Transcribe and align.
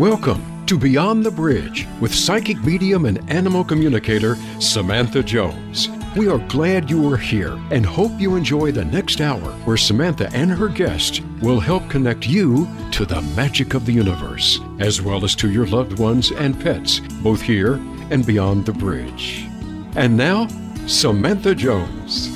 Welcome 0.00 0.64
to 0.64 0.78
Beyond 0.78 1.26
the 1.26 1.30
Bridge 1.30 1.86
with 2.00 2.14
psychic 2.14 2.64
medium 2.64 3.04
and 3.04 3.30
animal 3.30 3.62
communicator 3.62 4.36
Samantha 4.58 5.22
Jones. 5.22 5.90
We 6.16 6.26
are 6.26 6.38
glad 6.48 6.88
you 6.88 7.12
are 7.12 7.18
here 7.18 7.60
and 7.70 7.84
hope 7.84 8.18
you 8.18 8.34
enjoy 8.34 8.72
the 8.72 8.86
next 8.86 9.20
hour 9.20 9.52
where 9.66 9.76
Samantha 9.76 10.30
and 10.32 10.50
her 10.50 10.68
guest 10.68 11.20
will 11.42 11.60
help 11.60 11.86
connect 11.90 12.26
you 12.26 12.66
to 12.92 13.04
the 13.04 13.20
magic 13.36 13.74
of 13.74 13.84
the 13.84 13.92
universe, 13.92 14.58
as 14.78 15.02
well 15.02 15.22
as 15.22 15.34
to 15.34 15.50
your 15.50 15.66
loved 15.66 15.98
ones 15.98 16.30
and 16.30 16.58
pets, 16.58 17.00
both 17.22 17.42
here 17.42 17.74
and 18.10 18.24
beyond 18.24 18.64
the 18.64 18.72
bridge. 18.72 19.44
And 19.96 20.16
now, 20.16 20.48
Samantha 20.86 21.54
Jones. 21.54 22.29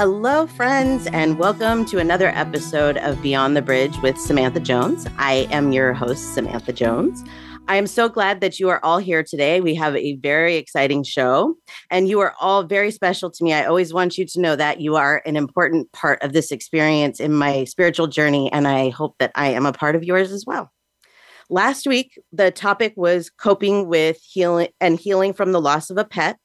Hello, 0.00 0.46
friends, 0.46 1.06
and 1.08 1.38
welcome 1.38 1.84
to 1.84 1.98
another 1.98 2.28
episode 2.28 2.96
of 2.96 3.20
Beyond 3.20 3.54
the 3.54 3.60
Bridge 3.60 3.94
with 3.98 4.16
Samantha 4.16 4.58
Jones. 4.58 5.06
I 5.18 5.46
am 5.50 5.72
your 5.72 5.92
host, 5.92 6.32
Samantha 6.32 6.72
Jones. 6.72 7.22
I 7.68 7.76
am 7.76 7.86
so 7.86 8.08
glad 8.08 8.40
that 8.40 8.58
you 8.58 8.70
are 8.70 8.82
all 8.82 8.96
here 8.96 9.22
today. 9.22 9.60
We 9.60 9.74
have 9.74 9.94
a 9.94 10.16
very 10.16 10.56
exciting 10.56 11.02
show, 11.02 11.56
and 11.90 12.08
you 12.08 12.18
are 12.20 12.34
all 12.40 12.62
very 12.62 12.90
special 12.92 13.30
to 13.30 13.44
me. 13.44 13.52
I 13.52 13.66
always 13.66 13.92
want 13.92 14.16
you 14.16 14.24
to 14.24 14.40
know 14.40 14.56
that 14.56 14.80
you 14.80 14.96
are 14.96 15.20
an 15.26 15.36
important 15.36 15.92
part 15.92 16.22
of 16.22 16.32
this 16.32 16.50
experience 16.50 17.20
in 17.20 17.34
my 17.34 17.64
spiritual 17.64 18.06
journey, 18.06 18.50
and 18.52 18.66
I 18.66 18.88
hope 18.88 19.16
that 19.18 19.32
I 19.34 19.48
am 19.48 19.66
a 19.66 19.72
part 19.74 19.96
of 19.96 20.02
yours 20.02 20.32
as 20.32 20.46
well. 20.46 20.72
Last 21.50 21.86
week, 21.86 22.18
the 22.32 22.50
topic 22.50 22.94
was 22.96 23.28
coping 23.28 23.86
with 23.86 24.16
healing 24.22 24.68
and 24.80 24.98
healing 24.98 25.34
from 25.34 25.52
the 25.52 25.60
loss 25.60 25.90
of 25.90 25.98
a 25.98 26.06
pet 26.06 26.38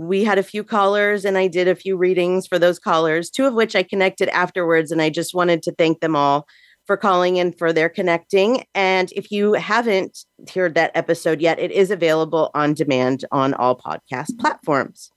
we 0.00 0.24
had 0.24 0.38
a 0.38 0.42
few 0.42 0.64
callers 0.64 1.24
and 1.26 1.36
I 1.36 1.46
did 1.46 1.68
a 1.68 1.74
few 1.74 1.96
readings 1.96 2.46
for 2.46 2.58
those 2.58 2.78
callers, 2.78 3.28
two 3.28 3.46
of 3.46 3.54
which 3.54 3.76
I 3.76 3.82
connected 3.82 4.28
afterwards. 4.30 4.90
And 4.90 5.02
I 5.02 5.10
just 5.10 5.34
wanted 5.34 5.62
to 5.64 5.72
thank 5.72 6.00
them 6.00 6.16
all 6.16 6.46
for 6.86 6.96
calling 6.96 7.38
and 7.38 7.56
for 7.56 7.72
their 7.72 7.90
connecting. 7.90 8.64
And 8.74 9.12
if 9.12 9.30
you 9.30 9.52
haven't 9.52 10.24
heard 10.54 10.74
that 10.74 10.90
episode 10.94 11.40
yet, 11.42 11.58
it 11.58 11.70
is 11.70 11.90
available 11.90 12.50
on 12.54 12.72
demand 12.72 13.26
on 13.30 13.52
all 13.54 13.76
podcast 13.76 14.38
platforms. 14.38 15.10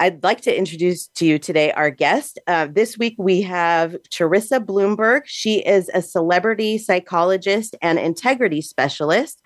I'd 0.00 0.24
like 0.24 0.40
to 0.42 0.56
introduce 0.56 1.08
to 1.08 1.26
you 1.26 1.38
today 1.38 1.70
our 1.72 1.90
guest. 1.90 2.38
Uh, 2.46 2.68
this 2.72 2.96
week 2.96 3.14
we 3.18 3.42
have 3.42 3.94
Charissa 4.10 4.64
Bloomberg. 4.64 5.22
She 5.26 5.58
is 5.58 5.90
a 5.92 6.00
celebrity 6.00 6.78
psychologist 6.78 7.76
and 7.82 7.98
integrity 7.98 8.62
specialist 8.62 9.42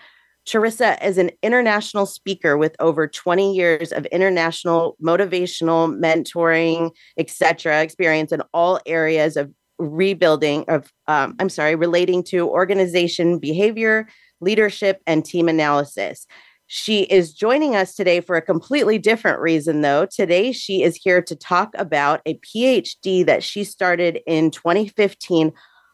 Charissa 0.46 1.02
is 1.04 1.18
an 1.18 1.30
international 1.42 2.06
speaker 2.06 2.56
with 2.56 2.76
over 2.78 3.08
20 3.08 3.54
years 3.54 3.90
of 3.90 4.06
international 4.06 4.96
motivational, 5.04 5.92
mentoring, 5.98 6.92
etc. 7.18 7.82
experience 7.82 8.30
in 8.30 8.42
all 8.54 8.80
areas 8.86 9.36
of 9.36 9.52
rebuilding 9.78 10.64
of 10.68 10.92
um, 11.08 11.34
I'm 11.38 11.48
sorry, 11.48 11.74
relating 11.74 12.22
to 12.24 12.48
organization 12.48 13.38
behavior, 13.38 14.08
leadership, 14.40 15.02
and 15.06 15.24
team 15.24 15.48
analysis. 15.48 16.26
She 16.68 17.02
is 17.02 17.32
joining 17.32 17.76
us 17.76 17.94
today 17.94 18.20
for 18.20 18.36
a 18.36 18.42
completely 18.42 18.98
different 18.98 19.40
reason, 19.40 19.82
though. 19.82 20.06
Today, 20.06 20.50
she 20.52 20.82
is 20.82 20.96
here 20.96 21.22
to 21.22 21.36
talk 21.36 21.70
about 21.76 22.22
a 22.26 22.38
PhD 22.38 23.24
that 23.26 23.44
she 23.44 23.62
started 23.62 24.20
in 24.26 24.50
2015 24.50 25.52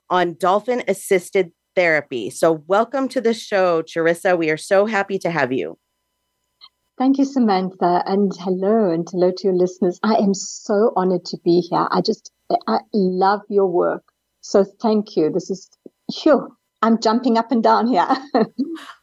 on 0.08 0.36
dolphin 0.38 0.82
assisted 0.88 1.52
therapy. 1.74 2.30
So, 2.30 2.64
welcome 2.66 3.08
to 3.08 3.20
the 3.20 3.34
show, 3.34 3.82
Charissa. 3.82 4.38
We 4.38 4.50
are 4.50 4.56
so 4.56 4.86
happy 4.86 5.18
to 5.18 5.30
have 5.30 5.52
you. 5.52 5.78
Thank 6.98 7.18
you, 7.18 7.24
Samantha, 7.24 8.02
and 8.06 8.32
hello, 8.38 8.90
and 8.90 9.06
hello 9.10 9.30
to 9.30 9.44
your 9.44 9.54
listeners. 9.54 9.98
I 10.02 10.14
am 10.14 10.34
so 10.34 10.92
honored 10.96 11.24
to 11.26 11.38
be 11.44 11.60
here. 11.60 11.88
I 11.90 12.00
just, 12.00 12.30
I 12.66 12.78
love 12.92 13.40
your 13.48 13.66
work. 13.66 14.04
So, 14.40 14.64
thank 14.64 15.16
you. 15.16 15.30
This 15.30 15.50
is, 15.50 15.68
phew, 16.12 16.48
I'm 16.82 17.00
jumping 17.00 17.38
up 17.38 17.52
and 17.52 17.62
down 17.62 17.86
here. 17.86 18.08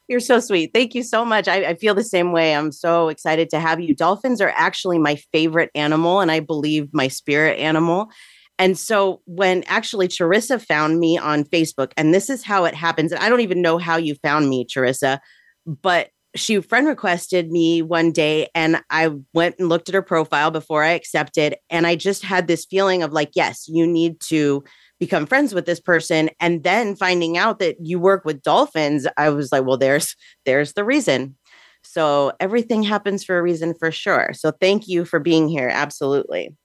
You're 0.08 0.20
so 0.20 0.40
sweet. 0.40 0.72
Thank 0.74 0.96
you 0.96 1.04
so 1.04 1.24
much. 1.24 1.48
I, 1.48 1.66
I, 1.66 1.76
feel 1.76 1.94
the 1.94 2.04
same 2.04 2.32
way. 2.32 2.56
I'm 2.56 2.72
so 2.72 3.10
excited 3.10 3.52
to 3.52 3.60
have 3.60 3.80
you. 3.80 3.94
Dolphins 3.94 4.42
are 4.42 4.52
actually 4.56 4.98
my 4.98 5.16
favorite 5.32 5.70
animal, 5.76 6.20
and 6.20 6.32
I 6.32 6.40
believe 6.40 6.90
my 6.92 7.08
spirit 7.08 7.60
animal. 7.60 8.10
And 8.60 8.78
so 8.78 9.22
when 9.26 9.64
actually 9.64 10.10
Charissa 10.10 10.64
found 10.64 11.00
me 11.00 11.18
on 11.18 11.46
Facebook, 11.46 11.94
and 11.98 12.14
this 12.14 12.30
is 12.30 12.44
how 12.44 12.66
it 12.66 12.76
happens, 12.76 13.12
and 13.12 13.24
I 13.24 13.30
don't 13.30 13.40
even 13.40 13.62
know 13.62 13.78
how 13.78 13.98
you 13.98 14.16
found 14.16 14.50
me, 14.50 14.66
Charissa, 14.66 15.20
but 15.66 16.10
she 16.36 16.62
friend 16.62 16.88
requested 16.88 17.50
me 17.50 17.82
one 17.82 18.12
day 18.12 18.48
and 18.54 18.82
I 18.92 19.10
went 19.34 19.56
and 19.58 19.68
looked 19.68 19.90
at 19.90 19.96
her 19.96 20.02
profile 20.02 20.52
before 20.52 20.84
I 20.84 20.92
accepted. 20.92 21.56
And 21.72 21.88
I 21.88 21.96
just 21.96 22.24
had 22.24 22.48
this 22.48 22.66
feeling 22.66 23.02
of 23.02 23.12
like, 23.12 23.32
yes, 23.34 23.66
you 23.68 23.88
need 23.88 24.20
to 24.28 24.64
become 25.00 25.26
friends 25.26 25.56
with 25.56 25.66
this 25.66 25.80
person. 25.80 26.30
And 26.40 26.64
then 26.64 26.96
finding 26.96 27.38
out 27.38 27.60
that 27.60 27.78
you 27.82 28.00
work 28.00 28.26
with 28.26 28.44
dolphins, 28.44 29.08
I 29.18 29.30
was 29.30 29.52
like, 29.52 29.66
well, 29.66 29.78
there's 29.78 30.16
there's 30.46 30.74
the 30.74 30.84
reason. 30.84 31.36
So 31.84 32.34
everything 32.40 32.84
happens 32.84 33.24
for 33.24 33.40
a 33.40 33.42
reason 33.42 33.74
for 33.80 33.92
sure. 33.92 34.32
So 34.34 34.52
thank 34.52 34.88
you 34.88 35.06
for 35.06 35.20
being 35.20 35.48
here. 35.48 35.70
Absolutely. 35.72 36.56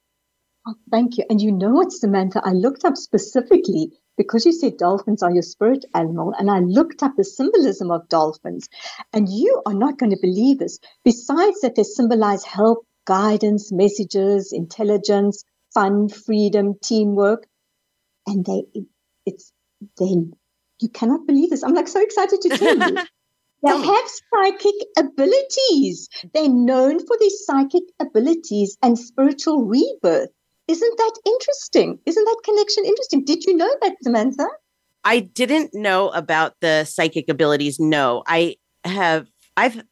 Oh, 0.66 0.74
thank 0.90 1.18
you. 1.18 1.24
And 1.28 1.40
you 1.42 1.52
know 1.52 1.70
what, 1.70 1.92
Samantha? 1.92 2.40
I 2.44 2.52
looked 2.52 2.84
up 2.86 2.96
specifically 2.96 3.92
because 4.16 4.46
you 4.46 4.52
said 4.52 4.78
dolphins 4.78 5.22
are 5.22 5.32
your 5.32 5.42
spirit 5.42 5.84
animal, 5.94 6.32
and 6.38 6.50
I 6.50 6.60
looked 6.60 7.02
up 7.02 7.12
the 7.16 7.24
symbolism 7.24 7.90
of 7.90 8.08
dolphins. 8.08 8.68
And 9.12 9.28
you 9.28 9.62
are 9.66 9.74
not 9.74 9.98
going 9.98 10.10
to 10.10 10.18
believe 10.20 10.60
this. 10.60 10.78
Besides 11.04 11.60
that, 11.62 11.74
they 11.76 11.82
symbolize 11.82 12.44
help, 12.44 12.86
guidance, 13.06 13.72
messages, 13.72 14.52
intelligence, 14.52 15.44
fun, 15.74 16.08
freedom, 16.08 16.74
teamwork. 16.82 17.46
And 18.26 18.44
they, 18.46 18.64
it's, 19.26 19.52
they, 19.98 20.14
you 20.80 20.88
cannot 20.94 21.26
believe 21.26 21.50
this. 21.50 21.62
I'm 21.62 21.74
like 21.74 21.88
so 21.88 22.00
excited 22.02 22.40
to 22.42 22.50
tell 22.50 22.78
you. 22.78 22.96
They 23.62 23.70
have 23.72 24.04
psychic 24.32 24.74
abilities. 24.98 26.08
They're 26.34 26.48
known 26.48 26.98
for 27.00 27.16
their 27.18 27.30
psychic 27.30 27.84
abilities 28.00 28.78
and 28.82 28.98
spiritual 28.98 29.64
rebirth. 29.66 30.30
Isn't 30.66 30.96
that 30.98 31.18
interesting? 31.26 31.98
Isn't 32.06 32.24
that 32.24 32.40
connection 32.44 32.84
interesting? 32.84 33.24
Did 33.24 33.44
you 33.44 33.56
know 33.56 33.70
that, 33.82 33.96
Samantha? 34.02 34.46
I 35.04 35.20
didn't 35.20 35.74
know 35.74 36.08
about 36.10 36.54
the 36.60 36.84
psychic 36.84 37.28
abilities. 37.28 37.78
No, 37.78 38.22
I 38.26 38.56
have. 38.84 39.26
I've 39.56 39.82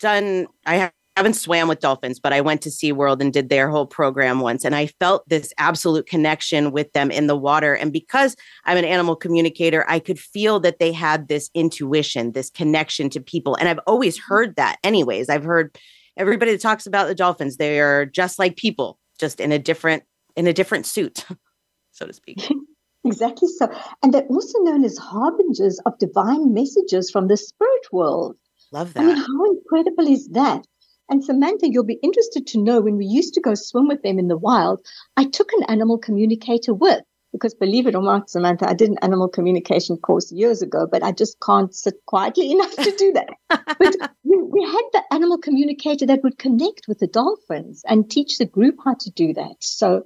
done. 0.00 0.46
I 0.66 0.90
haven't 1.16 1.34
swam 1.34 1.68
with 1.68 1.80
dolphins, 1.80 2.18
but 2.18 2.32
I 2.32 2.40
went 2.40 2.62
to 2.62 2.68
SeaWorld 2.68 3.20
and 3.20 3.32
did 3.32 3.48
their 3.48 3.70
whole 3.70 3.86
program 3.86 4.40
once. 4.40 4.64
And 4.64 4.74
I 4.74 4.86
felt 4.86 5.28
this 5.28 5.52
absolute 5.58 6.06
connection 6.06 6.72
with 6.72 6.92
them 6.92 7.10
in 7.10 7.26
the 7.26 7.36
water. 7.36 7.74
And 7.74 7.92
because 7.92 8.36
I'm 8.64 8.78
an 8.78 8.84
animal 8.84 9.16
communicator, 9.16 9.84
I 9.88 9.98
could 9.98 10.18
feel 10.18 10.60
that 10.60 10.78
they 10.78 10.92
had 10.92 11.28
this 11.28 11.50
intuition, 11.54 12.32
this 12.32 12.50
connection 12.50 13.10
to 13.10 13.20
people. 13.20 13.56
And 13.56 13.68
I've 13.68 13.80
always 13.86 14.18
heard 14.18 14.56
that, 14.56 14.76
anyways. 14.84 15.28
I've 15.28 15.44
heard 15.44 15.76
everybody 16.16 16.52
that 16.52 16.60
talks 16.60 16.86
about 16.86 17.08
the 17.08 17.14
dolphins, 17.14 17.56
they 17.56 17.80
are 17.80 18.06
just 18.06 18.38
like 18.38 18.56
people 18.56 18.98
just 19.22 19.38
in 19.38 19.52
a 19.52 19.58
different 19.58 20.02
in 20.34 20.48
a 20.48 20.52
different 20.52 20.84
suit, 20.84 21.24
so 21.92 22.06
to 22.06 22.12
speak. 22.12 22.38
exactly 23.04 23.48
so. 23.48 23.72
And 24.02 24.12
they're 24.12 24.32
also 24.36 24.58
known 24.62 24.84
as 24.84 24.98
harbingers 24.98 25.78
of 25.86 25.96
divine 25.98 26.52
messages 26.52 27.08
from 27.08 27.28
the 27.28 27.36
spirit 27.36 27.86
world. 27.92 28.36
Love 28.72 28.92
that. 28.94 29.00
I 29.00 29.06
mean, 29.06 29.16
how 29.16 29.44
incredible 29.44 30.08
is 30.08 30.28
that? 30.30 30.66
And 31.08 31.22
Samantha, 31.22 31.70
you'll 31.70 31.84
be 31.84 32.00
interested 32.02 32.48
to 32.48 32.62
know 32.62 32.80
when 32.80 32.96
we 32.96 33.06
used 33.06 33.34
to 33.34 33.40
go 33.40 33.54
swim 33.54 33.86
with 33.86 34.02
them 34.02 34.18
in 34.18 34.26
the 34.26 34.36
wild, 34.36 34.80
I 35.16 35.24
took 35.26 35.52
an 35.52 35.64
animal 35.68 35.98
communicator 35.98 36.74
with 36.74 37.02
because 37.32 37.54
believe 37.54 37.86
it 37.86 37.94
or 37.94 38.02
not, 38.02 38.30
Samantha, 38.30 38.68
I 38.68 38.74
did 38.74 38.90
an 38.90 38.98
animal 39.02 39.28
communication 39.28 39.96
course 39.96 40.30
years 40.30 40.60
ago, 40.62 40.86
but 40.90 41.02
I 41.02 41.12
just 41.12 41.40
can't 41.40 41.74
sit 41.74 41.94
quietly 42.06 42.50
enough 42.52 42.74
to 42.76 42.94
do 42.96 43.12
that. 43.12 43.30
but 43.48 43.96
we, 44.24 44.36
we, 44.42 44.64
had 44.64 44.82
the 44.92 45.02
animal 45.10 45.38
communicator 45.38 46.06
that 46.06 46.22
would 46.22 46.38
connect 46.38 46.86
with 46.86 46.98
the 46.98 47.06
dolphins 47.06 47.82
and 47.86 48.10
teach 48.10 48.38
the 48.38 48.44
group 48.46 48.76
how 48.84 48.94
to 49.00 49.10
do 49.10 49.32
that. 49.32 49.56
So, 49.60 50.04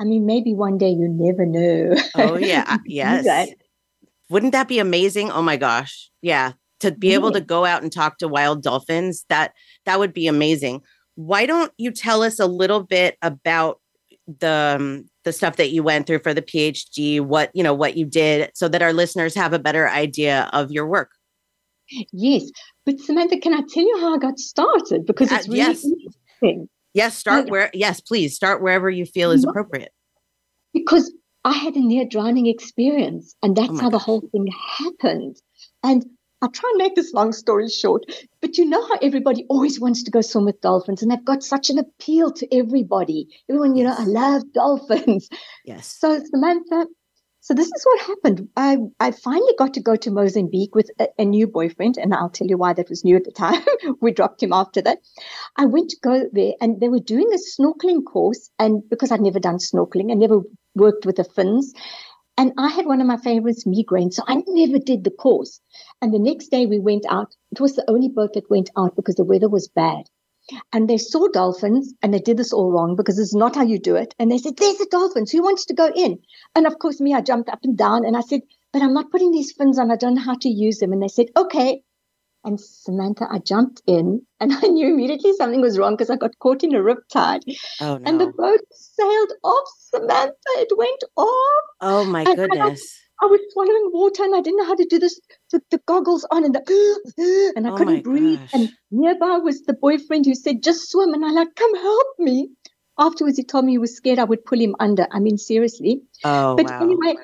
I 0.00 0.04
mean, 0.04 0.26
maybe 0.26 0.52
one 0.52 0.76
day 0.76 0.90
you 0.90 1.08
never 1.08 1.46
know. 1.46 1.94
Oh, 2.16 2.36
yeah. 2.36 2.78
yes. 2.86 3.50
Wouldn't 4.28 4.52
that 4.52 4.68
be 4.68 4.78
amazing? 4.80 5.30
Oh 5.30 5.42
my 5.42 5.56
gosh. 5.56 6.10
Yeah. 6.22 6.52
To 6.80 6.90
be 6.90 7.08
yeah. 7.08 7.14
able 7.14 7.30
to 7.32 7.40
go 7.40 7.64
out 7.64 7.82
and 7.82 7.92
talk 7.92 8.18
to 8.18 8.28
wild 8.28 8.62
dolphins, 8.62 9.24
that 9.28 9.52
that 9.86 9.98
would 9.98 10.12
be 10.12 10.26
amazing. 10.26 10.82
Why 11.14 11.46
don't 11.46 11.72
you 11.78 11.92
tell 11.92 12.22
us 12.22 12.40
a 12.40 12.46
little 12.46 12.82
bit 12.82 13.16
about 13.22 13.80
the 14.26 14.76
um, 14.80 15.04
the 15.24 15.32
stuff 15.32 15.56
that 15.56 15.70
you 15.70 15.82
went 15.82 16.06
through 16.06 16.20
for 16.20 16.34
the 16.34 16.42
PhD, 16.42 17.20
what 17.20 17.50
you 17.54 17.62
know, 17.62 17.74
what 17.74 17.96
you 17.96 18.06
did, 18.06 18.50
so 18.54 18.68
that 18.68 18.82
our 18.82 18.92
listeners 18.92 19.34
have 19.34 19.52
a 19.52 19.58
better 19.58 19.88
idea 19.88 20.48
of 20.52 20.70
your 20.70 20.86
work. 20.86 21.10
Yes, 22.12 22.50
but 22.86 22.98
Samantha, 23.00 23.38
can 23.38 23.52
I 23.52 23.60
tell 23.68 23.82
you 23.82 23.98
how 24.00 24.14
I 24.14 24.18
got 24.18 24.38
started? 24.38 25.06
Because 25.06 25.30
it's 25.30 25.48
uh, 25.48 25.50
really 25.50 25.58
yes. 25.58 25.84
interesting. 25.84 26.68
Yes, 26.94 27.16
start 27.16 27.50
where. 27.50 27.70
Yes, 27.74 28.00
please 28.00 28.34
start 28.34 28.62
wherever 28.62 28.88
you 28.88 29.04
feel 29.04 29.30
is 29.32 29.44
appropriate. 29.44 29.92
Because 30.72 31.12
I 31.44 31.52
had 31.52 31.74
a 31.74 31.80
near 31.80 32.04
drowning 32.04 32.46
experience, 32.46 33.34
and 33.42 33.56
that's 33.56 33.70
oh 33.70 33.76
how 33.76 33.90
gosh. 33.90 33.92
the 33.92 33.98
whole 33.98 34.20
thing 34.32 34.46
happened. 34.78 35.36
And 35.82 36.06
I'll 36.44 36.50
try 36.50 36.68
and 36.74 36.78
make 36.78 36.94
this 36.94 37.14
long 37.14 37.32
story 37.32 37.70
short, 37.70 38.04
but 38.42 38.58
you 38.58 38.66
know 38.66 38.86
how 38.86 38.98
everybody 39.00 39.46
always 39.48 39.80
wants 39.80 40.02
to 40.02 40.10
go 40.10 40.20
swim 40.20 40.44
with 40.44 40.60
dolphins, 40.60 41.00
and 41.00 41.10
they've 41.10 41.24
got 41.24 41.42
such 41.42 41.70
an 41.70 41.78
appeal 41.78 42.30
to 42.32 42.54
everybody. 42.54 43.28
Everyone, 43.48 43.74
you 43.74 43.84
know, 43.84 43.94
I 43.96 44.04
love 44.04 44.42
dolphins. 44.52 45.30
Yes. 45.64 45.86
So, 45.86 46.20
Samantha, 46.22 46.84
So 47.40 47.54
this 47.54 47.68
is 47.68 47.82
what 47.84 48.00
happened. 48.02 48.50
I, 48.58 48.76
I 49.00 49.12
finally 49.12 49.54
got 49.58 49.72
to 49.74 49.80
go 49.80 49.96
to 49.96 50.10
Mozambique 50.10 50.74
with 50.74 50.90
a, 50.98 51.08
a, 51.18 51.24
new 51.24 51.46
boyfriend, 51.46 51.96
and 51.96 52.12
I'll 52.12 52.28
tell 52.28 52.46
you 52.46 52.58
why 52.58 52.74
that 52.74 52.90
was 52.90 53.04
new 53.04 53.16
at 53.16 53.24
the 53.24 53.32
time. 53.32 53.62
we 54.02 54.12
dropped 54.12 54.42
him 54.42 54.52
after 54.52 54.82
that. 54.82 54.98
I 55.56 55.64
went 55.64 55.88
to 55.90 55.96
go 56.02 56.28
there, 56.30 56.52
and 56.60 56.78
they 56.78 56.90
were 56.90 57.00
doing 57.00 57.30
a 57.32 57.38
snorkeling 57.38 58.04
course, 58.04 58.50
and 58.58 58.82
because 58.90 59.10
I'd 59.10 59.22
never 59.22 59.40
done 59.40 59.56
snorkeling, 59.56 60.10
I 60.10 60.14
never 60.14 60.42
worked 60.74 61.06
with 61.06 61.16
the 61.16 61.24
fins, 61.24 61.72
and 62.36 62.52
I 62.58 62.68
had 62.68 62.86
one 62.86 63.00
of 63.00 63.06
my 63.06 63.16
favorites, 63.16 63.66
migraine, 63.66 64.10
so 64.10 64.22
I 64.26 64.42
never 64.46 64.78
did 64.78 65.04
the 65.04 65.10
course. 65.10 65.60
And 66.02 66.12
the 66.12 66.18
next 66.18 66.48
day 66.48 66.66
we 66.66 66.78
went 66.78 67.06
out. 67.08 67.34
It 67.52 67.60
was 67.60 67.74
the 67.74 67.88
only 67.88 68.08
boat 68.08 68.34
that 68.34 68.50
went 68.50 68.70
out 68.76 68.96
because 68.96 69.14
the 69.14 69.24
weather 69.24 69.48
was 69.48 69.68
bad 69.68 70.08
and 70.72 70.88
they 70.88 70.98
saw 70.98 71.26
dolphins 71.28 71.94
and 72.02 72.12
they 72.12 72.18
did 72.18 72.36
this 72.36 72.52
all 72.52 72.70
wrong 72.70 72.96
because 72.96 73.18
it's 73.18 73.34
not 73.34 73.54
how 73.56 73.62
you 73.62 73.78
do 73.78 73.96
it. 73.96 74.14
And 74.18 74.30
they 74.30 74.38
said, 74.38 74.56
There's 74.56 74.78
the 74.78 74.86
dolphins. 74.90 75.30
Who 75.30 75.42
wants 75.42 75.66
to 75.66 75.74
go 75.74 75.90
in? 75.94 76.18
And 76.54 76.66
of 76.66 76.78
course, 76.78 77.00
me, 77.00 77.14
I 77.14 77.20
jumped 77.20 77.48
up 77.48 77.60
and 77.62 77.76
down 77.76 78.04
and 78.04 78.16
I 78.16 78.20
said, 78.20 78.42
But 78.72 78.82
I'm 78.82 78.94
not 78.94 79.10
putting 79.10 79.32
these 79.32 79.52
fins 79.52 79.78
on. 79.78 79.90
I 79.90 79.96
don't 79.96 80.14
know 80.14 80.22
how 80.22 80.36
to 80.36 80.48
use 80.48 80.78
them. 80.78 80.92
And 80.92 81.02
they 81.02 81.08
said, 81.08 81.26
Okay. 81.36 81.82
And 82.44 82.60
Samantha, 82.60 83.26
I 83.30 83.38
jumped 83.38 83.82
in 83.86 84.20
and 84.38 84.52
I 84.62 84.66
knew 84.68 84.88
immediately 84.88 85.32
something 85.32 85.60
was 85.60 85.78
wrong 85.78 85.94
because 85.94 86.10
I 86.10 86.16
got 86.16 86.38
caught 86.38 86.62
in 86.62 86.74
a 86.74 86.78
riptide. 86.78 87.42
Oh, 87.80 87.96
no. 87.96 88.02
And 88.04 88.20
the 88.20 88.26
boat 88.26 88.60
sailed 88.70 89.32
off, 89.42 89.68
Samantha. 89.78 90.34
It 90.56 90.76
went 90.76 91.04
off. 91.16 91.64
Oh, 91.80 92.04
my 92.04 92.22
and, 92.22 92.36
goodness. 92.36 93.00
I 93.22 93.26
was 93.26 93.40
swallowing 93.52 93.90
water 93.92 94.24
and 94.24 94.34
I 94.34 94.40
didn't 94.40 94.58
know 94.58 94.66
how 94.66 94.74
to 94.74 94.84
do 94.84 94.98
this, 94.98 95.18
the, 95.52 95.62
the 95.70 95.80
goggles 95.86 96.26
on 96.30 96.44
and 96.44 96.54
the, 96.54 97.52
and 97.56 97.66
I 97.66 97.70
oh 97.70 97.76
couldn't 97.76 98.02
breathe. 98.02 98.40
Gosh. 98.40 98.50
And 98.54 98.68
nearby 98.90 99.38
was 99.38 99.62
the 99.62 99.72
boyfriend 99.72 100.26
who 100.26 100.34
said, 100.34 100.62
just 100.62 100.90
swim. 100.90 101.14
And 101.14 101.24
I 101.24 101.30
like, 101.30 101.54
come 101.54 101.74
help 101.76 102.06
me. 102.18 102.50
Afterwards, 102.98 103.36
he 103.36 103.44
told 103.44 103.64
me 103.64 103.72
he 103.72 103.78
was 103.78 103.96
scared 103.96 104.18
I 104.18 104.24
would 104.24 104.44
pull 104.44 104.60
him 104.60 104.76
under. 104.78 105.08
I 105.10 105.18
mean, 105.18 105.36
seriously. 105.36 106.02
Oh, 106.22 106.54
but 106.56 106.66
wow. 106.66 106.82
anyway, 106.82 107.16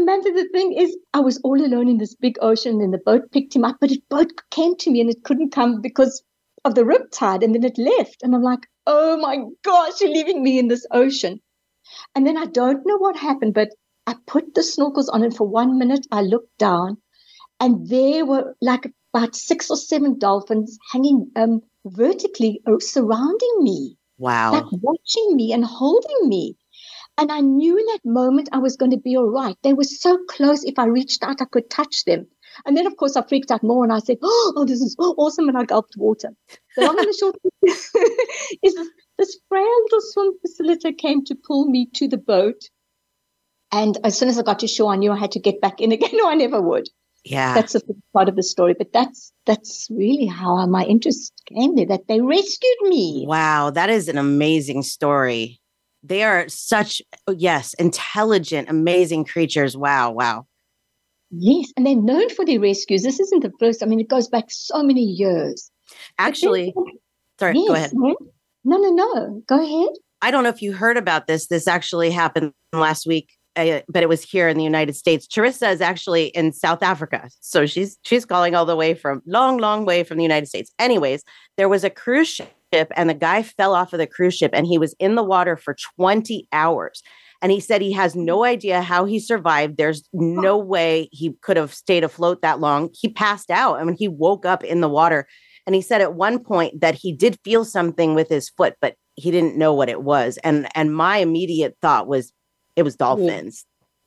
Samantha, 0.00 0.30
the 0.32 0.48
thing 0.48 0.72
is, 0.72 0.96
I 1.12 1.20
was 1.20 1.38
all 1.44 1.60
alone 1.60 1.88
in 1.88 1.98
this 1.98 2.14
big 2.14 2.38
ocean 2.40 2.80
and 2.80 2.92
the 2.92 2.98
boat 2.98 3.30
picked 3.32 3.54
him 3.54 3.64
up, 3.64 3.76
but 3.80 3.90
the 3.90 4.02
boat 4.08 4.32
came 4.50 4.74
to 4.76 4.90
me 4.90 5.00
and 5.00 5.10
it 5.10 5.24
couldn't 5.24 5.52
come 5.52 5.82
because 5.82 6.22
of 6.64 6.74
the 6.74 6.82
riptide 6.82 7.44
and 7.44 7.54
then 7.54 7.64
it 7.64 7.76
left. 7.76 8.22
And 8.22 8.34
I'm 8.34 8.42
like, 8.42 8.66
oh 8.86 9.18
my 9.18 9.38
gosh, 9.62 10.00
you're 10.00 10.10
leaving 10.10 10.42
me 10.42 10.58
in 10.58 10.68
this 10.68 10.86
ocean. 10.90 11.40
And 12.14 12.26
then 12.26 12.38
I 12.38 12.46
don't 12.46 12.86
know 12.86 12.96
what 12.96 13.16
happened, 13.16 13.52
but 13.52 13.68
I 14.06 14.14
put 14.26 14.54
the 14.54 14.62
snorkels 14.62 15.08
on, 15.12 15.22
and 15.22 15.36
for 15.36 15.46
one 15.46 15.78
minute 15.78 16.06
I 16.10 16.22
looked 16.22 16.56
down, 16.58 16.96
and 17.60 17.86
there 17.88 18.24
were 18.24 18.56
like 18.60 18.90
about 19.12 19.36
six 19.36 19.70
or 19.70 19.76
seven 19.76 20.18
dolphins 20.18 20.78
hanging 20.92 21.30
um, 21.36 21.60
vertically 21.84 22.62
uh, 22.66 22.78
surrounding 22.78 23.56
me. 23.60 23.96
Wow. 24.18 24.52
Like 24.52 24.64
watching 24.82 25.36
me 25.36 25.52
and 25.52 25.64
holding 25.64 26.28
me. 26.28 26.56
And 27.20 27.30
I 27.30 27.40
knew 27.40 27.76
in 27.76 27.84
that 27.86 28.04
moment 28.04 28.48
I 28.50 28.58
was 28.58 28.76
going 28.76 28.92
to 28.92 28.96
be 28.96 29.14
all 29.14 29.28
right. 29.28 29.54
They 29.62 29.74
were 29.74 29.84
so 29.84 30.18
close. 30.26 30.64
If 30.64 30.78
I 30.78 30.86
reached 30.86 31.22
out, 31.22 31.42
I 31.42 31.44
could 31.44 31.68
touch 31.68 32.04
them. 32.06 32.26
And 32.64 32.76
then, 32.76 32.86
of 32.86 32.96
course, 32.96 33.14
I 33.14 33.22
freaked 33.22 33.50
out 33.50 33.62
more 33.62 33.84
and 33.84 33.92
I 33.92 33.98
said, 33.98 34.16
Oh, 34.22 34.64
this 34.66 34.80
is 34.80 34.96
awesome. 34.98 35.48
And 35.48 35.58
I 35.58 35.64
gulped 35.64 35.96
water. 35.98 36.30
The 36.76 36.82
long 36.82 36.98
and 36.98 37.06
the 37.06 37.16
short 37.18 37.36
is 37.62 37.92
this, 38.74 38.88
this 39.18 39.38
frail 39.50 39.82
little 39.82 40.00
swim 40.00 40.32
facilitator 40.44 40.96
came 40.96 41.22
to 41.26 41.34
pull 41.34 41.66
me 41.66 41.86
to 41.94 42.08
the 42.08 42.16
boat. 42.16 42.70
And 43.70 43.98
as 44.02 44.18
soon 44.18 44.30
as 44.30 44.38
I 44.38 44.42
got 44.42 44.58
to 44.60 44.66
shore, 44.66 44.92
I 44.92 44.96
knew 44.96 45.12
I 45.12 45.18
had 45.18 45.32
to 45.32 45.40
get 45.40 45.60
back 45.60 45.80
in 45.82 45.92
again, 45.92 46.14
or 46.24 46.30
I 46.30 46.34
never 46.34 46.60
would. 46.60 46.88
Yeah, 47.22 47.52
that's 47.52 47.74
a 47.74 47.82
part 48.14 48.30
of 48.30 48.36
the 48.36 48.42
story. 48.42 48.74
But 48.76 48.94
that's 48.94 49.30
that's 49.44 49.88
really 49.90 50.24
how 50.24 50.64
my 50.66 50.84
interest 50.84 51.34
came 51.46 51.76
there. 51.76 51.84
That 51.84 52.08
they 52.08 52.22
rescued 52.22 52.80
me. 52.84 53.26
Wow, 53.28 53.68
that 53.68 53.90
is 53.90 54.08
an 54.08 54.16
amazing 54.16 54.82
story. 54.84 55.59
They 56.02 56.22
are 56.22 56.48
such 56.48 57.02
yes, 57.28 57.74
intelligent, 57.74 58.68
amazing 58.68 59.24
creatures. 59.24 59.76
Wow, 59.76 60.12
wow. 60.12 60.46
Yes, 61.30 61.72
and 61.76 61.86
they're 61.86 61.94
known 61.94 62.28
for 62.30 62.44
their 62.44 62.58
rescues. 62.58 63.02
This 63.02 63.20
isn't 63.20 63.42
the 63.42 63.52
first. 63.60 63.82
I 63.82 63.86
mean, 63.86 64.00
it 64.00 64.08
goes 64.08 64.28
back 64.28 64.46
so 64.48 64.82
many 64.82 65.02
years. 65.02 65.70
Actually, 66.18 66.74
sorry, 67.38 67.54
yes, 67.56 67.68
go 67.68 67.74
ahead. 67.74 67.92
No, 68.64 68.76
no, 68.76 68.90
no. 68.90 69.42
Go 69.46 69.62
ahead. 69.62 69.90
I 70.22 70.30
don't 70.30 70.42
know 70.42 70.50
if 70.50 70.62
you 70.62 70.72
heard 70.72 70.96
about 70.96 71.26
this. 71.26 71.46
This 71.46 71.68
actually 71.68 72.10
happened 72.10 72.52
last 72.72 73.06
week 73.06 73.30
uh, 73.56 73.80
but 73.88 74.02
it 74.02 74.08
was 74.08 74.22
here 74.22 74.48
in 74.48 74.56
the 74.56 74.64
United 74.64 74.94
States. 74.94 75.26
Charissa 75.26 75.72
is 75.72 75.80
actually 75.80 76.26
in 76.28 76.52
South 76.52 76.82
Africa, 76.82 77.28
so 77.40 77.66
she's 77.66 77.98
she's 78.04 78.24
calling 78.24 78.54
all 78.54 78.64
the 78.64 78.76
way 78.76 78.94
from 78.94 79.22
long, 79.26 79.58
long 79.58 79.84
way 79.84 80.04
from 80.04 80.16
the 80.18 80.22
United 80.22 80.46
States. 80.46 80.72
Anyways, 80.78 81.24
there 81.56 81.68
was 81.68 81.84
a 81.84 81.90
cruise 81.90 82.28
ship, 82.28 82.52
and 82.72 83.10
the 83.10 83.14
guy 83.14 83.42
fell 83.42 83.74
off 83.74 83.92
of 83.92 83.98
the 83.98 84.06
cruise 84.06 84.34
ship, 84.36 84.50
and 84.54 84.66
he 84.66 84.78
was 84.78 84.94
in 84.98 85.14
the 85.14 85.22
water 85.22 85.56
for 85.56 85.76
twenty 85.96 86.48
hours. 86.52 87.02
And 87.42 87.50
he 87.50 87.60
said 87.60 87.80
he 87.80 87.92
has 87.92 88.14
no 88.14 88.44
idea 88.44 88.82
how 88.82 89.06
he 89.06 89.18
survived. 89.18 89.78
There's 89.78 90.06
no 90.12 90.58
way 90.58 91.08
he 91.10 91.32
could 91.40 91.56
have 91.56 91.72
stayed 91.72 92.04
afloat 92.04 92.42
that 92.42 92.60
long. 92.60 92.90
He 92.92 93.08
passed 93.08 93.50
out. 93.50 93.80
I 93.80 93.84
mean, 93.84 93.96
he 93.98 94.08
woke 94.08 94.44
up 94.44 94.62
in 94.62 94.82
the 94.82 94.90
water. 94.90 95.26
And 95.66 95.74
he 95.74 95.80
said 95.80 96.02
at 96.02 96.14
one 96.14 96.38
point 96.38 96.80
that 96.80 96.94
he 96.94 97.12
did 97.12 97.38
feel 97.42 97.64
something 97.64 98.14
with 98.14 98.28
his 98.28 98.50
foot, 98.50 98.74
but 98.82 98.96
he 99.14 99.30
didn't 99.30 99.56
know 99.56 99.72
what 99.72 99.88
it 99.88 100.02
was. 100.02 100.38
And 100.44 100.68
and 100.74 100.94
my 100.94 101.16
immediate 101.18 101.76
thought 101.80 102.06
was, 102.06 102.32
it 102.76 102.82
was 102.82 102.96
dolphins. 102.96 103.64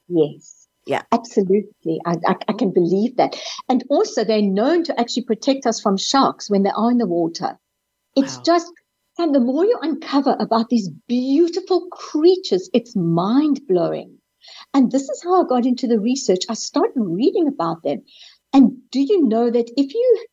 Yes. 0.08 0.30
yes. 0.36 0.68
Yeah. 0.86 1.02
Absolutely. 1.12 2.02
I, 2.06 2.12
I, 2.12 2.16
I, 2.16 2.34
mm-hmm. 2.34 2.58
can 2.58 2.72
believe 2.72 3.16
that. 3.18 3.40
And 3.70 3.84
also, 3.90 4.24
they're 4.24 4.42
known 4.42 4.84
to 4.84 5.00
actually 5.00 5.24
protect 5.24 5.66
us 5.66 5.80
from 5.82 5.98
sharks 5.98 6.50
when 6.50 6.64
they 6.64 6.72
are 6.76 6.92
in 6.92 6.98
the 6.98 7.08
water. 7.08 7.58
It's 8.16 8.38
wow. 8.38 8.44
just, 8.46 8.72
and 9.18 9.34
the 9.34 9.40
more 9.40 9.66
you 9.66 9.78
uncover 9.82 10.36
about 10.40 10.70
these 10.70 10.90
beautiful 11.08 11.88
creatures, 11.92 12.70
it's 12.74 12.96
mind 12.96 13.62
blowing. 13.68 14.18
And 14.74 14.92
this 14.92 15.04
is 15.04 15.22
how 15.24 15.44
I 15.44 15.48
got 15.48 15.66
into 15.66 15.88
the 15.88 16.00
research. 16.00 16.42
I 16.50 16.54
started 16.54 16.94
reading 16.98 17.48
about 17.48 17.84
them. 17.84 18.04
And 18.52 18.78
do 18.92 19.00
you 19.00 19.28
know 19.28 19.50
that 19.50 19.72
if 19.78 19.94
you 19.94 20.26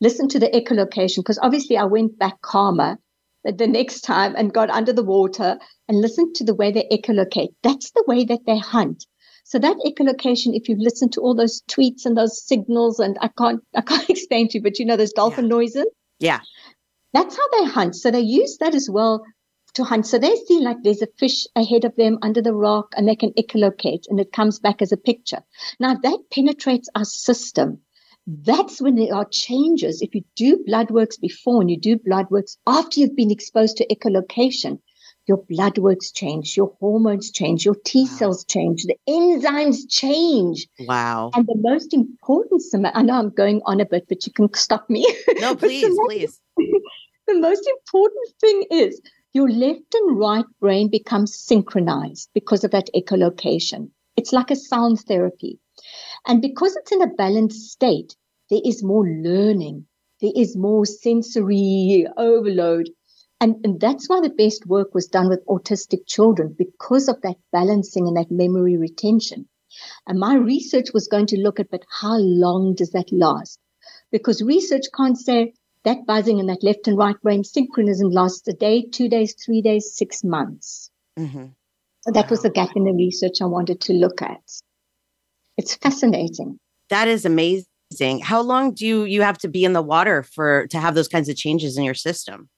listen 0.00 0.28
to 0.28 0.38
the 0.38 0.48
echolocation, 0.48 1.18
because 1.18 1.38
obviously 1.42 1.76
I 1.76 1.84
went 1.84 2.18
back 2.18 2.40
calmer 2.40 2.98
the 3.44 3.66
next 3.66 4.02
time 4.02 4.34
and 4.36 4.52
got 4.52 4.70
under 4.70 4.92
the 4.92 5.04
water 5.04 5.58
and 5.88 6.00
listened 6.00 6.34
to 6.36 6.44
the 6.44 6.54
way 6.54 6.72
they 6.72 6.88
echolocate. 6.90 7.54
That's 7.62 7.90
the 7.92 8.04
way 8.06 8.24
that 8.24 8.40
they 8.46 8.58
hunt. 8.58 9.06
So 9.44 9.58
that 9.58 9.78
echolocation, 9.86 10.54
if 10.54 10.68
you've 10.68 10.80
listened 10.80 11.12
to 11.14 11.20
all 11.22 11.34
those 11.34 11.62
tweets 11.62 12.04
and 12.04 12.16
those 12.16 12.44
signals, 12.46 12.98
and 12.98 13.16
I 13.22 13.28
can't, 13.38 13.62
I 13.74 13.80
can't 13.80 14.10
explain 14.10 14.48
to 14.48 14.58
you, 14.58 14.62
but 14.62 14.78
you 14.78 14.84
know 14.84 14.96
those 14.96 15.12
dolphin 15.12 15.46
yeah. 15.46 15.50
noises. 15.50 15.86
Yeah, 16.20 16.40
that's 17.12 17.36
how 17.36 17.48
they 17.58 17.70
hunt. 17.70 17.96
So 17.96 18.10
they 18.10 18.20
use 18.20 18.58
that 18.58 18.74
as 18.74 18.88
well 18.90 19.24
to 19.74 19.84
hunt. 19.84 20.06
So 20.06 20.18
they 20.18 20.34
see 20.46 20.60
like 20.60 20.78
there's 20.82 21.02
a 21.02 21.08
fish 21.18 21.46
ahead 21.56 21.84
of 21.84 21.96
them 21.96 22.18
under 22.22 22.42
the 22.42 22.54
rock, 22.54 22.92
and 22.96 23.08
they 23.08 23.16
can 23.16 23.32
echolocate, 23.32 24.04
and 24.08 24.20
it 24.20 24.32
comes 24.32 24.58
back 24.58 24.82
as 24.82 24.92
a 24.92 24.96
picture. 24.96 25.42
Now 25.80 25.94
that 25.94 26.18
penetrates 26.30 26.88
our 26.94 27.04
system 27.04 27.80
that's 28.28 28.80
when 28.82 28.96
there 28.96 29.14
are 29.14 29.24
changes. 29.24 30.02
If 30.02 30.14
you 30.14 30.22
do 30.36 30.62
blood 30.66 30.90
works 30.90 31.16
before 31.16 31.62
and 31.62 31.70
you 31.70 31.80
do 31.80 31.96
blood 31.96 32.26
works 32.30 32.58
after 32.66 33.00
you've 33.00 33.16
been 33.16 33.30
exposed 33.30 33.78
to 33.78 33.86
echolocation, 33.86 34.80
your 35.26 35.38
blood 35.38 35.78
works 35.78 36.10
change, 36.10 36.56
your 36.56 36.74
hormones 36.78 37.30
change, 37.30 37.64
your 37.64 37.76
T 37.84 38.06
cells 38.06 38.44
wow. 38.48 38.52
change, 38.52 38.84
the 38.84 38.96
enzymes 39.08 39.88
change. 39.88 40.66
Wow. 40.80 41.30
And 41.34 41.46
the 41.46 41.56
most 41.56 41.94
important, 41.94 42.62
I 42.94 43.02
know 43.02 43.14
I'm 43.14 43.30
going 43.30 43.62
on 43.64 43.80
a 43.80 43.86
bit, 43.86 44.06
but 44.08 44.26
you 44.26 44.32
can 44.32 44.52
stop 44.54 44.88
me. 44.90 45.06
No, 45.38 45.54
please, 45.56 45.96
please. 46.06 46.40
the 47.26 47.38
most 47.38 47.66
important 47.66 48.34
thing 48.40 48.64
is 48.70 49.00
your 49.32 49.50
left 49.50 49.94
and 49.94 50.18
right 50.18 50.44
brain 50.60 50.88
becomes 50.90 51.38
synchronized 51.38 52.30
because 52.34 52.64
of 52.64 52.70
that 52.70 52.88
echolocation. 52.94 53.90
It's 54.16 54.32
like 54.32 54.50
a 54.50 54.56
sound 54.56 55.00
therapy. 55.00 55.60
And 56.26 56.42
because 56.42 56.74
it's 56.76 56.92
in 56.92 57.02
a 57.02 57.14
balanced 57.14 57.70
state, 57.70 58.16
there 58.50 58.60
is 58.64 58.82
more 58.82 59.06
learning, 59.06 59.86
there 60.20 60.32
is 60.34 60.56
more 60.56 60.84
sensory 60.86 62.06
overload. 62.16 62.90
And, 63.40 63.64
and 63.64 63.80
that's 63.80 64.08
why 64.08 64.20
the 64.20 64.30
best 64.30 64.66
work 64.66 64.94
was 64.94 65.06
done 65.06 65.28
with 65.28 65.46
autistic 65.46 66.06
children 66.06 66.56
because 66.58 67.08
of 67.08 67.20
that 67.22 67.36
balancing 67.52 68.08
and 68.08 68.16
that 68.16 68.30
memory 68.30 68.76
retention. 68.76 69.48
And 70.06 70.18
my 70.18 70.34
research 70.34 70.92
was 70.92 71.06
going 71.06 71.26
to 71.26 71.40
look 71.40 71.60
at, 71.60 71.70
but 71.70 71.84
how 72.00 72.16
long 72.16 72.74
does 72.74 72.90
that 72.90 73.12
last? 73.12 73.60
Because 74.10 74.42
research 74.42 74.86
can't 74.96 75.16
say 75.16 75.52
that 75.88 76.04
buzzing 76.06 76.38
in 76.38 76.46
that 76.46 76.62
left 76.62 76.86
and 76.86 76.98
right 76.98 77.20
brain 77.22 77.42
synchronism 77.42 78.10
lasts 78.10 78.46
a 78.46 78.52
day, 78.52 78.82
two 78.82 79.08
days, 79.08 79.34
three 79.42 79.62
days, 79.62 79.90
six 79.94 80.22
months. 80.22 80.90
Mm-hmm. 81.18 81.46
So 82.02 82.10
that 82.12 82.26
wow. 82.26 82.30
was 82.30 82.42
the 82.42 82.50
gap 82.50 82.76
in 82.76 82.84
the 82.84 82.92
research 82.92 83.40
I 83.40 83.46
wanted 83.46 83.80
to 83.82 83.94
look 83.94 84.20
at. 84.20 84.42
It's 85.56 85.74
fascinating. 85.76 86.58
That 86.90 87.08
is 87.08 87.24
amazing. 87.24 88.20
How 88.22 88.42
long 88.42 88.74
do 88.74 88.86
you 88.86 89.04
you 89.04 89.22
have 89.22 89.38
to 89.38 89.48
be 89.48 89.64
in 89.64 89.72
the 89.72 89.82
water 89.82 90.22
for 90.22 90.66
to 90.68 90.78
have 90.78 90.94
those 90.94 91.08
kinds 91.08 91.30
of 91.30 91.36
changes 91.36 91.78
in 91.78 91.84
your 91.84 91.94
system? 91.94 92.50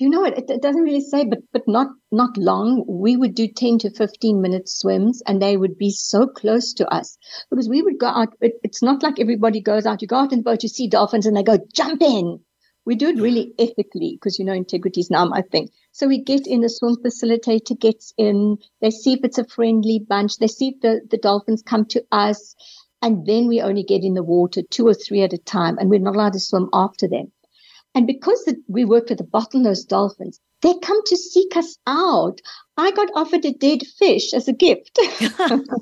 You 0.00 0.08
know 0.08 0.24
it, 0.24 0.48
it 0.48 0.62
doesn't 0.62 0.82
really 0.82 1.02
say, 1.02 1.26
but 1.26 1.40
but 1.52 1.68
not 1.68 1.88
not 2.10 2.38
long. 2.38 2.86
We 2.88 3.18
would 3.18 3.34
do 3.34 3.46
10 3.46 3.80
to 3.80 3.90
15 3.90 4.40
minute 4.40 4.66
swims 4.66 5.22
and 5.26 5.42
they 5.42 5.58
would 5.58 5.76
be 5.76 5.90
so 5.90 6.26
close 6.26 6.72
to 6.74 6.88
us 6.88 7.18
because 7.50 7.68
we 7.68 7.82
would 7.82 7.98
go 7.98 8.06
out. 8.06 8.32
It, 8.40 8.54
it's 8.62 8.82
not 8.82 9.02
like 9.02 9.20
everybody 9.20 9.60
goes 9.60 9.84
out. 9.84 10.00
You 10.00 10.08
go 10.08 10.16
out 10.16 10.32
in 10.32 10.38
the 10.38 10.44
boat, 10.44 10.62
you 10.62 10.70
see 10.70 10.88
dolphins 10.88 11.26
and 11.26 11.36
they 11.36 11.42
go 11.42 11.58
jump 11.74 12.00
in. 12.00 12.40
We 12.86 12.94
do 12.94 13.08
it 13.08 13.20
really 13.20 13.52
ethically 13.58 14.16
because 14.16 14.38
you 14.38 14.46
know 14.46 14.54
integrity 14.54 15.00
is 15.00 15.10
now 15.10 15.26
my 15.26 15.42
thing. 15.42 15.68
So 15.92 16.08
we 16.08 16.24
get 16.24 16.46
in, 16.46 16.62
the 16.62 16.70
swim 16.70 16.96
facilitator 17.04 17.78
gets 17.78 18.14
in, 18.16 18.56
they 18.80 18.90
see 18.90 19.12
if 19.12 19.20
it's 19.22 19.36
a 19.36 19.44
friendly 19.44 19.98
bunch, 19.98 20.38
they 20.38 20.48
see 20.48 20.68
if 20.68 20.80
the, 20.80 21.02
the 21.10 21.18
dolphins 21.18 21.62
come 21.62 21.84
to 21.90 22.02
us, 22.10 22.56
and 23.02 23.26
then 23.26 23.48
we 23.48 23.60
only 23.60 23.82
get 23.82 24.02
in 24.02 24.14
the 24.14 24.22
water 24.22 24.62
two 24.62 24.86
or 24.86 24.94
three 24.94 25.20
at 25.20 25.34
a 25.34 25.38
time, 25.38 25.76
and 25.76 25.90
we're 25.90 26.00
not 26.00 26.14
allowed 26.14 26.32
to 26.32 26.40
swim 26.40 26.70
after 26.72 27.06
them. 27.06 27.32
And 27.94 28.06
because 28.06 28.44
the, 28.44 28.56
we 28.68 28.84
work 28.84 29.08
with 29.08 29.18
the 29.18 29.24
bottlenose 29.24 29.86
dolphins, 29.86 30.40
they 30.62 30.74
come 30.82 31.02
to 31.06 31.16
seek 31.16 31.56
us 31.56 31.76
out. 31.86 32.40
I 32.76 32.90
got 32.92 33.08
offered 33.14 33.44
a 33.44 33.52
dead 33.52 33.80
fish 33.98 34.32
as 34.32 34.46
a 34.46 34.52
gift. 34.52 34.98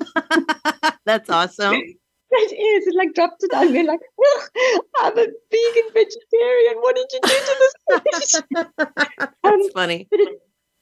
That's 1.05 1.29
awesome. 1.29 1.81
It 2.31 2.53
is. 2.53 2.85
It 2.85 2.95
like 2.95 3.15
dropped 3.15 3.43
it 3.43 3.51
on 3.55 3.73
me 3.73 3.81
like, 3.87 4.01
I'm 4.99 5.17
a 5.17 5.25
vegan 5.25 5.89
vegetarian. 5.93 6.75
What 6.79 6.95
did 6.95 7.07
you 7.11 7.19
do 7.23 7.29
to 7.29 7.55
this 7.59 8.31
fish? 8.31 8.65
That's 8.77 9.33
um, 9.43 9.71
funny. 9.73 10.07
It, 10.11 10.39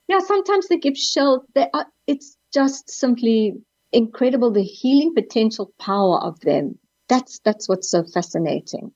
yeah, 0.10 0.20
sometimes 0.20 0.68
they 0.68 0.78
give 0.78 0.98
shells. 0.98 1.46
They 1.56 1.68
are, 1.74 1.86
it's 2.06 2.38
just 2.54 2.90
simply 2.90 3.54
incredible 3.94 4.52
the 4.52 4.64
healing 4.64 5.14
potential 5.16 5.72
power 5.80 6.20
of 6.22 6.40
them. 6.42 6.78
That's 7.08 7.40
that's 7.46 7.70
what's 7.70 7.90
so 7.90 8.04
fascinating. 8.04 8.92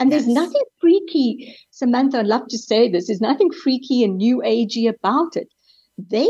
And 0.00 0.10
yes. 0.10 0.24
there's 0.24 0.34
nothing 0.34 0.62
freaky, 0.80 1.56
Samantha, 1.70 2.18
I'd 2.18 2.26
love 2.26 2.48
to 2.48 2.58
say 2.58 2.90
this, 2.90 3.06
there's 3.06 3.20
nothing 3.20 3.50
freaky 3.50 4.04
and 4.04 4.16
new 4.16 4.42
agey 4.44 4.88
about 4.88 5.36
it. 5.36 5.48
They 5.98 6.28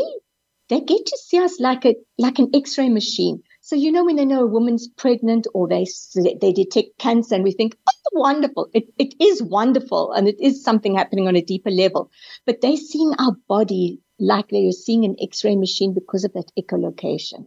they 0.69 0.81
get 0.81 1.07
to 1.07 1.19
see 1.19 1.39
us 1.39 1.59
like 1.61 1.85
a 1.87 1.95
like 2.19 2.39
an 2.39 2.51
X-ray 2.55 2.89
machine. 2.89 3.43
So 3.61 3.77
you 3.77 3.93
know 3.93 4.05
when 4.05 4.17
they 4.17 4.25
know 4.25 4.43
a 4.43 4.47
woman's 4.47 4.89
pregnant 4.89 5.47
or 5.55 5.69
they 5.69 5.87
they 6.15 6.53
detect 6.53 6.99
cancer 6.99 7.35
and 7.35 7.45
we 7.45 7.53
think, 7.53 7.77
oh, 7.87 7.93
wonderful. 8.13 8.69
It 8.73 8.85
it 8.99 9.15
is 9.21 9.43
wonderful 9.43 10.13
and 10.13 10.29
it 10.29 10.37
is 10.41 10.63
something 10.63 10.97
happening 10.97 11.29
on 11.29 11.37
a 11.37 11.43
deeper 11.43 11.71
level. 11.71 12.11
But 12.47 12.61
they're 12.61 12.77
seeing 12.77 13.13
our 13.19 13.33
body 13.49 14.01
like 14.19 14.49
they 14.49 14.67
are 14.67 14.73
seeing 14.73 15.05
an 15.05 15.17
X-ray 15.21 15.57
machine 15.57 15.95
because 15.95 16.25
of 16.25 16.33
that 16.33 16.51
echolocation. 16.59 17.41
Wow. 17.41 17.47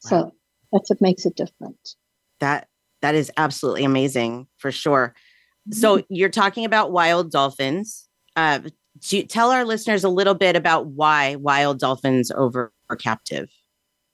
So 0.00 0.32
that's 0.72 0.90
what 0.90 1.00
makes 1.00 1.26
it 1.26 1.36
different. 1.36 1.94
That 2.40 2.68
that 3.04 3.14
is 3.14 3.30
absolutely 3.36 3.84
amazing 3.84 4.46
for 4.56 4.72
sure. 4.72 5.14
So 5.70 5.98
mm-hmm. 5.98 6.14
you're 6.14 6.30
talking 6.30 6.64
about 6.64 6.90
wild 6.90 7.30
dolphins. 7.30 8.08
Uh, 8.34 8.60
tell 9.28 9.50
our 9.50 9.66
listeners 9.66 10.04
a 10.04 10.08
little 10.08 10.32
bit 10.32 10.56
about 10.56 10.86
why 10.86 11.36
wild 11.36 11.78
dolphins 11.78 12.30
over 12.30 12.72
captive 12.98 13.50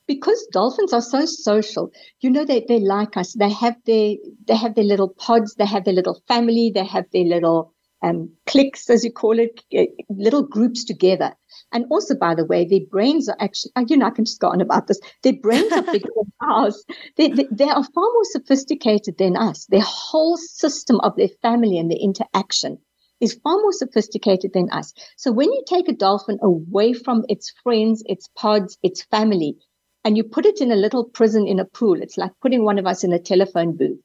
because 0.06 0.44
dolphins 0.52 0.92
are 0.94 1.02
so 1.02 1.26
social 1.26 1.92
you 2.20 2.30
know 2.30 2.46
they, 2.46 2.64
they 2.66 2.80
like 2.80 3.14
us 3.16 3.34
they 3.34 3.50
have 3.50 3.76
their 3.84 4.16
they 4.46 4.56
have 4.56 4.74
their 4.74 4.84
little 4.84 5.10
pods 5.10 5.54
they 5.56 5.66
have 5.66 5.84
their 5.84 5.92
little 5.92 6.22
family 6.26 6.72
they 6.74 6.84
have 6.84 7.04
their 7.12 7.24
little 7.24 7.74
um, 8.02 8.30
cliques 8.46 8.88
as 8.90 9.04
you 9.04 9.12
call 9.12 9.38
it 9.38 9.60
uh, 9.76 9.84
little 10.08 10.42
groups 10.42 10.84
together 10.84 11.34
and 11.72 11.84
also 11.90 12.14
by 12.14 12.34
the 12.34 12.44
way 12.44 12.64
their 12.64 12.86
brains 12.90 13.28
are 13.28 13.36
actually 13.40 13.72
uh, 13.76 13.84
you 13.88 13.96
know 13.96 14.06
i 14.06 14.10
can 14.10 14.24
just 14.24 14.40
go 14.40 14.48
on 14.48 14.60
about 14.60 14.86
this 14.86 15.00
their 15.22 15.34
brains 15.34 15.72
are 15.72 15.82
bigger 15.82 16.08
than 16.16 16.32
ours 16.40 16.84
they, 17.16 17.28
they, 17.28 17.46
they 17.50 17.68
are 17.68 17.84
far 17.84 18.04
more 18.12 18.24
sophisticated 18.24 19.16
than 19.18 19.36
us 19.36 19.66
their 19.66 19.84
whole 19.84 20.36
system 20.36 21.00
of 21.00 21.14
their 21.16 21.28
family 21.42 21.78
and 21.78 21.90
their 21.90 21.98
interaction 21.98 22.78
is 23.20 23.38
far 23.44 23.56
more 23.56 23.72
sophisticated 23.72 24.52
than 24.54 24.70
us. 24.70 24.94
So 25.16 25.30
when 25.30 25.52
you 25.52 25.62
take 25.66 25.88
a 25.88 25.92
dolphin 25.94 26.38
away 26.42 26.94
from 26.94 27.24
its 27.28 27.52
friends, 27.62 28.02
its 28.06 28.28
pods, 28.34 28.78
its 28.82 29.02
family, 29.02 29.58
and 30.04 30.16
you 30.16 30.24
put 30.24 30.46
it 30.46 30.60
in 30.60 30.72
a 30.72 30.76
little 30.76 31.04
prison 31.04 31.46
in 31.46 31.60
a 31.60 31.64
pool. 31.64 32.00
It's 32.00 32.16
like 32.16 32.32
putting 32.40 32.64
one 32.64 32.78
of 32.78 32.86
us 32.86 33.04
in 33.04 33.12
a 33.12 33.18
telephone 33.18 33.76
booth. 33.76 34.00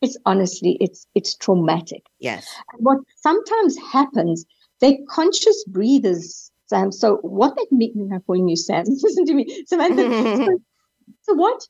It's 0.00 0.16
honestly, 0.24 0.76
it's 0.80 1.06
it's 1.14 1.36
traumatic. 1.36 2.06
Yes. 2.18 2.46
And 2.72 2.84
what 2.84 2.98
sometimes 3.16 3.76
happens, 3.92 4.46
they're 4.80 4.96
conscious 5.08 5.64
breathers, 5.64 6.50
Sam. 6.66 6.90
So 6.90 7.16
what 7.16 7.54
that 7.56 7.66
means, 7.70 8.10
I'm 8.12 8.20
calling 8.22 8.48
you 8.48 8.56
Sam. 8.56 8.84
Listen 8.88 9.26
to 9.26 9.34
me, 9.34 9.64
Samantha. 9.66 10.36
so, 10.36 10.58
so 11.22 11.34
what 11.34 11.66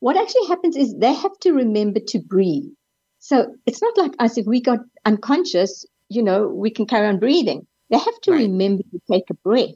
what 0.00 0.16
actually 0.16 0.46
happens 0.46 0.76
is 0.76 0.94
they 0.96 1.12
have 1.12 1.38
to 1.40 1.52
remember 1.52 2.00
to 2.08 2.20
breathe. 2.20 2.70
So 3.18 3.54
it's 3.66 3.82
not 3.82 3.98
like 3.98 4.12
us 4.18 4.38
if 4.38 4.46
we 4.46 4.60
got 4.60 4.78
unconscious, 5.04 5.84
you 6.08 6.22
know, 6.22 6.48
we 6.48 6.70
can 6.70 6.86
carry 6.86 7.06
on 7.06 7.18
breathing. 7.18 7.66
They 7.90 7.98
have 7.98 8.20
to 8.22 8.32
right. 8.32 8.42
remember 8.42 8.82
to 8.82 9.00
take 9.10 9.28
a 9.30 9.34
breath. 9.34 9.74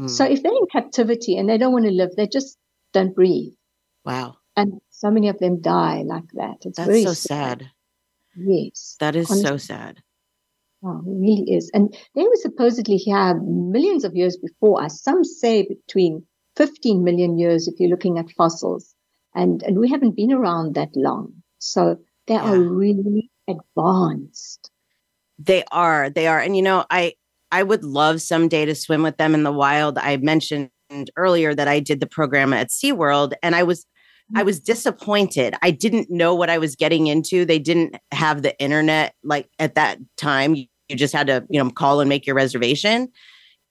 Mm. 0.00 0.08
So 0.08 0.24
if 0.24 0.42
they're 0.42 0.52
in 0.52 0.66
captivity 0.72 1.36
and 1.36 1.48
they 1.48 1.58
don't 1.58 1.72
want 1.72 1.84
to 1.84 1.90
live, 1.90 2.10
they 2.16 2.26
just 2.26 2.56
don't 2.92 3.14
breathe. 3.14 3.52
Wow. 4.04 4.36
And 4.56 4.80
so 4.98 5.12
many 5.12 5.28
of 5.28 5.38
them 5.38 5.60
die 5.60 6.02
like 6.04 6.28
that. 6.34 6.56
It's 6.62 6.76
That's 6.76 7.04
so 7.04 7.12
sad. 7.12 7.60
sad. 7.60 7.70
Yes. 8.36 8.96
That 8.98 9.14
is 9.14 9.30
honestly. 9.30 9.48
so 9.48 9.56
sad. 9.56 10.02
Oh, 10.82 10.98
it 10.98 11.20
really 11.20 11.54
is. 11.54 11.70
And 11.72 11.96
they 12.16 12.22
were 12.22 12.34
supposedly 12.34 12.96
here 12.96 13.40
millions 13.40 14.02
of 14.04 14.16
years 14.16 14.36
before 14.36 14.82
us. 14.82 15.00
Some 15.00 15.22
say 15.22 15.68
between 15.68 16.26
15 16.56 17.04
million 17.04 17.38
years 17.38 17.68
if 17.68 17.74
you're 17.78 17.90
looking 17.90 18.18
at 18.18 18.30
fossils. 18.36 18.92
And, 19.36 19.62
and 19.62 19.78
we 19.78 19.88
haven't 19.88 20.16
been 20.16 20.32
around 20.32 20.74
that 20.74 20.90
long. 20.96 21.32
So 21.60 21.98
they 22.26 22.34
yeah. 22.34 22.50
are 22.50 22.58
really 22.60 23.30
advanced. 23.48 24.68
They 25.38 25.62
are. 25.70 26.10
They 26.10 26.26
are. 26.26 26.40
And 26.40 26.56
you 26.56 26.62
know, 26.62 26.84
I 26.90 27.14
I 27.52 27.62
would 27.62 27.84
love 27.84 28.20
someday 28.20 28.64
to 28.64 28.74
swim 28.74 29.04
with 29.04 29.16
them 29.16 29.32
in 29.32 29.44
the 29.44 29.52
wild. 29.52 29.96
I 29.96 30.16
mentioned 30.16 30.70
earlier 31.16 31.54
that 31.54 31.68
I 31.68 31.78
did 31.78 32.00
the 32.00 32.06
program 32.06 32.52
at 32.52 32.68
SeaWorld 32.68 33.34
and 33.42 33.54
I 33.54 33.62
was 33.62 33.86
I 34.36 34.42
was 34.42 34.60
disappointed. 34.60 35.54
I 35.62 35.70
didn't 35.70 36.10
know 36.10 36.34
what 36.34 36.50
I 36.50 36.58
was 36.58 36.76
getting 36.76 37.06
into. 37.06 37.44
They 37.44 37.58
didn't 37.58 37.96
have 38.12 38.42
the 38.42 38.58
internet 38.60 39.14
like 39.24 39.48
at 39.58 39.74
that 39.76 39.98
time. 40.16 40.54
You, 40.54 40.66
you 40.88 40.96
just 40.96 41.14
had 41.14 41.26
to, 41.28 41.46
you 41.48 41.62
know, 41.62 41.70
call 41.70 42.00
and 42.00 42.08
make 42.08 42.26
your 42.26 42.36
reservation. 42.36 43.08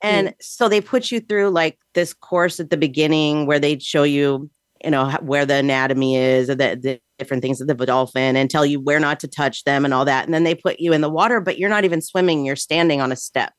And 0.02 0.30
mm. 0.30 0.34
so 0.42 0.70
they 0.70 0.82
put 0.82 1.12
you 1.12 1.20
through 1.20 1.50
like 1.50 1.78
this 1.94 2.14
course 2.14 2.60
at 2.60 2.70
the 2.70 2.78
beginning 2.78 3.46
where 3.46 3.60
they'd 3.60 3.84
show 3.84 4.04
you, 4.04 4.50
you 4.84 4.92
know, 4.92 5.10
where 5.22 5.46
the 5.46 5.56
anatomy 5.56 6.16
is, 6.16 6.48
the, 6.48 6.56
the 6.56 7.00
different 7.18 7.42
things 7.42 7.62
of 7.62 7.68
the 7.68 7.74
dolphin 7.86 8.36
and 8.36 8.50
tell 8.50 8.66
you 8.66 8.80
where 8.80 9.00
not 9.00 9.20
to 9.20 9.28
touch 9.28 9.64
them 9.64 9.86
and 9.86 9.94
all 9.94 10.06
that. 10.06 10.26
And 10.26 10.34
then 10.34 10.44
they 10.44 10.56
put 10.56 10.80
you 10.80 10.94
in 10.94 11.02
the 11.02 11.10
water, 11.10 11.40
but 11.40 11.58
you're 11.58 11.70
not 11.70 11.86
even 11.86 12.02
swimming, 12.02 12.46
you're 12.46 12.56
standing 12.56 13.02
on 13.02 13.12
a 13.12 13.16
step. 13.16 13.54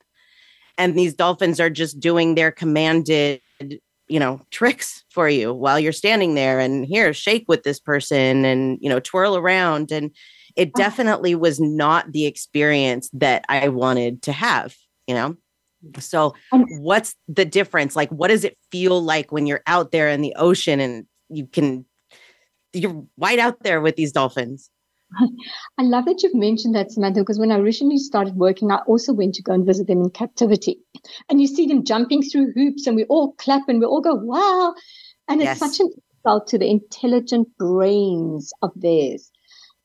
And 0.77 0.97
these 0.97 1.15
dolphins 1.15 1.59
are 1.59 1.71
just 1.71 1.99
doing 1.99 2.37
their 2.37 2.53
commanded 2.53 3.41
you 4.09 4.19
know 4.19 4.41
tricks 4.51 5.05
for 5.11 5.29
you 5.29 5.53
while 5.53 5.79
you're 5.79 5.93
standing 5.93 6.35
there 6.35 6.61
and 6.61 6.87
here 6.87 7.13
shake 7.13 7.45
with 7.49 7.63
this 7.63 7.81
person 7.81 8.45
and 8.45 8.79
you 8.81 8.89
know 8.89 9.01
twirl 9.01 9.37
around. 9.37 9.93
And 9.93 10.11
it 10.57 10.71
oh. 10.75 10.79
definitely 10.79 11.35
was 11.35 11.61
not 11.61 12.11
the 12.13 12.27
experience 12.27 13.11
that 13.13 13.45
i 13.49 13.69
wanted 13.69 14.23
to 14.23 14.33
have 14.33 14.75
you 15.09 15.15
know? 15.15 15.37
So 15.99 16.35
what's 16.53 17.15
the 17.27 17.45
difference? 17.45 17.97
Like 17.97 18.11
what 18.11 18.29
does 18.29 18.45
it 18.45 18.57
feel 18.71 19.03
like 19.03 19.33
when 19.33 19.47
you're 19.47 19.63
out 19.67 19.91
there 19.91 20.09
in 20.09 20.21
the 20.21 20.35
ocean 20.37 20.79
and 20.79 21.07
you 21.29 21.47
can 21.47 21.85
you're 22.73 23.05
right 23.17 23.39
out 23.39 23.63
there 23.63 23.81
with 23.81 23.97
these 23.97 24.13
dolphins 24.13 24.71
I 25.79 25.83
love 25.83 26.05
that 26.05 26.23
you've 26.23 26.35
mentioned 26.35 26.75
that, 26.75 26.91
Samantha, 26.91 27.21
because 27.21 27.39
when 27.39 27.51
I 27.51 27.59
originally 27.59 27.99
started 27.99 28.37
working, 28.37 28.71
I 28.71 28.81
also 28.87 29.13
went 29.13 29.35
to 29.37 29.43
go 29.43 29.53
and 29.53 29.67
visit 29.67 29.87
them 29.87 30.03
in 30.03 30.11
captivity. 30.11 30.81
And 31.29 31.41
you 31.41 31.47
see 31.47 31.67
them 31.67 31.85
jumping 31.85 32.23
through 32.23 32.53
hoops, 32.55 32.87
and 32.87 32.95
we 32.97 33.05
all 33.05 33.33
clap 33.33 33.69
and 33.69 33.81
we 33.81 33.87
all 33.87 34.03
go, 34.03 34.15
wow. 34.15 34.75
And 35.29 35.41
it's 35.41 35.49
yes. 35.49 35.59
such 35.59 35.81
an 35.81 35.91
insult 36.25 36.47
to 36.49 36.59
the 36.59 36.71
intelligent 36.71 37.49
brains 37.59 38.53
of 38.63 38.71
theirs. 38.77 39.31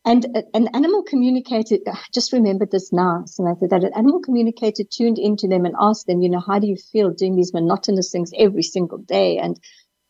And 0.05 0.25
an 0.53 0.67
animal 0.73 1.01
communicator, 1.03 1.77
uh, 1.87 1.95
just 2.13 2.33
remembered 2.33 2.71
this 2.71 2.91
now, 2.91 3.23
Samantha, 3.25 3.67
that 3.67 3.85
an 3.85 3.93
animal 3.95 4.19
communicator 4.19 4.83
tuned 4.83 5.17
into 5.17 5.47
them 5.47 5.63
and 5.63 5.75
asked 5.79 6.07
them, 6.07 6.21
you 6.21 6.29
know, 6.29 6.41
how 6.41 6.59
do 6.59 6.67
you 6.67 6.75
feel 6.75 7.11
doing 7.11 7.37
these 7.37 7.53
monotonous 7.53 8.11
things 8.11 8.31
every 8.37 8.63
single 8.63 8.97
day? 8.97 9.37
And 9.37 9.57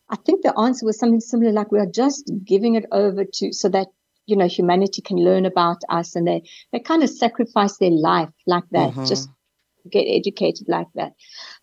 I 0.09 0.15
think 0.15 0.41
the 0.41 0.57
answer 0.59 0.87
was 0.87 0.97
something 0.97 1.19
similar 1.19 1.51
like 1.51 1.71
we 1.71 1.79
are 1.79 1.85
just 1.85 2.31
giving 2.43 2.73
it 2.73 2.85
over 2.91 3.23
to 3.23 3.53
so 3.53 3.69
that 3.69 3.87
you 4.25 4.35
know 4.35 4.47
humanity 4.47 5.01
can 5.01 5.17
learn 5.17 5.45
about 5.45 5.81
us 5.89 6.15
and 6.15 6.27
they 6.27 6.41
they 6.71 6.79
kind 6.79 7.03
of 7.03 7.09
sacrifice 7.09 7.77
their 7.77 7.91
life 7.91 8.29
like 8.47 8.63
that 8.71 8.91
mm-hmm. 8.91 9.05
just 9.05 9.29
get 9.89 10.05
educated 10.05 10.67
like 10.69 10.87
that. 10.95 11.13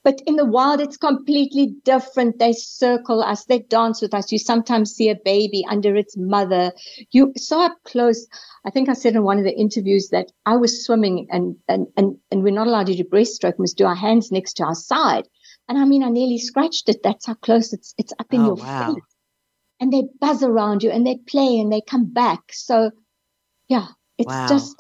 But 0.05 0.21
in 0.27 0.37
the 0.37 0.45
wild 0.45 0.81
it's 0.81 0.97
completely 0.97 1.75
different. 1.85 2.39
They 2.39 2.53
circle 2.53 3.23
us 3.23 3.45
they 3.45 3.61
dance 3.61 4.03
with 4.03 4.15
us. 4.15 4.33
You 4.33 4.39
sometimes 4.39 4.93
see 4.93 5.09
a 5.09 5.17
baby 5.25 5.65
under 5.69 5.97
its 5.97 6.17
mother. 6.17 6.73
You 7.11 7.33
so 7.37 7.63
up 7.63 7.77
close 7.85 8.27
i 8.65 8.71
think 8.71 8.89
i 8.89 8.93
said 8.93 9.15
in 9.15 9.23
one 9.23 9.39
of 9.39 9.45
the 9.45 9.57
interviews 9.57 10.09
that 10.11 10.31
i 10.45 10.55
was 10.57 10.85
swimming 10.85 11.27
and 11.31 11.57
and 11.69 11.87
and, 11.97 12.17
and 12.31 12.43
we're 12.43 12.53
not 12.53 12.67
allowed 12.67 12.87
to 12.87 12.95
do 12.95 13.05
breaststroke 13.05 13.55
we 13.59 13.63
must 13.63 13.79
do 13.79 13.87
our 13.87 13.95
hands 13.95 14.31
next 14.31 14.55
to 14.55 14.65
our 14.65 14.75
side. 14.75 15.27
And 15.69 15.79
i 15.79 15.85
mean 15.85 16.03
i 16.03 16.09
nearly 16.09 16.39
scratched 16.39 16.89
it. 16.89 17.03
That's 17.03 17.27
how 17.27 17.35
close 17.35 17.73
it's 17.73 17.95
it's 17.97 18.13
up 18.19 18.33
in 18.33 18.41
oh, 18.41 18.47
your 18.47 18.55
wow. 18.57 18.95
face 18.95 19.10
and 19.81 19.93
they 19.93 20.05
buzz 20.21 20.43
around 20.43 20.83
you 20.83 20.91
and 20.91 21.07
they 21.07 21.17
play 21.27 21.59
and 21.59 21.73
they 21.73 21.81
come 21.81 22.05
back. 22.05 22.41
So, 22.53 22.91
yeah, 23.69 23.87
it's 24.19 24.29
wow. 24.29 24.47
just, 24.47 24.77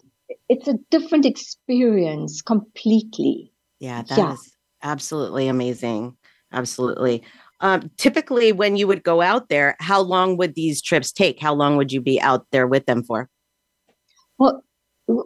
it's 0.49 0.69
a 0.69 0.75
different 0.91 1.27
experience 1.27 2.43
completely. 2.43 3.53
Yeah, 3.79 4.03
that 4.03 4.19
yeah. 4.19 4.33
is 4.35 4.53
absolutely 4.83 5.49
amazing. 5.49 6.17
Absolutely. 6.53 7.23
Um, 7.61 7.91
typically, 7.97 8.53
when 8.53 8.77
you 8.77 8.87
would 8.87 9.03
go 9.03 9.21
out 9.21 9.49
there, 9.49 9.77
how 9.81 10.01
long 10.01 10.37
would 10.37 10.55
these 10.55 10.83
trips 10.83 11.13
take? 11.13 11.41
How 11.41 11.55
long 11.55 11.77
would 11.77 11.93
you 11.93 12.01
be 12.01 12.21
out 12.21 12.47
there 12.53 12.67
with 12.67 12.87
them 12.87 13.03
for? 13.03 13.29
Well, 14.39 14.65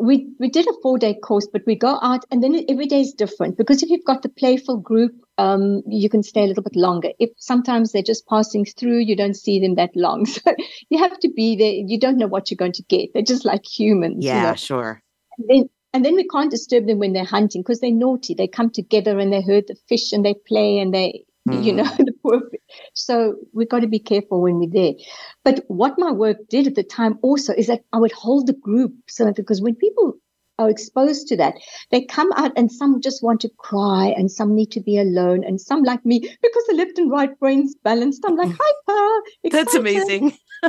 we 0.01 0.29
we 0.39 0.49
did 0.49 0.67
a 0.69 0.73
four 0.83 0.99
day 0.99 1.15
course, 1.15 1.47
but 1.53 1.63
we 1.67 1.75
go 1.75 1.99
out 2.03 2.25
and 2.31 2.43
then 2.43 2.65
every 2.69 2.87
day 2.87 3.01
is 3.01 3.13
different 3.13 3.57
because 3.57 3.83
if 3.83 3.91
you've 3.91 4.05
got 4.05 4.23
the 4.23 4.29
playful 4.29 4.79
group, 4.79 5.13
um, 5.39 5.83
you 5.87 6.09
can 6.09 6.23
stay 6.23 6.45
a 6.45 6.47
little 6.47 6.63
bit 6.63 6.77
longer. 6.77 7.11
If 7.19 7.31
sometimes 7.37 7.93
they're 7.93 8.03
just 8.03 8.27
passing 8.27 8.65
through, 8.65 8.99
you 8.99 9.17
don't 9.17 9.35
see 9.35 9.61
them 9.61 9.75
that 9.75 9.95
long, 9.95 10.27
so 10.27 10.55
you 10.91 10.99
have 10.99 11.19
to 11.21 11.29
be 11.29 11.57
there. 11.57 11.73
You 11.73 11.99
don't 11.99 12.19
know 12.19 12.27
what 12.27 12.51
you're 12.51 12.57
going 12.57 12.73
to 12.73 12.83
get. 12.85 13.11
They're 13.13 13.23
just 13.23 13.45
like 13.45 13.65
humans. 13.65 14.25
Yeah, 14.25 14.37
you 14.37 14.47
know? 14.49 14.55
sure. 14.55 15.03
And 15.39 15.49
then, 15.49 15.69
and 15.93 16.05
then 16.05 16.15
we 16.15 16.27
can't 16.29 16.51
disturb 16.51 16.87
them 16.87 16.99
when 16.99 17.13
they're 17.13 17.25
hunting 17.25 17.63
because 17.63 17.81
they're 17.81 17.93
naughty. 17.93 18.35
They 18.35 18.49
come 18.49 18.71
together 18.71 19.19
and 19.19 19.33
they 19.33 19.43
herd 19.43 19.65
the 19.69 19.77
fish 19.89 20.13
and 20.13 20.25
they 20.25 20.35
play 20.47 20.79
and 20.79 20.95
they 20.95 21.25
mm. 21.49 21.63
you 21.63 21.73
know 21.73 21.85
the 21.99 22.14
so 22.95 23.37
we've 23.53 23.69
got 23.69 23.81
to 23.81 23.89
be 23.89 23.99
careful 23.99 24.43
when 24.43 24.59
we're 24.59 24.71
there. 24.71 24.93
But 25.45 25.65
what 25.69 25.99
my 25.99 26.11
work 26.11 26.37
did 26.49 26.67
at 26.67 26.75
the 26.75 26.83
time 26.83 27.19
also 27.23 27.53
is 27.55 27.67
that 27.67 27.83
i 27.93 27.99
would 27.99 28.13
hold 28.13 28.47
the 28.47 28.53
group 28.53 28.93
so 29.09 29.33
because 29.33 29.61
when 29.61 29.75
people 29.75 30.15
are 30.59 30.71
exposed 30.71 31.27
to 31.27 31.37
that 31.37 31.55
they 31.91 32.05
come 32.05 32.31
out 32.37 32.53
and 32.57 32.71
some 32.71 33.01
just 33.01 33.23
want 33.23 33.41
to 33.41 33.49
cry 33.59 34.15
and 34.17 34.31
some 34.31 34.55
need 34.55 34.71
to 34.71 34.81
be 34.81 34.99
alone 34.99 35.43
and 35.43 35.61
some 35.61 35.83
like 35.83 36.05
me 36.07 36.21
because 36.21 36.65
the 36.69 36.75
left 36.75 36.99
and 36.99 37.11
right 37.11 37.39
brains 37.41 37.75
balanced 37.83 38.23
i'm 38.27 38.37
like 38.37 38.51
hyper 38.61 39.25
that's 39.51 39.75
amazing. 39.75 40.33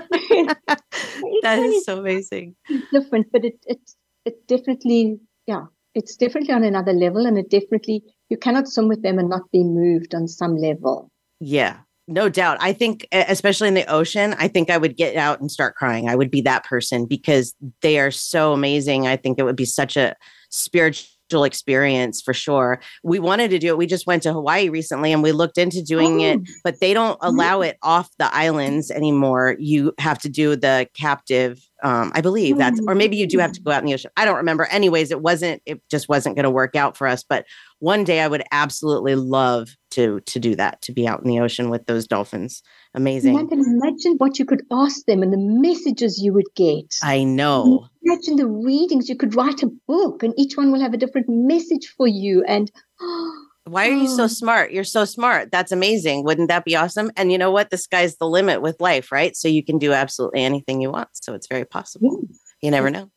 That 1.44 1.60
is 1.60 1.86
so 1.86 2.00
amazing. 2.00 2.56
different 2.92 3.32
but 3.32 3.46
it 3.46 3.58
it 3.68 3.80
it 4.26 4.48
definitely 4.48 5.20
yeah 5.46 5.66
it's 5.94 6.18
definitely 6.18 6.54
on 6.54 6.64
another 6.64 6.92
level 6.92 7.26
and 7.26 7.38
it 7.38 7.50
definitely 7.50 8.04
you 8.30 8.38
cannot 8.38 8.68
swim 8.68 8.88
with 8.88 9.02
them 9.02 9.18
and 9.18 9.30
not 9.30 9.50
be 9.52 9.64
moved 9.64 10.14
on 10.14 10.28
some 10.28 10.58
level. 10.58 11.10
Yeah, 11.40 11.80
no 12.08 12.30
doubt. 12.30 12.58
I 12.62 12.74
think, 12.74 13.08
especially 13.12 13.68
in 13.68 13.74
the 13.74 13.92
ocean, 13.92 14.36
I 14.38 14.48
think 14.48 14.70
I 14.70 14.78
would 14.78 14.96
get 14.96 15.16
out 15.16 15.40
and 15.40 15.50
start 15.50 15.76
crying. 15.76 16.08
I 16.08 16.16
would 16.16 16.30
be 16.30 16.42
that 16.42 16.64
person 16.64 17.06
because 17.06 17.56
they 17.82 18.00
are 18.00 18.12
so 18.12 18.54
amazing. 18.54 19.08
I 19.08 19.18
think 19.18 19.40
it 19.40 19.44
would 19.44 19.56
be 19.56 19.66
such 19.66 19.98
a 19.98 20.16
spiritual 20.50 21.44
experience 21.44 22.22
for 22.22 22.34
sure. 22.34 22.80
We 23.04 23.18
wanted 23.18 23.50
to 23.52 23.60
do 23.60 23.70
it. 23.70 23.78
We 23.78 23.88
just 23.88 24.06
went 24.06 24.24
to 24.24 24.34
Hawaii 24.34 24.70
recently 24.70 25.12
and 25.12 25.24
we 25.24 25.32
looked 25.32 25.58
into 25.58 25.82
doing 25.82 26.22
oh. 26.22 26.26
it, 26.26 26.40
but 26.64 26.80
they 26.80 26.94
don't 26.94 27.18
allow 27.22 27.60
mm-hmm. 27.60 27.70
it 27.70 27.78
off 27.82 28.10
the 28.20 28.34
islands 28.34 28.92
anymore. 28.92 29.56
You 29.58 29.94
have 30.00 30.20
to 30.20 30.30
do 30.30 30.56
the 30.56 30.88
captive 30.94 31.68
um, 31.86 32.12
I 32.16 32.22
believe 32.22 32.58
that's, 32.58 32.82
or 32.88 32.96
maybe 32.96 33.16
you 33.16 33.28
do 33.28 33.38
have 33.38 33.52
to 33.52 33.62
go 33.62 33.70
out 33.70 33.80
in 33.80 33.86
the 33.86 33.94
ocean. 33.94 34.10
I 34.18 34.26
don't 34.26 34.38
remember. 34.38 34.66
Anyways, 34.66 35.12
it 35.12 35.22
wasn't, 35.22 35.62
it 35.68 35.84
just 35.88 36.10
wasn't 36.10 36.36
going 36.36 36.46
to 36.46 36.50
work 36.50 36.76
out 36.76 36.98
for 36.98 37.06
us. 37.06 37.24
But 37.24 37.46
one 37.78 38.04
day 38.04 38.22
I 38.22 38.28
would 38.28 38.42
absolutely 38.52 39.14
love 39.14 39.78
to 39.92 40.20
to 40.22 40.40
do 40.40 40.56
that, 40.56 40.82
to 40.82 40.92
be 40.92 41.08
out 41.08 41.22
in 41.22 41.30
the 41.30 41.40
ocean 41.40 41.70
with 41.70 41.86
those 41.86 42.08
dolphins. 42.08 42.64
Amazing. 42.96 43.38
I 43.38 43.46
can 43.46 43.60
imagine 43.60 44.16
what 44.18 44.40
you 44.40 44.46
could 44.46 44.64
ask 44.72 45.06
them 45.06 45.22
and 45.22 45.32
the 45.32 45.38
messages 45.38 46.20
you 46.20 46.34
would 46.34 46.48
get. 46.56 46.98
I 47.04 47.24
know. 47.24 47.88
Imagine 48.04 48.38
the 48.38 48.48
readings. 48.48 49.08
You 49.08 49.16
could 49.16 49.36
write 49.36 49.62
a 49.62 49.70
book 49.88 50.24
and 50.24 50.34
each 50.38 50.58
one 50.58 50.72
will 50.72 50.82
have 50.82 50.96
a 50.96 50.98
different 50.98 51.28
message 51.30 51.94
for 51.96 52.08
you. 52.08 52.44
And 52.48 52.72
why 53.68 53.88
are 53.88 53.94
you 53.94 54.08
so 54.08 54.26
oh. 54.26 54.28
smart? 54.28 54.72
You're 54.72 54.84
so 54.84 55.06
smart. 55.06 55.52
That's 55.52 55.72
amazing. 55.72 56.24
Wouldn't 56.24 56.50
that 56.50 56.66
be 56.66 56.76
awesome? 56.76 57.12
And 57.18 57.32
you 57.32 57.38
know 57.38 57.52
what? 57.52 57.72
The 57.72 57.78
sky's 57.78 58.18
the 58.18 58.28
limit 58.28 58.62
with 58.62 58.80
life, 58.80 59.12
right? 59.12 59.36
So 59.36 59.48
you 59.48 59.64
can 59.64 59.80
do 59.80 59.92
absolutely 59.92 60.44
anything 60.44 60.82
you 60.82 60.92
want. 60.92 61.10
So 61.14 61.34
it's 61.34 61.48
very 61.48 61.66
possible. 61.66 62.22
You 62.62 62.72
never 62.72 62.92
know. 62.92 63.10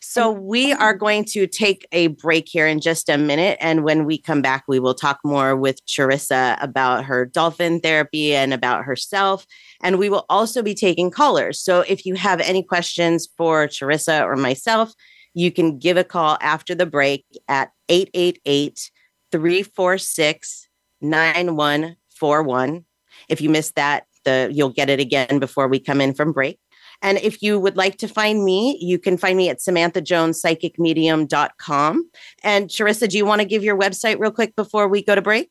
So 0.00 0.30
we 0.30 0.72
are 0.72 0.94
going 0.94 1.24
to 1.26 1.46
take 1.46 1.86
a 1.90 2.08
break 2.08 2.46
here 2.48 2.66
in 2.66 2.80
just 2.80 3.08
a 3.08 3.16
minute. 3.16 3.56
And 3.60 3.84
when 3.84 4.04
we 4.04 4.18
come 4.18 4.42
back, 4.42 4.64
we 4.68 4.78
will 4.78 4.94
talk 4.94 5.18
more 5.24 5.56
with 5.56 5.84
Charissa 5.86 6.62
about 6.62 7.04
her 7.04 7.24
dolphin 7.24 7.80
therapy 7.80 8.34
and 8.34 8.52
about 8.52 8.84
herself. 8.84 9.46
And 9.82 9.98
we 9.98 10.10
will 10.10 10.26
also 10.28 10.62
be 10.62 10.74
taking 10.74 11.10
callers. 11.10 11.58
So 11.58 11.80
if 11.88 12.04
you 12.04 12.16
have 12.16 12.40
any 12.40 12.62
questions 12.62 13.28
for 13.36 13.66
Charissa 13.66 14.24
or 14.24 14.36
myself, 14.36 14.92
you 15.32 15.50
can 15.50 15.78
give 15.78 15.96
a 15.96 16.04
call 16.04 16.36
after 16.40 16.74
the 16.74 16.86
break 16.86 17.24
at 17.48 17.70
888 17.88 18.90
346 19.34 20.68
9141. 21.00 22.84
If 23.28 23.40
you 23.40 23.50
missed 23.50 23.74
that, 23.74 24.06
the 24.24 24.48
you'll 24.52 24.70
get 24.70 24.88
it 24.88 25.00
again 25.00 25.40
before 25.40 25.66
we 25.66 25.80
come 25.80 26.00
in 26.00 26.14
from 26.14 26.30
break. 26.32 26.60
And 27.02 27.18
if 27.18 27.42
you 27.42 27.58
would 27.58 27.76
like 27.76 27.98
to 27.98 28.06
find 28.06 28.44
me, 28.44 28.78
you 28.80 29.00
can 29.00 29.18
find 29.18 29.36
me 29.36 29.48
at 29.48 29.58
samanthajonespsychicmedium.com. 29.58 32.10
And 32.44 32.68
Charissa, 32.68 33.08
do 33.08 33.18
you 33.18 33.26
want 33.26 33.40
to 33.40 33.44
give 33.44 33.64
your 33.64 33.76
website 33.76 34.20
real 34.20 34.30
quick 34.30 34.54
before 34.54 34.86
we 34.86 35.02
go 35.02 35.16
to 35.16 35.22
break? 35.22 35.50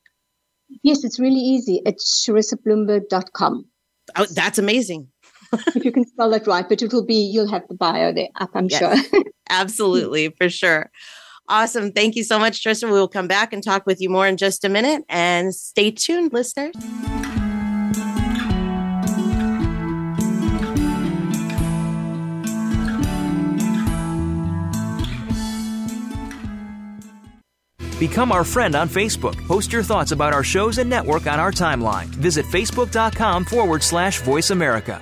Yes, 0.81 1.03
it's 1.03 1.19
really 1.19 1.41
easy. 1.41 1.81
It's 1.86 2.25
charissabloomberg.com. 2.25 3.65
Oh, 4.15 4.25
that's 4.25 4.57
amazing. 4.57 5.10
if 5.75 5.84
you 5.84 5.91
can 5.91 6.07
spell 6.07 6.34
it 6.34 6.47
right, 6.47 6.69
but 6.69 6.81
it 6.81 6.93
will 6.93 7.05
be, 7.05 7.15
you'll 7.15 7.51
have 7.51 7.67
the 7.67 7.75
bio 7.75 8.13
there 8.13 8.29
up, 8.39 8.51
I'm 8.53 8.69
yes, 8.69 8.79
sure. 8.79 8.95
absolutely, 9.49 10.29
for 10.29 10.49
sure. 10.49 10.89
Awesome. 11.49 11.91
Thank 11.91 12.15
you 12.15 12.23
so 12.23 12.39
much, 12.39 12.63
Tristan. 12.63 12.89
We 12.89 12.97
will 12.97 13.08
come 13.08 13.27
back 13.27 13.53
and 13.53 13.63
talk 13.63 13.86
with 13.86 13.99
you 14.01 14.10
more 14.10 14.27
in 14.27 14.38
just 14.38 14.63
a 14.63 14.69
minute. 14.69 15.03
And 15.10 15.53
stay 15.53 15.91
tuned, 15.91 16.34
listeners. 16.34 16.73
Become 27.99 28.34
our 28.34 28.43
friend 28.43 28.75
on 28.75 28.89
Facebook. 28.89 29.36
Post 29.47 29.71
your 29.71 29.82
thoughts 29.82 30.12
about 30.12 30.34
our 30.34 30.43
shows 30.43 30.77
and 30.77 30.89
network 30.89 31.25
on 31.25 31.39
our 31.39 31.51
timeline. 31.51 32.08
Visit 32.08 32.45
facebook.com 32.45 33.45
forward 33.45 33.82
slash 33.82 34.19
voice 34.21 34.49
America. 34.49 35.01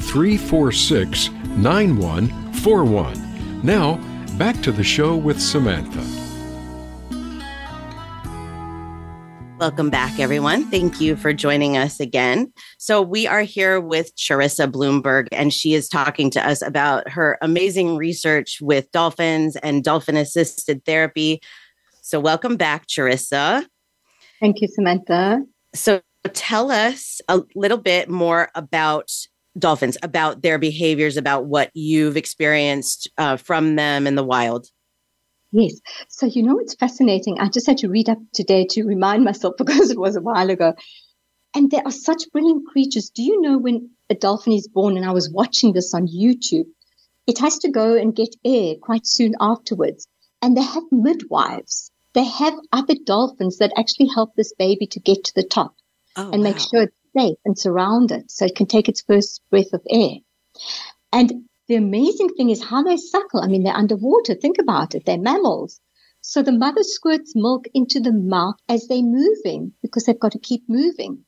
346 0.00 1.30
9141. 1.30 3.62
Now, 3.62 3.96
back 4.38 4.60
to 4.62 4.72
the 4.72 4.84
show 4.84 5.16
with 5.16 5.40
Samantha. 5.40 6.20
Welcome 9.60 9.90
back, 9.90 10.18
everyone. 10.18 10.70
Thank 10.70 11.02
you 11.02 11.16
for 11.16 11.34
joining 11.34 11.76
us 11.76 12.00
again. 12.00 12.50
So, 12.78 13.02
we 13.02 13.26
are 13.26 13.42
here 13.42 13.78
with 13.78 14.16
Charissa 14.16 14.72
Bloomberg, 14.72 15.28
and 15.32 15.52
she 15.52 15.74
is 15.74 15.86
talking 15.86 16.30
to 16.30 16.48
us 16.48 16.62
about 16.62 17.06
her 17.10 17.36
amazing 17.42 17.98
research 17.98 18.62
with 18.62 18.90
dolphins 18.92 19.56
and 19.56 19.84
dolphin 19.84 20.16
assisted 20.16 20.82
therapy. 20.86 21.42
So, 22.00 22.18
welcome 22.18 22.56
back, 22.56 22.86
Charissa. 22.86 23.66
Thank 24.40 24.62
you, 24.62 24.68
Samantha. 24.68 25.44
So, 25.74 26.00
tell 26.32 26.70
us 26.70 27.20
a 27.28 27.42
little 27.54 27.76
bit 27.76 28.08
more 28.08 28.48
about 28.54 29.10
dolphins, 29.58 29.98
about 30.02 30.42
their 30.42 30.58
behaviors, 30.58 31.16
about 31.16 31.46
what 31.46 31.70
you've 31.74 32.16
experienced 32.16 33.08
uh, 33.18 33.36
from 33.36 33.76
them 33.76 34.06
in 34.06 34.14
the 34.14 34.24
wild? 34.24 34.66
Yes. 35.52 35.80
So, 36.08 36.26
you 36.26 36.42
know, 36.42 36.58
it's 36.58 36.74
fascinating. 36.74 37.40
I 37.40 37.48
just 37.48 37.66
had 37.66 37.78
to 37.78 37.88
read 37.88 38.08
up 38.08 38.18
today 38.32 38.66
to 38.70 38.84
remind 38.84 39.24
myself 39.24 39.54
because 39.58 39.90
it 39.90 39.98
was 39.98 40.16
a 40.16 40.20
while 40.20 40.50
ago. 40.50 40.74
And 41.54 41.70
there 41.70 41.82
are 41.84 41.92
such 41.92 42.30
brilliant 42.32 42.66
creatures. 42.68 43.10
Do 43.10 43.22
you 43.22 43.40
know 43.40 43.58
when 43.58 43.90
a 44.08 44.14
dolphin 44.14 44.52
is 44.52 44.68
born? 44.68 44.96
And 44.96 45.04
I 45.04 45.10
was 45.10 45.30
watching 45.32 45.72
this 45.72 45.92
on 45.92 46.06
YouTube. 46.06 46.66
It 47.26 47.38
has 47.38 47.58
to 47.58 47.70
go 47.70 47.96
and 47.96 48.14
get 48.14 48.36
air 48.44 48.76
quite 48.80 49.06
soon 49.06 49.34
afterwards. 49.40 50.06
And 50.42 50.56
they 50.56 50.62
have 50.62 50.84
midwives. 50.92 51.90
They 52.12 52.24
have 52.24 52.54
other 52.72 52.94
dolphins 53.04 53.58
that 53.58 53.72
actually 53.76 54.08
help 54.08 54.34
this 54.34 54.52
baby 54.58 54.86
to 54.88 55.00
get 55.00 55.24
to 55.24 55.34
the 55.34 55.44
top 55.44 55.74
oh, 56.16 56.30
and 56.30 56.42
wow. 56.42 56.50
make 56.50 56.58
sure 56.58 56.92
safe 57.16 57.38
and 57.44 57.58
surrounded 57.58 58.30
so 58.30 58.44
it 58.44 58.56
can 58.56 58.66
take 58.66 58.88
its 58.88 59.02
first 59.02 59.42
breath 59.50 59.72
of 59.72 59.82
air. 59.88 60.16
And 61.12 61.44
the 61.68 61.76
amazing 61.76 62.30
thing 62.30 62.50
is 62.50 62.62
how 62.62 62.82
they 62.82 62.96
suckle. 62.96 63.40
I 63.40 63.46
mean, 63.46 63.62
they're 63.62 63.76
underwater. 63.76 64.34
Think 64.34 64.58
about 64.58 64.94
it. 64.94 65.04
They're 65.06 65.18
mammals. 65.18 65.80
So 66.20 66.42
the 66.42 66.52
mother 66.52 66.82
squirts 66.82 67.32
milk 67.34 67.66
into 67.72 68.00
the 68.00 68.12
mouth 68.12 68.56
as 68.68 68.86
they're 68.86 69.02
moving 69.02 69.72
because 69.82 70.04
they've 70.04 70.18
got 70.18 70.32
to 70.32 70.38
keep 70.38 70.62
moving. 70.68 71.24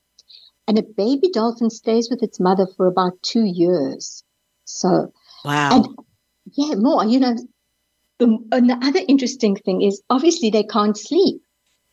And 0.68 0.78
a 0.78 0.82
baby 0.82 1.30
dolphin 1.32 1.70
stays 1.70 2.08
with 2.10 2.22
its 2.22 2.38
mother 2.38 2.66
for 2.76 2.86
about 2.86 3.22
two 3.22 3.44
years. 3.44 4.22
So, 4.64 5.12
wow. 5.44 5.76
And 5.76 5.86
yeah, 6.52 6.74
more, 6.74 7.04
you 7.04 7.20
know. 7.20 7.36
And 8.20 8.70
the 8.70 8.78
other 8.82 9.00
interesting 9.08 9.56
thing 9.56 9.82
is 9.82 10.02
obviously 10.08 10.50
they 10.50 10.62
can't 10.62 10.96
sleep 10.96 11.42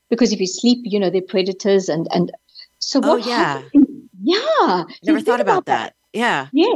because 0.10 0.32
if 0.32 0.39
you 0.39 0.47
sleep, 0.47 0.80
you 0.84 0.99
know, 0.99 1.10
they're 1.10 1.21
predators 1.21 1.89
and, 1.89 2.08
and 2.12 2.32
so 2.79 2.99
oh, 3.03 3.15
what? 3.15 3.25
oh, 3.25 3.29
yeah. 3.29 3.61
happens, 3.61 4.09
yeah. 4.21 4.83
Never 5.03 5.21
thought 5.21 5.41
about, 5.41 5.63
about 5.63 5.65
that. 5.65 5.95
that. 6.13 6.17
Yeah. 6.19 6.47
Yeah. 6.51 6.75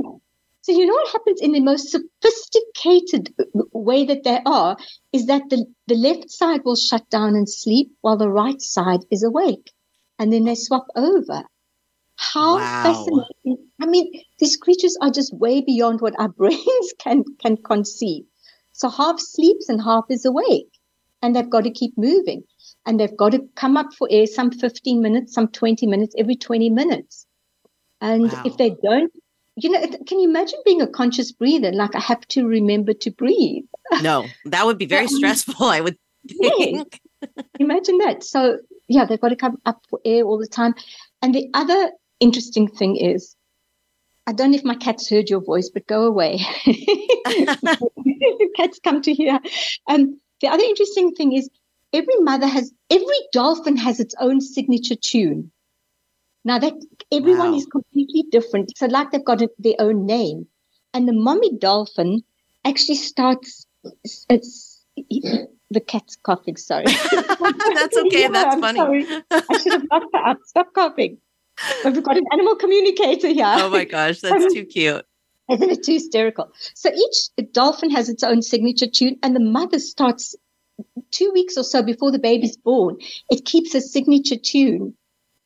So 0.63 0.71
you 0.71 0.85
know 0.85 0.93
what 0.93 1.11
happens 1.11 1.41
in 1.41 1.51
the 1.51 1.59
most 1.59 1.89
sophisticated 1.91 3.33
uh, 3.37 3.63
way 3.73 4.05
that 4.05 4.23
there 4.23 4.41
are 4.45 4.77
is 5.11 5.25
that 5.25 5.41
the, 5.49 5.65
the 5.87 5.95
left 5.95 6.31
side 6.31 6.61
will 6.63 6.77
shut 6.77 7.09
down 7.09 7.35
and 7.35 7.49
sleep 7.49 7.91
while 7.99 8.15
the 8.15 8.29
right 8.29 8.61
side 8.61 9.01
is 9.11 9.23
awake. 9.23 9.71
And 10.19 10.31
then 10.31 10.45
they 10.45 10.55
swap 10.55 10.85
over. 10.95 11.43
How 12.15 12.57
wow. 12.57 12.83
fascinating. 12.83 13.67
I 13.81 13.85
mean, 13.87 14.23
these 14.39 14.55
creatures 14.55 14.95
are 15.01 15.09
just 15.09 15.33
way 15.33 15.59
beyond 15.59 15.99
what 15.99 16.17
our 16.17 16.29
brains 16.39 16.93
can 16.97 17.25
can 17.41 17.57
conceive. 17.57 18.23
So 18.71 18.87
half 18.89 19.19
sleeps 19.19 19.67
and 19.67 19.81
half 19.81 20.05
is 20.09 20.23
awake. 20.23 20.71
And 21.23 21.35
they've 21.35 21.49
got 21.49 21.63
to 21.63 21.71
keep 21.71 21.97
moving. 21.97 22.43
And 22.85 22.99
they've 22.99 23.17
got 23.17 23.31
to 23.31 23.39
come 23.55 23.77
up 23.77 23.93
for 23.97 24.07
air 24.11 24.27
some 24.27 24.51
15 24.51 25.01
minutes, 25.01 25.33
some 25.33 25.47
20 25.47 25.87
minutes, 25.87 26.13
every 26.17 26.35
20 26.35 26.69
minutes. 26.69 27.25
And 28.01 28.31
wow. 28.31 28.43
if 28.45 28.57
they 28.57 28.75
don't, 28.83 29.11
you 29.55 29.69
know, 29.69 29.81
can 30.05 30.19
you 30.19 30.27
imagine 30.27 30.59
being 30.65 30.81
a 30.81 30.87
conscious 30.87 31.31
breather? 31.31 31.71
Like 31.71 31.95
I 31.95 31.99
have 31.99 32.27
to 32.29 32.45
remember 32.45 32.93
to 32.93 33.11
breathe. 33.11 33.63
No, 34.01 34.25
that 34.45 34.65
would 34.65 34.79
be 34.79 34.87
very 34.87 35.07
stressful, 35.07 35.65
I 35.65 35.79
would 35.79 35.97
think. 36.27 36.99
Yeah. 37.21 37.43
imagine 37.59 37.99
that. 37.99 38.23
So 38.23 38.57
yeah, 38.87 39.05
they've 39.05 39.19
got 39.19 39.29
to 39.29 39.35
come 39.35 39.57
up 39.65 39.83
for 39.89 39.99
air 40.03 40.23
all 40.23 40.37
the 40.37 40.47
time. 40.47 40.73
And 41.21 41.33
the 41.33 41.49
other 41.53 41.91
interesting 42.19 42.67
thing 42.67 42.95
is, 42.97 43.35
I 44.25 44.33
don't 44.33 44.51
know 44.51 44.57
if 44.57 44.63
my 44.63 44.75
cats 44.75 45.09
heard 45.09 45.29
your 45.29 45.41
voice, 45.41 45.69
but 45.69 45.85
go 45.85 46.05
away. 46.05 46.39
cats 48.55 48.79
come 48.83 49.01
to 49.01 49.13
hear. 49.13 49.39
Um, 49.87 50.19
the 50.43 50.49
other 50.49 50.63
interesting 50.63 51.13
thing 51.15 51.31
is 51.31 51.49
every 51.93 52.17
mother 52.19 52.45
has, 52.47 52.71
every 52.91 53.19
dolphin 53.31 53.77
has 53.77 53.99
its 54.01 54.13
own 54.19 54.41
signature 54.41 54.95
tune. 54.95 55.51
Now 56.43 56.59
that 56.59 56.73
everyone 57.13 57.51
Wow. 57.51 57.57
is 57.57 57.65
completely 57.65 58.25
different. 58.29 58.77
So 58.77 58.87
like 58.87 59.11
they've 59.11 59.23
got 59.23 59.41
a, 59.41 59.49
their 59.57 59.75
own 59.79 60.05
name. 60.05 60.45
And 60.93 61.07
the 61.07 61.13
mommy 61.13 61.57
dolphin 61.57 62.23
actually 62.65 62.95
starts, 62.97 63.65
it's, 64.29 64.85
the 64.97 65.79
cat's 65.79 66.17
coughing, 66.17 66.57
sorry. 66.57 66.85
That's 67.73 67.97
okay. 67.97 68.21
Yeah, 68.23 68.27
That's 68.27 68.55
I'm 68.55 68.61
funny. 68.61 68.79
sorry. 68.79 69.07
I 69.31 69.57
should 69.57 69.73
have 69.73 69.83
locked 69.89 70.13
her 70.13 70.27
up. 70.27 70.37
Stop 70.45 70.73
coughing. 70.73 71.19
But 71.83 71.93
we've 71.93 72.03
got 72.03 72.17
an 72.17 72.25
animal 72.33 72.57
communicator 72.57 73.29
here. 73.29 73.45
oh 73.47 73.69
my 73.69 73.85
gosh, 73.85 74.19
that's 74.19 74.43
um, 74.43 74.53
too 74.53 74.65
cute. 74.65 75.05
Isn't 75.53 75.69
it 75.69 75.83
too 75.83 75.93
hysterical? 75.93 76.51
So 76.73 76.89
each 76.93 77.51
dolphin 77.51 77.91
has 77.91 78.09
its 78.09 78.23
own 78.23 78.41
signature 78.41 78.87
tune, 78.87 79.17
and 79.23 79.35
the 79.35 79.39
mother 79.39 79.79
starts 79.79 80.35
two 81.11 81.31
weeks 81.31 81.57
or 81.57 81.63
so 81.63 81.83
before 81.83 82.11
the 82.11 82.19
baby's 82.19 82.57
born. 82.57 82.97
It 83.29 83.45
keeps 83.45 83.75
a 83.75 83.81
signature 83.81 84.37
tune 84.37 84.95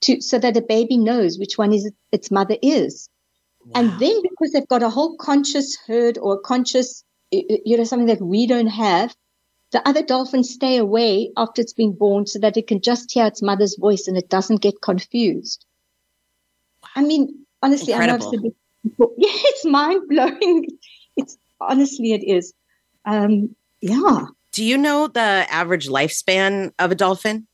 to 0.02 0.22
so 0.22 0.40
that 0.40 0.54
the 0.54 0.62
baby 0.62 0.98
knows 0.98 1.38
which 1.38 1.58
one 1.58 1.74
is 1.74 1.92
its 2.12 2.32
mother 2.32 2.56
is. 2.62 3.10
And 3.76 3.90
then 4.00 4.22
because 4.22 4.54
they've 4.54 4.68
got 4.68 4.82
a 4.82 4.90
whole 4.90 5.18
conscious 5.18 5.78
herd 5.88 6.18
or 6.18 6.40
conscious, 6.40 7.04
you 7.32 7.76
know, 7.76 7.84
something 7.84 8.08
that 8.08 8.22
we 8.22 8.48
don't 8.48 8.68
have, 8.68 9.14
the 9.72 9.86
other 9.86 10.04
dolphins 10.04 10.52
stay 10.52 10.78
away 10.78 11.32
after 11.36 11.62
it's 11.62 11.74
been 11.74 11.92
born 11.92 12.26
so 12.26 12.40
that 12.40 12.56
it 12.56 12.68
can 12.68 12.80
just 12.80 13.12
hear 13.12 13.26
its 13.26 13.42
mother's 13.42 13.76
voice 13.78 14.08
and 14.08 14.16
it 14.16 14.30
doesn't 14.30 14.62
get 14.62 14.82
confused. 14.82 15.66
I 16.96 17.02
mean, 17.04 17.46
honestly, 17.62 17.94
I 17.94 18.06
know 18.06 18.54
I've 19.00 19.10
Incredible. 19.10 19.16
said 19.16 19.16
this 19.16 19.16
before. 19.16 19.16
Yeah, 19.18 19.30
it's 19.34 19.66
mind 19.66 20.02
blowing. 20.10 20.66
It's 21.16 21.38
honestly, 21.60 22.14
it 22.14 22.24
is. 22.24 22.54
Um, 23.06 23.56
yeah. 23.82 24.26
Do 24.52 24.64
you 24.64 24.78
know 24.78 25.08
the 25.08 25.46
average 25.50 25.88
lifespan 25.88 26.72
of 26.80 26.92
a 26.92 26.96
dolphin? 26.96 27.48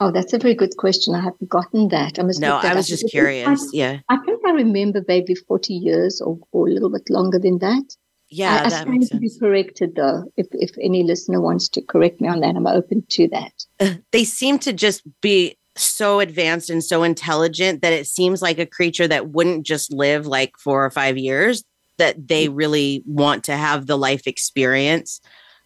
Oh, 0.00 0.10
that's 0.10 0.32
a 0.32 0.38
very 0.38 0.54
good 0.54 0.76
question. 0.76 1.14
I 1.14 1.20
have 1.20 1.38
forgotten 1.38 1.88
that. 1.88 2.18
I 2.18 2.22
must 2.22 2.40
No, 2.40 2.56
I 2.56 2.74
was 2.74 2.86
up. 2.86 2.88
just 2.98 3.08
curious. 3.10 3.70
Yeah. 3.72 4.00
I, 4.08 4.16
I 4.16 4.24
think 4.24 4.40
I 4.44 4.50
remember 4.50 5.04
maybe 5.06 5.34
40 5.34 5.74
years 5.74 6.20
or, 6.20 6.38
or 6.50 6.68
a 6.68 6.72
little 6.72 6.90
bit 6.90 7.08
longer 7.08 7.38
than 7.38 7.58
that. 7.58 7.96
Yeah, 8.28 8.54
I, 8.54 8.58
I 8.58 8.62
that 8.62 8.72
stand 8.72 8.90
makes 8.90 9.08
to 9.10 9.18
be 9.18 9.30
corrected 9.38 9.94
though. 9.94 10.24
If 10.38 10.46
if 10.52 10.70
any 10.80 11.02
listener 11.02 11.40
wants 11.40 11.68
to 11.68 11.82
correct 11.82 12.20
me 12.20 12.28
on 12.28 12.40
that, 12.40 12.56
I'm 12.56 12.66
open 12.66 13.04
to 13.10 13.28
that. 13.28 14.00
They 14.10 14.24
seem 14.24 14.58
to 14.60 14.72
just 14.72 15.02
be 15.20 15.56
so 15.76 16.20
advanced 16.20 16.70
and 16.70 16.84
so 16.84 17.02
intelligent 17.02 17.82
that 17.82 17.92
it 17.92 18.06
seems 18.06 18.42
like 18.42 18.58
a 18.58 18.66
creature 18.66 19.08
that 19.08 19.30
wouldn't 19.30 19.64
just 19.64 19.92
live 19.92 20.26
like 20.26 20.52
four 20.58 20.84
or 20.84 20.90
five 20.90 21.16
years, 21.16 21.64
that 21.98 22.28
they 22.28 22.48
really 22.48 23.02
want 23.06 23.44
to 23.44 23.56
have 23.56 23.86
the 23.86 23.96
life 23.96 24.26
experience 24.26 25.20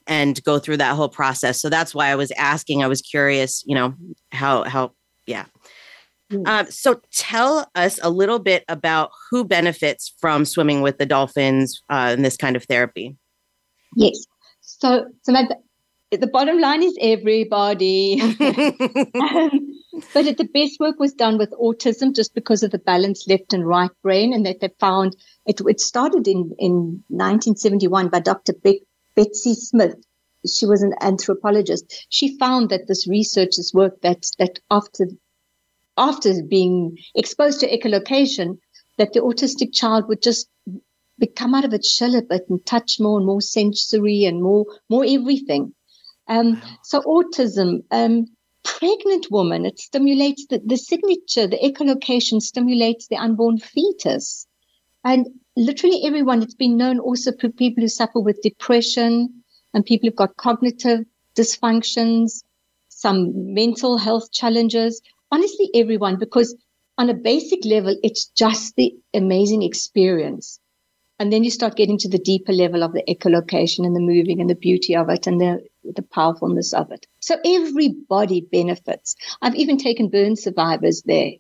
and 0.07 0.43
go 0.45 0.59
through 0.59 0.77
that 0.77 0.95
whole 0.95 1.09
process. 1.09 1.61
So 1.61 1.69
that's 1.69 1.95
why 1.95 2.09
I 2.09 2.15
was 2.15 2.31
asking. 2.33 2.83
I 2.83 2.89
was 2.89 3.03
curious, 3.03 3.65
you 3.67 3.75
know, 3.75 3.95
how, 4.31 4.65
how, 4.65 4.93
yeah. 5.27 5.47
Mm. 6.33 6.47
Um, 6.47 6.71
so 6.71 7.01
tell 7.13 7.71
us 7.75 7.99
a 8.03 8.11
little 8.11 8.39
bit 8.39 8.65
about 8.69 9.11
who 9.31 9.45
benefits 9.45 10.13
from 10.21 10.45
swimming 10.45 10.83
with 10.83 10.99
the 10.99 11.07
dolphins 11.07 11.83
uh, 11.89 12.15
in 12.17 12.23
this 12.23 12.37
kind 12.37 12.57
of 12.57 12.65
therapy. 12.65 13.17
Yes. 13.97 14.27
So 14.61 15.07
Samantha, 15.23 15.57
the 16.11 16.27
bottom 16.27 16.61
line 16.61 16.83
is 16.83 16.97
everybody. 17.01 18.21
um, 19.15 19.76
but 20.15 20.37
the 20.37 20.49
best 20.53 20.79
work 20.81 20.99
was 20.99 21.15
done 21.15 21.39
with 21.39 21.53
autism 21.53 22.15
just 22.15 22.35
because 22.35 22.63
of 22.63 22.71
the 22.71 22.79
balance 22.79 23.27
left 23.29 23.53
and 23.53 23.67
right 23.67 23.91
brain 24.03 24.33
and 24.33 24.45
that 24.47 24.61
they 24.61 24.71
found 24.79 25.17
it, 25.47 25.61
it 25.61 25.81
started 25.81 26.29
in, 26.29 26.55
in 26.59 27.03
1971 27.09 28.09
by 28.09 28.21
Dr. 28.21 28.53
Be- 28.53 28.83
Betsy 29.15 29.55
Smith. 29.55 29.97
She 30.47 30.67
was 30.67 30.83
an 30.83 30.95
anthropologist. 31.01 32.07
She 32.09 32.39
found 32.39 32.71
that 32.71 32.87
this 32.87 33.09
research's 33.09 33.73
work 33.75 34.01
that, 34.03 34.27
that 34.39 34.61
after, 34.71 35.09
after 35.97 36.43
being 36.43 36.99
exposed 37.15 37.61
to 37.61 37.71
echolocation, 37.71 38.59
that 38.99 39.13
the 39.13 39.21
autistic 39.21 39.75
child 39.75 40.09
would 40.09 40.23
just 40.23 40.49
become 41.19 41.55
out 41.55 41.65
of 41.65 41.73
its 41.73 41.91
shell 41.91 42.15
a 42.15 42.23
bit 42.23 42.45
and 42.49 42.65
touch 42.67 43.01
more 43.01 43.19
and 43.19 43.27
more 43.27 43.41
sensory 43.41 44.25
and 44.25 44.43
more, 44.43 44.67
more 44.89 45.05
everything. 45.07 45.75
Um, 46.29 46.61
so 46.83 47.01
autism, 47.03 47.83
um, 47.91 48.27
pregnant 48.67 49.31
woman, 49.31 49.65
it 49.65 49.79
stimulates 49.79 50.47
the, 50.47 50.61
the 50.65 50.77
signature, 50.77 51.47
the 51.47 51.59
echolocation 51.59 52.41
stimulates 52.43 53.07
the 53.07 53.17
unborn 53.17 53.59
fetus. 53.59 54.47
And 55.05 55.27
literally 55.57 56.03
everyone, 56.05 56.43
it's 56.43 56.55
been 56.55 56.77
known 56.77 56.99
also 56.99 57.33
for 57.41 57.49
people 57.49 57.83
who 57.83 57.89
suffer 57.89 58.21
with 58.21 58.43
depression 58.43 59.43
and 59.73 59.85
people 59.85 60.09
who've 60.09 60.17
got 60.17 60.37
cognitive 60.37 61.05
dysfunctions, 61.37 62.43
some 62.89 63.55
mental 63.55 63.99
health 63.99 64.33
challenges. 64.33 65.01
Honestly, 65.31 65.71
everyone, 65.75 66.19
because 66.19 66.55
on 66.99 67.09
a 67.09 67.15
basic 67.15 67.65
level, 67.65 67.97
it's 68.03 68.27
just 68.27 68.75
the 68.77 68.95
amazing 69.15 69.63
experience. 69.63 70.59
And 71.19 71.33
then 71.33 71.45
you 71.45 71.51
start 71.51 71.77
getting 71.77 71.99
to 71.99 72.09
the 72.09 72.19
deeper 72.19 72.53
level 72.53 72.83
of 72.83 72.93
the 72.93 73.03
echolocation 73.09 73.87
and 73.87 73.97
the 73.97 74.01
moving 74.01 74.41
and 74.41 74.51
the 74.51 74.55
beauty 74.55 74.95
of 74.97 75.09
it 75.09 75.27
and 75.27 75.41
the, 75.41 75.65
the 75.85 76.03
powerfulness 76.03 76.75
of 76.75 76.91
it. 76.91 77.07
So 77.27 77.35
everybody 77.45 78.47
benefits. 78.53 79.17
I've 79.43 79.57
even 79.57 79.79
taken 79.79 80.09
burn 80.09 80.37
survivors 80.37 81.03
there. 81.07 81.33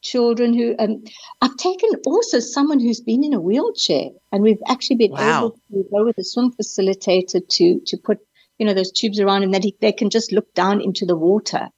Children 0.00 0.52
who, 0.52 0.74
um, 0.80 1.04
I've 1.40 1.56
taken 1.58 1.90
also 2.04 2.40
someone 2.40 2.80
who's 2.80 3.00
been 3.00 3.22
in 3.22 3.32
a 3.32 3.40
wheelchair 3.40 4.08
and 4.32 4.42
we've 4.42 4.62
actually 4.66 4.96
been 4.96 5.12
Wow. 5.12 5.38
able 5.38 5.50
to 5.52 5.88
go 5.92 6.04
with 6.04 6.18
a 6.18 6.24
swim 6.24 6.50
facilitator 6.60 7.40
to, 7.50 7.80
to 7.86 7.96
put, 7.98 8.18
you 8.58 8.66
know, 8.66 8.74
those 8.74 8.90
tubes 8.90 9.20
around 9.20 9.44
and 9.44 9.54
that 9.54 9.62
he, 9.62 9.76
they 9.80 9.92
can 9.92 10.10
just 10.10 10.32
look 10.32 10.52
down 10.54 10.80
into 10.80 11.06
the 11.06 11.16
water. 11.16 11.68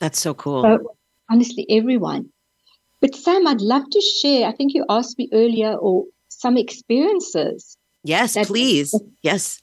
That's 0.00 0.18
so 0.18 0.34
cool. 0.34 0.64
So 0.64 0.96
honestly, 1.30 1.66
everyone. 1.70 2.32
But 3.00 3.14
Sam, 3.14 3.46
I'd 3.46 3.60
love 3.60 3.88
to 3.88 4.00
share. 4.00 4.48
I 4.48 4.52
think 4.52 4.74
you 4.74 4.84
asked 4.88 5.16
me 5.18 5.28
earlier, 5.32 5.74
or 5.74 6.06
some 6.30 6.56
experiences. 6.56 7.76
Yes, 8.02 8.36
please. 8.48 8.92
Yes. 9.22 9.60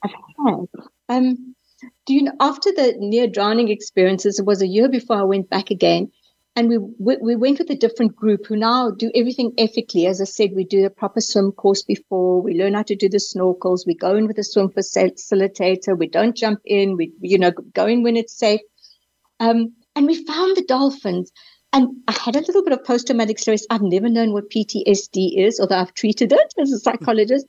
Um, 1.10 1.54
do 2.06 2.14
you 2.14 2.22
know, 2.22 2.32
after 2.40 2.70
the 2.72 2.94
near 2.98 3.26
drowning 3.26 3.68
experiences, 3.68 4.38
it 4.38 4.46
was 4.46 4.62
a 4.62 4.66
year 4.66 4.88
before 4.88 5.16
I 5.16 5.22
went 5.22 5.50
back 5.50 5.70
again. 5.70 6.10
And 6.56 6.68
we, 6.68 6.78
we 7.18 7.36
went 7.36 7.60
with 7.60 7.70
a 7.70 7.76
different 7.76 8.16
group 8.16 8.46
who 8.46 8.56
now 8.56 8.90
do 8.90 9.12
everything 9.14 9.52
ethically. 9.58 10.06
As 10.06 10.20
I 10.20 10.24
said, 10.24 10.50
we 10.56 10.64
do 10.64 10.84
a 10.84 10.90
proper 10.90 11.20
swim 11.20 11.52
course 11.52 11.82
before. 11.82 12.42
We 12.42 12.58
learn 12.58 12.74
how 12.74 12.82
to 12.82 12.96
do 12.96 13.08
the 13.08 13.18
snorkels. 13.18 13.86
We 13.86 13.94
go 13.94 14.16
in 14.16 14.26
with 14.26 14.38
a 14.38 14.42
swim 14.42 14.70
facilitator. 14.70 15.96
We 15.96 16.08
don't 16.08 16.36
jump 16.36 16.60
in. 16.64 16.96
We, 16.96 17.12
you 17.20 17.38
know, 17.38 17.52
go 17.74 17.86
in 17.86 18.02
when 18.02 18.16
it's 18.16 18.36
safe. 18.36 18.60
Um, 19.38 19.74
and 19.94 20.06
we 20.06 20.24
found 20.24 20.56
the 20.56 20.64
dolphins. 20.66 21.30
And 21.72 21.88
I 22.08 22.12
had 22.12 22.34
a 22.34 22.40
little 22.40 22.64
bit 22.64 22.72
of 22.72 22.84
post 22.84 23.06
traumatic 23.06 23.38
stress. 23.38 23.64
I've 23.70 23.82
never 23.82 24.08
known 24.08 24.32
what 24.32 24.50
PTSD 24.50 25.36
is, 25.36 25.60
although 25.60 25.78
I've 25.78 25.94
treated 25.94 26.32
it 26.32 26.54
as 26.58 26.72
a 26.72 26.78
psychologist. 26.80 27.46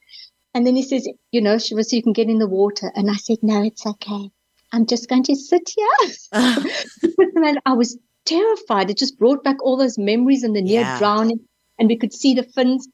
And 0.60 0.68
then 0.68 0.76
he 0.76 0.84
says, 0.84 1.08
you 1.32 1.40
know, 1.40 1.58
Shiva, 1.58 1.86
so 1.86 1.96
you 1.96 2.04
can 2.04 2.12
get 2.12 2.28
in 2.28 2.38
the 2.38 2.46
water. 2.46 2.92
And 2.94 3.10
I 3.10 3.14
said, 3.14 3.38
no, 3.42 3.64
it's 3.64 3.86
okay. 3.86 4.30
I'm 4.74 4.86
just 4.86 5.08
going 5.08 5.24
to 5.24 5.34
sit 5.34 5.72
here. 5.74 6.12
and 6.34 7.62
I 7.66 7.72
was 7.72 7.98
terrified. 8.26 8.90
It 8.90 8.98
just 8.98 9.18
brought 9.18 9.42
back 9.42 9.56
all 9.64 9.78
those 9.78 9.98
memories 9.98 10.44
and 10.44 10.54
the 10.54 10.62
near 10.62 10.82
yeah. 10.82 11.00
drowning. 11.00 11.40
And 11.80 11.88
we 11.88 11.96
could 11.96 12.12
see 12.12 12.34
the 12.34 12.44
fins. 12.44 12.90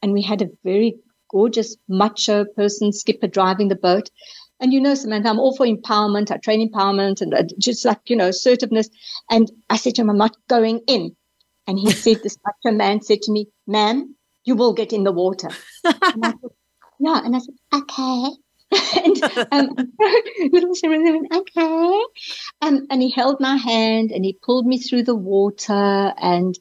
And 0.00 0.12
we 0.12 0.22
had 0.22 0.42
a 0.42 0.50
very 0.62 0.94
gorgeous 1.28 1.76
macho 1.88 2.44
person, 2.44 2.92
skipper, 2.92 3.26
driving 3.26 3.66
the 3.66 3.74
boat. 3.74 4.10
And 4.60 4.72
you 4.72 4.80
know, 4.80 4.94
Samantha, 4.94 5.28
I'm 5.28 5.40
all 5.40 5.56
for 5.56 5.66
empowerment. 5.66 6.30
I 6.30 6.36
train 6.36 6.72
empowerment 6.72 7.20
and 7.20 7.34
uh, 7.34 7.42
just 7.58 7.84
like, 7.84 7.98
you 8.06 8.14
know, 8.14 8.28
assertiveness. 8.28 8.90
And 9.28 9.50
I 9.68 9.76
said 9.76 9.96
to 9.96 10.02
him, 10.02 10.10
I'm 10.10 10.18
not 10.18 10.36
going 10.48 10.82
in. 10.86 11.16
And 11.66 11.80
he 11.80 11.90
said, 12.04 12.22
this 12.22 12.38
macho 12.46 12.76
man 12.76 13.02
said 13.02 13.22
to 13.22 13.32
me, 13.32 13.48
ma'am, 13.66 14.14
you 14.44 14.54
will 14.54 14.72
get 14.72 14.92
in 14.92 15.02
the 15.02 15.10
water. 15.10 15.48
and 15.84 16.24
I 16.24 16.30
said, 16.30 16.50
yeah. 16.98 17.20
And 17.24 17.36
I 17.36 17.38
said, 17.38 17.54
okay. 17.72 18.30
and 19.04 19.22
um, 19.50 19.92
little 20.52 20.74
went, 20.82 21.32
okay. 21.34 22.00
Um, 22.60 22.86
and 22.90 23.00
he 23.00 23.10
held 23.10 23.40
my 23.40 23.56
hand 23.56 24.10
and 24.10 24.24
he 24.24 24.38
pulled 24.42 24.66
me 24.66 24.78
through 24.78 25.04
the 25.04 25.16
water. 25.16 26.12
And, 26.18 26.58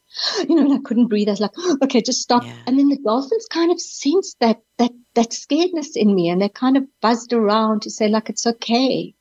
you 0.48 0.56
know, 0.56 0.62
and 0.62 0.74
I 0.74 0.78
couldn't 0.88 1.08
breathe. 1.08 1.28
I 1.28 1.32
was 1.32 1.42
like, 1.42 1.52
okay, 1.84 2.02
just 2.02 2.22
stop. 2.22 2.46
Yeah. 2.46 2.54
And 2.66 2.80
then 2.80 2.88
the 2.88 3.00
dolphins 3.04 3.48
kind 3.52 3.72
of 3.72 3.82
sensed 3.82 4.38
that, 4.40 4.62
that, 4.78 4.92
that 5.16 5.32
scaredness 5.32 5.96
in 5.96 6.16
me 6.16 6.30
and 6.30 6.42
they 6.42 6.50
kind 6.50 6.78
of 6.78 6.86
buzzed 7.02 7.34
around 7.34 7.82
to 7.82 7.90
say, 7.90 8.08
like, 8.08 8.30
it's 8.30 8.48
okay. 8.48 9.14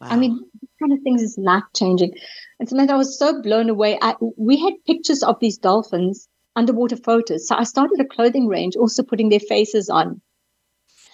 Wow. 0.00 0.08
I 0.10 0.16
mean, 0.16 0.38
this 0.60 0.70
kind 0.78 0.92
of 0.92 1.02
things 1.02 1.22
is 1.22 1.38
life 1.38 1.64
changing. 1.74 2.12
And 2.60 2.68
Samantha, 2.68 2.94
I 2.94 2.98
was 2.98 3.18
so 3.18 3.40
blown 3.40 3.70
away. 3.70 3.98
I, 4.00 4.14
we 4.36 4.58
had 4.58 4.74
pictures 4.86 5.22
of 5.22 5.40
these 5.40 5.56
dolphins, 5.56 6.28
underwater 6.54 6.96
photos. 6.96 7.48
So 7.48 7.56
I 7.56 7.64
started 7.64 7.98
a 8.00 8.04
clothing 8.04 8.46
range, 8.46 8.76
also 8.76 9.02
putting 9.02 9.30
their 9.30 9.40
faces 9.40 9.88
on. 9.88 10.20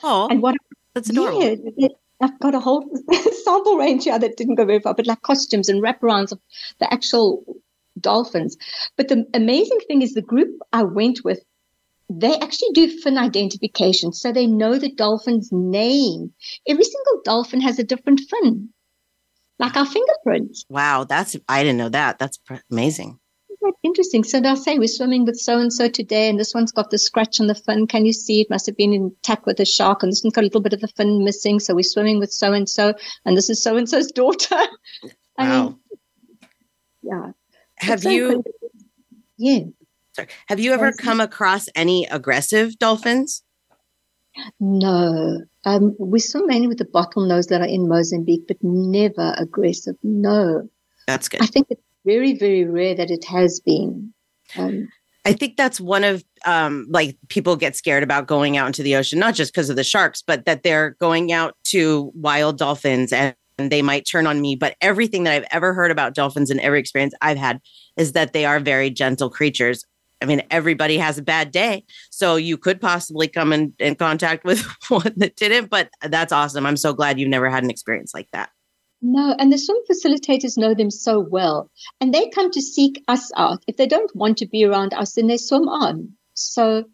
Oh, 0.03 0.29
and 0.29 0.43
what 0.43 0.57
that's 0.95 1.11
adorable. 1.11 1.57
Yeah, 1.77 1.89
I've 2.21 2.39
got 2.41 2.55
a 2.55 2.61
whole 2.61 2.89
sample 3.45 3.77
range 3.77 4.05
here 4.05 4.19
that 4.19 4.37
didn't 4.37 4.57
go 4.57 4.65
very 4.65 4.81
far, 4.81 4.95
but 4.95 5.07
like 5.07 5.23
costumes 5.23 5.69
and 5.69 5.83
wraparounds 5.83 6.33
of 6.33 6.41
the 6.79 6.93
actual 6.93 7.45
dolphins. 8.01 8.57
But 8.97 9.09
the 9.09 9.27
amazing 9.35 9.79
thing 9.87 10.03
is 10.03 10.15
the 10.15 10.23
group 10.23 10.59
I 10.73 10.85
went 10.85 11.25
with, 11.25 11.41
they 12.09 12.35
actually 12.35 12.73
do 12.75 13.01
fin 13.01 13.19
identification. 13.19 14.13
So 14.13 14.33
they 14.33 14.47
know 14.47 14.79
the 14.79 14.93
dolphin's 14.93 15.51
name. 15.51 16.33
Every 16.69 16.85
single 16.85 17.23
dolphin 17.25 17.61
has 17.61 17.79
a 17.79 17.85
different 17.85 18.21
fin, 18.21 18.69
like 19.59 19.77
our 19.77 19.87
fingerprints. 19.87 20.65
Wow, 20.69 21.05
that's, 21.05 21.37
I 21.49 21.63
didn't 21.63 21.79
know 21.79 21.89
that. 21.89 22.19
That's 22.19 22.39
amazing 22.71 23.19
quite 23.63 23.75
interesting. 23.83 24.25
So 24.25 24.41
they'll 24.41 24.57
say, 24.57 24.79
we're 24.79 24.89
swimming 24.89 25.25
with 25.25 25.39
so 25.39 25.59
and 25.59 25.73
so 25.73 25.89
today, 25.89 26.29
and 26.29 26.39
this 26.39 26.55
one's 26.55 26.73
got 26.73 26.91
the 26.91 26.99
scratch 26.99 27.41
on 27.41 27.47
the 27.47 27.55
fin. 27.55 27.87
Can 27.87 28.05
you 28.05 28.13
see? 28.13 28.41
It 28.41 28.51
must 28.51 28.67
have 28.67 28.77
been 28.77 28.93
in 28.93 29.15
attack 29.21 29.47
with 29.47 29.61
a 29.61 29.65
shark, 29.65 30.03
and 30.03 30.11
this 30.11 30.23
one's 30.23 30.35
got 30.35 30.43
a 30.43 30.47
little 30.47 30.61
bit 30.61 30.73
of 30.73 30.81
the 30.81 30.89
fin 30.89 31.25
missing. 31.25 31.61
So 31.61 31.75
we're 31.75 31.83
swimming 31.83 32.19
with 32.19 32.33
so 32.33 32.53
and 32.53 32.69
so, 32.69 32.95
and 33.25 33.37
this 33.37 33.49
is 33.49 33.63
so 33.63 33.77
and 33.77 33.89
so's 33.89 34.11
daughter. 34.11 34.59
I 35.39 35.49
wow. 35.49 35.65
Mean, 35.69 35.79
yeah. 37.03 37.31
Have 37.77 38.05
you? 38.05 38.45
Yeah. 39.39 39.61
Sorry. 40.15 40.29
Have 40.49 40.61
you 40.61 40.73
ever 40.73 40.93
come 40.93 41.21
across 41.21 41.69
any 41.75 42.07
aggressive 42.07 42.79
dolphins? 42.79 43.43
No. 44.61 45.41
Um, 45.65 45.95
we 45.99 46.19
swim 46.19 46.47
mainly 46.47 46.69
with 46.69 46.79
the 46.79 46.85
bottlenose 46.85 47.49
that 47.49 47.61
are 47.61 47.67
in 47.67 47.89
Mozambique, 47.89 48.47
but 48.47 48.59
never 48.63 49.35
aggressive. 49.39 49.97
No. 50.03 50.69
That's 51.07 51.29
good. 51.29 51.43
I 51.43 51.47
think 51.47 51.69
it's 51.71 51.83
very, 52.05 52.37
very 52.37 52.65
rare 52.65 52.95
that 52.95 53.11
it 53.11 53.25
has 53.25 53.61
been. 53.61 54.13
Um, 54.57 54.89
I 55.25 55.33
think 55.33 55.57
that's 55.57 55.81
one 55.81 56.03
of 56.03 56.25
um, 56.45 56.87
like 56.91 57.17
people 57.29 57.55
get 57.57 57.77
scared 57.77 58.03
about 58.03 58.27
going 58.27 58.57
out 58.57 58.67
into 58.67 58.83
the 58.83 58.97
ocean, 58.97 59.19
not 59.19 59.35
just 59.35 59.53
because 59.53 59.71
of 59.71 59.77
the 59.77 59.85
sharks, 59.85 60.23
but 60.23 60.47
that 60.47 60.63
they're 60.63 60.91
going 61.01 61.33
out 61.33 61.57
to 61.65 62.11
wild 62.15 62.59
dolphins 62.59 63.13
and, 63.13 63.35
and 63.57 63.71
they 63.71 63.83
might 63.83 64.05
turn 64.05 64.27
on 64.27 64.41
me. 64.41 64.57
But 64.57 64.77
everything 64.81 65.25
that 65.25 65.35
I've 65.35 65.47
ever 65.53 65.75
heard 65.75 65.93
about 65.93 66.15
dolphins 66.15 66.51
and 66.51 66.59
every 66.61 66.81
experience 66.81 67.15
I've 67.21 67.39
had 67.39 67.61
is 67.97 68.13
that 68.13 68.33
they 68.33 68.45
are 68.45 68.59
very 68.59 68.91
gentle 68.91 69.31
creatures. 69.31 69.85
I 70.21 70.25
mean, 70.25 70.43
everybody 70.51 70.99
has 70.99 71.19
a 71.19 71.23
bad 71.23 71.53
day. 71.53 71.85
So 72.11 72.37
you 72.37 72.57
could 72.57 72.81
possibly 72.81 73.29
come 73.29 73.53
in, 73.53 73.75
in 73.79 73.95
contact 73.95 74.45
with 74.45 74.61
one 74.89 75.13
that 75.17 75.37
didn't, 75.37 75.71
but 75.71 75.91
that's 76.03 76.33
awesome. 76.33 76.67
I'm 76.67 76.77
so 76.77 76.93
glad 76.93 77.21
you've 77.21 77.29
never 77.29 77.49
had 77.49 77.63
an 77.63 77.71
experience 77.71 78.13
like 78.13 78.29
that. 78.33 78.51
No, 79.05 79.35
and 79.37 79.53
the 79.53 79.59
swim 79.59 79.79
facilitators 79.91 80.57
know 80.57 80.75
them 80.75 80.91
so 80.91 81.19
well. 81.19 81.69
And 82.01 82.15
they 82.15 82.29
come 82.31 82.53
to 82.53 82.63
seek 82.63 83.03
us 83.09 83.33
out. 83.37 83.65
If 83.67 83.77
they 83.77 83.87
don't 83.87 84.15
want 84.15 84.39
to 84.39 84.47
be 84.47 84.65
around 84.65 84.95
us, 84.95 85.15
then 85.15 85.27
they 85.27 85.39
swim 85.39 85.69
on. 85.69 86.13
So 86.35 86.85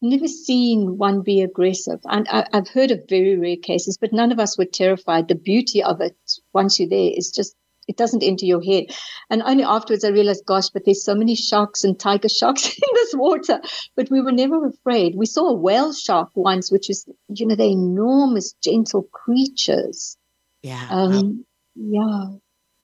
never 0.00 0.28
seen 0.28 0.96
one 0.96 1.20
be 1.20 1.42
aggressive. 1.42 2.00
And 2.04 2.26
I, 2.30 2.46
have 2.54 2.68
heard 2.68 2.90
of 2.90 3.06
very 3.06 3.36
rare 3.36 3.56
cases, 3.56 3.98
but 4.00 4.14
none 4.14 4.32
of 4.32 4.40
us 4.40 4.56
were 4.56 4.64
terrified. 4.64 5.28
The 5.28 5.34
beauty 5.34 5.82
of 5.82 6.00
it, 6.00 6.16
once 6.54 6.80
you're 6.80 6.88
there, 6.88 7.10
is 7.14 7.30
just, 7.30 7.54
it 7.86 7.98
doesn't 7.98 8.22
enter 8.22 8.46
your 8.46 8.62
head. 8.62 8.86
And 9.28 9.42
only 9.42 9.64
afterwards 9.64 10.04
I 10.04 10.08
realized, 10.08 10.46
gosh, 10.46 10.70
but 10.70 10.86
there's 10.86 11.04
so 11.04 11.14
many 11.14 11.34
sharks 11.34 11.84
and 11.84 12.00
tiger 12.00 12.30
sharks 12.30 12.66
in 12.76 12.88
this 12.94 13.14
water. 13.14 13.60
But 13.94 14.10
we 14.10 14.22
were 14.22 14.32
never 14.32 14.66
afraid. 14.66 15.16
We 15.16 15.26
saw 15.26 15.48
a 15.48 15.54
whale 15.54 15.92
shark 15.92 16.30
once, 16.34 16.72
which 16.72 16.88
is, 16.88 17.06
you 17.28 17.44
know, 17.44 17.56
the 17.56 17.64
enormous, 17.64 18.54
gentle 18.62 19.02
creatures. 19.12 20.16
Yeah. 20.62 20.86
Um, 20.90 21.44
yeah, 21.78 22.26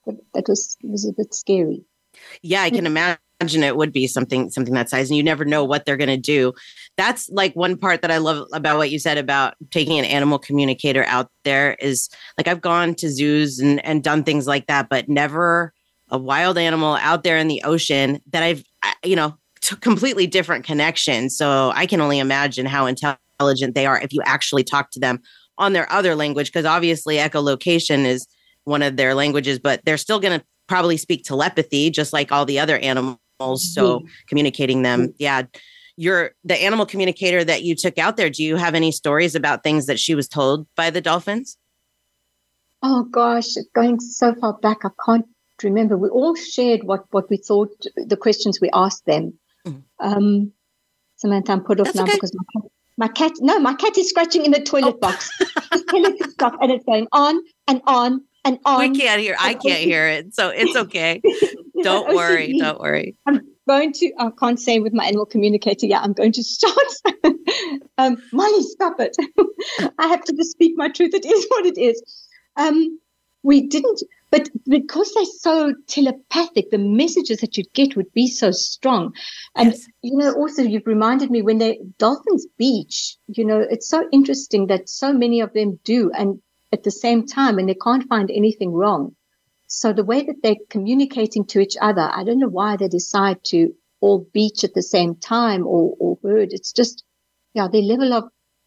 that, 0.06 0.16
that 0.34 0.48
was 0.48 0.76
was 0.82 1.06
a 1.06 1.12
bit 1.12 1.34
scary. 1.34 1.84
Yeah, 2.42 2.62
I 2.62 2.70
can 2.70 2.86
imagine 2.86 3.18
it 3.64 3.76
would 3.76 3.92
be 3.92 4.06
something 4.06 4.50
something 4.50 4.74
that 4.74 4.88
size, 4.88 5.10
and 5.10 5.16
you 5.16 5.22
never 5.22 5.44
know 5.44 5.64
what 5.64 5.84
they're 5.84 5.96
going 5.96 6.08
to 6.08 6.16
do. 6.16 6.52
That's 6.96 7.28
like 7.30 7.54
one 7.54 7.76
part 7.76 8.02
that 8.02 8.10
I 8.10 8.18
love 8.18 8.46
about 8.52 8.78
what 8.78 8.90
you 8.90 8.98
said 8.98 9.18
about 9.18 9.54
taking 9.70 9.98
an 9.98 10.04
animal 10.04 10.38
communicator 10.38 11.04
out 11.04 11.30
there 11.42 11.74
is 11.80 12.08
like 12.38 12.46
I've 12.46 12.60
gone 12.60 12.94
to 12.96 13.10
zoos 13.10 13.58
and 13.58 13.84
and 13.84 14.02
done 14.02 14.22
things 14.22 14.46
like 14.46 14.66
that, 14.68 14.88
but 14.88 15.08
never 15.08 15.72
a 16.10 16.18
wild 16.18 16.56
animal 16.56 16.94
out 16.96 17.24
there 17.24 17.38
in 17.38 17.48
the 17.48 17.62
ocean 17.64 18.20
that 18.30 18.42
I've 18.42 18.62
you 19.04 19.16
know 19.16 19.36
t- 19.60 19.76
completely 19.76 20.28
different 20.28 20.64
connection. 20.64 21.30
So 21.30 21.72
I 21.74 21.86
can 21.86 22.00
only 22.00 22.20
imagine 22.20 22.66
how 22.66 22.86
intelligent 22.86 23.74
they 23.74 23.86
are 23.86 24.00
if 24.00 24.12
you 24.12 24.22
actually 24.24 24.62
talk 24.62 24.92
to 24.92 25.00
them 25.00 25.20
on 25.58 25.72
their 25.72 25.90
other 25.90 26.14
language 26.14 26.48
because 26.48 26.64
obviously 26.64 27.16
echolocation 27.16 28.04
is 28.04 28.26
one 28.64 28.82
of 28.82 28.96
their 28.96 29.14
languages, 29.14 29.58
but 29.58 29.84
they're 29.84 29.98
still 29.98 30.20
going 30.20 30.38
to 30.38 30.44
probably 30.66 30.96
speak 30.96 31.24
telepathy, 31.24 31.90
just 31.90 32.12
like 32.12 32.32
all 32.32 32.44
the 32.44 32.58
other 32.58 32.78
animals. 32.78 33.18
So 33.38 34.00
mm-hmm. 34.00 34.06
communicating 34.28 34.82
them, 34.82 35.14
yeah. 35.18 35.42
You're 35.96 36.32
the 36.42 36.60
animal 36.60 36.86
communicator 36.86 37.44
that 37.44 37.62
you 37.62 37.76
took 37.76 37.98
out 37.98 38.16
there. 38.16 38.28
Do 38.28 38.42
you 38.42 38.56
have 38.56 38.74
any 38.74 38.90
stories 38.90 39.36
about 39.36 39.62
things 39.62 39.86
that 39.86 40.00
she 40.00 40.16
was 40.16 40.26
told 40.26 40.66
by 40.74 40.90
the 40.90 41.00
dolphins? 41.00 41.56
Oh 42.82 43.04
gosh, 43.04 43.54
going 43.76 44.00
so 44.00 44.34
far 44.34 44.54
back, 44.54 44.78
I 44.84 44.88
can't 45.06 45.24
remember. 45.62 45.96
We 45.96 46.08
all 46.08 46.34
shared 46.34 46.82
what 46.82 47.04
what 47.12 47.30
we 47.30 47.36
thought, 47.36 47.70
the 47.96 48.16
questions 48.16 48.60
we 48.60 48.70
asked 48.74 49.06
them. 49.06 49.34
Mm-hmm. 49.66 50.06
Um, 50.06 50.52
Samantha, 51.16 51.52
I'm 51.52 51.62
put 51.62 51.80
off 51.80 51.86
That's 51.86 51.96
now 51.96 52.02
okay. 52.02 52.14
because 52.14 52.34
my 52.34 52.44
cat, 52.52 52.70
my 52.98 53.08
cat, 53.08 53.32
no, 53.40 53.58
my 53.60 53.74
cat 53.74 53.96
is 53.96 54.08
scratching 54.08 54.44
in 54.44 54.50
the 54.50 54.60
toilet 54.60 54.96
oh. 54.96 54.98
box. 54.98 55.30
tell 55.88 56.04
it 56.04 56.18
to 56.18 56.30
stop, 56.30 56.56
and 56.60 56.70
it's 56.70 56.84
going 56.84 57.06
on 57.12 57.40
and 57.68 57.80
on 57.86 58.22
and 58.44 58.58
on. 58.64 58.78
We 58.78 58.98
can't 58.98 59.20
hear. 59.20 59.36
I 59.38 59.54
can't 59.54 59.80
hear 59.80 60.06
it, 60.06 60.34
so 60.34 60.50
it's 60.50 60.76
okay. 60.76 61.22
don't 61.82 62.14
worry. 62.14 62.58
Don't 62.58 62.80
worry. 62.80 63.16
I'm 63.26 63.40
going 63.66 63.92
to. 63.94 64.12
I 64.18 64.30
can't 64.38 64.60
say 64.60 64.80
with 64.80 64.92
my 64.92 65.04
animal 65.06 65.26
communicator. 65.26 65.86
Yeah, 65.86 66.00
I'm 66.00 66.12
going 66.12 66.32
to 66.32 66.42
start. 66.42 66.76
um, 67.98 68.16
Molly, 68.32 68.62
stop 68.62 69.00
it. 69.00 69.16
I 69.98 70.08
have 70.08 70.24
to 70.24 70.32
just 70.34 70.52
speak 70.52 70.74
my 70.76 70.88
truth. 70.88 71.14
It 71.14 71.24
is 71.24 71.46
what 71.48 71.66
it 71.66 71.78
is. 71.78 72.02
Um, 72.56 72.98
we 73.42 73.66
didn't, 73.66 74.02
but 74.30 74.48
because 74.66 75.12
they're 75.12 75.24
so 75.24 75.74
telepathic, 75.86 76.70
the 76.70 76.78
messages 76.78 77.40
that 77.40 77.56
you'd 77.56 77.72
get 77.74 77.94
would 77.94 78.10
be 78.14 78.26
so 78.26 78.50
strong. 78.52 79.12
And 79.54 79.72
yes. 79.72 79.86
you 80.02 80.16
know, 80.16 80.32
also 80.32 80.62
you've 80.62 80.86
reminded 80.86 81.30
me 81.30 81.42
when 81.42 81.58
they 81.58 81.78
Dolphins 81.98 82.46
Beach. 82.58 83.16
You 83.28 83.44
know, 83.44 83.60
it's 83.60 83.88
so 83.88 84.08
interesting 84.12 84.66
that 84.68 84.88
so 84.88 85.12
many 85.12 85.40
of 85.40 85.52
them 85.52 85.78
do, 85.84 86.10
and 86.12 86.40
at 86.74 86.82
the 86.82 86.90
same 86.90 87.26
time 87.26 87.58
and 87.58 87.66
they 87.68 87.74
can't 87.74 88.08
find 88.08 88.30
anything 88.30 88.72
wrong. 88.72 89.16
So 89.66 89.92
the 89.92 90.04
way 90.04 90.22
that 90.22 90.36
they're 90.42 90.56
communicating 90.68 91.46
to 91.46 91.60
each 91.60 91.76
other, 91.80 92.10
I 92.12 92.24
don't 92.24 92.38
know 92.38 92.48
why 92.48 92.76
they 92.76 92.88
decide 92.88 93.42
to 93.44 93.72
all 94.00 94.28
beach 94.34 94.62
at 94.64 94.74
the 94.74 94.82
same 94.82 95.14
time 95.16 95.66
or, 95.66 95.96
or 95.98 96.18
heard. 96.22 96.52
It's 96.52 96.72
just, 96.72 97.02
yeah, 97.54 97.68
their 97.68 97.80
level 97.80 98.12
of 98.12 98.24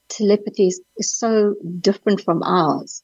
telepathy 0.09 0.67
is, 0.67 0.81
is 0.97 1.13
so 1.13 1.53
different 1.79 2.21
from 2.21 2.41
ours. 2.43 3.03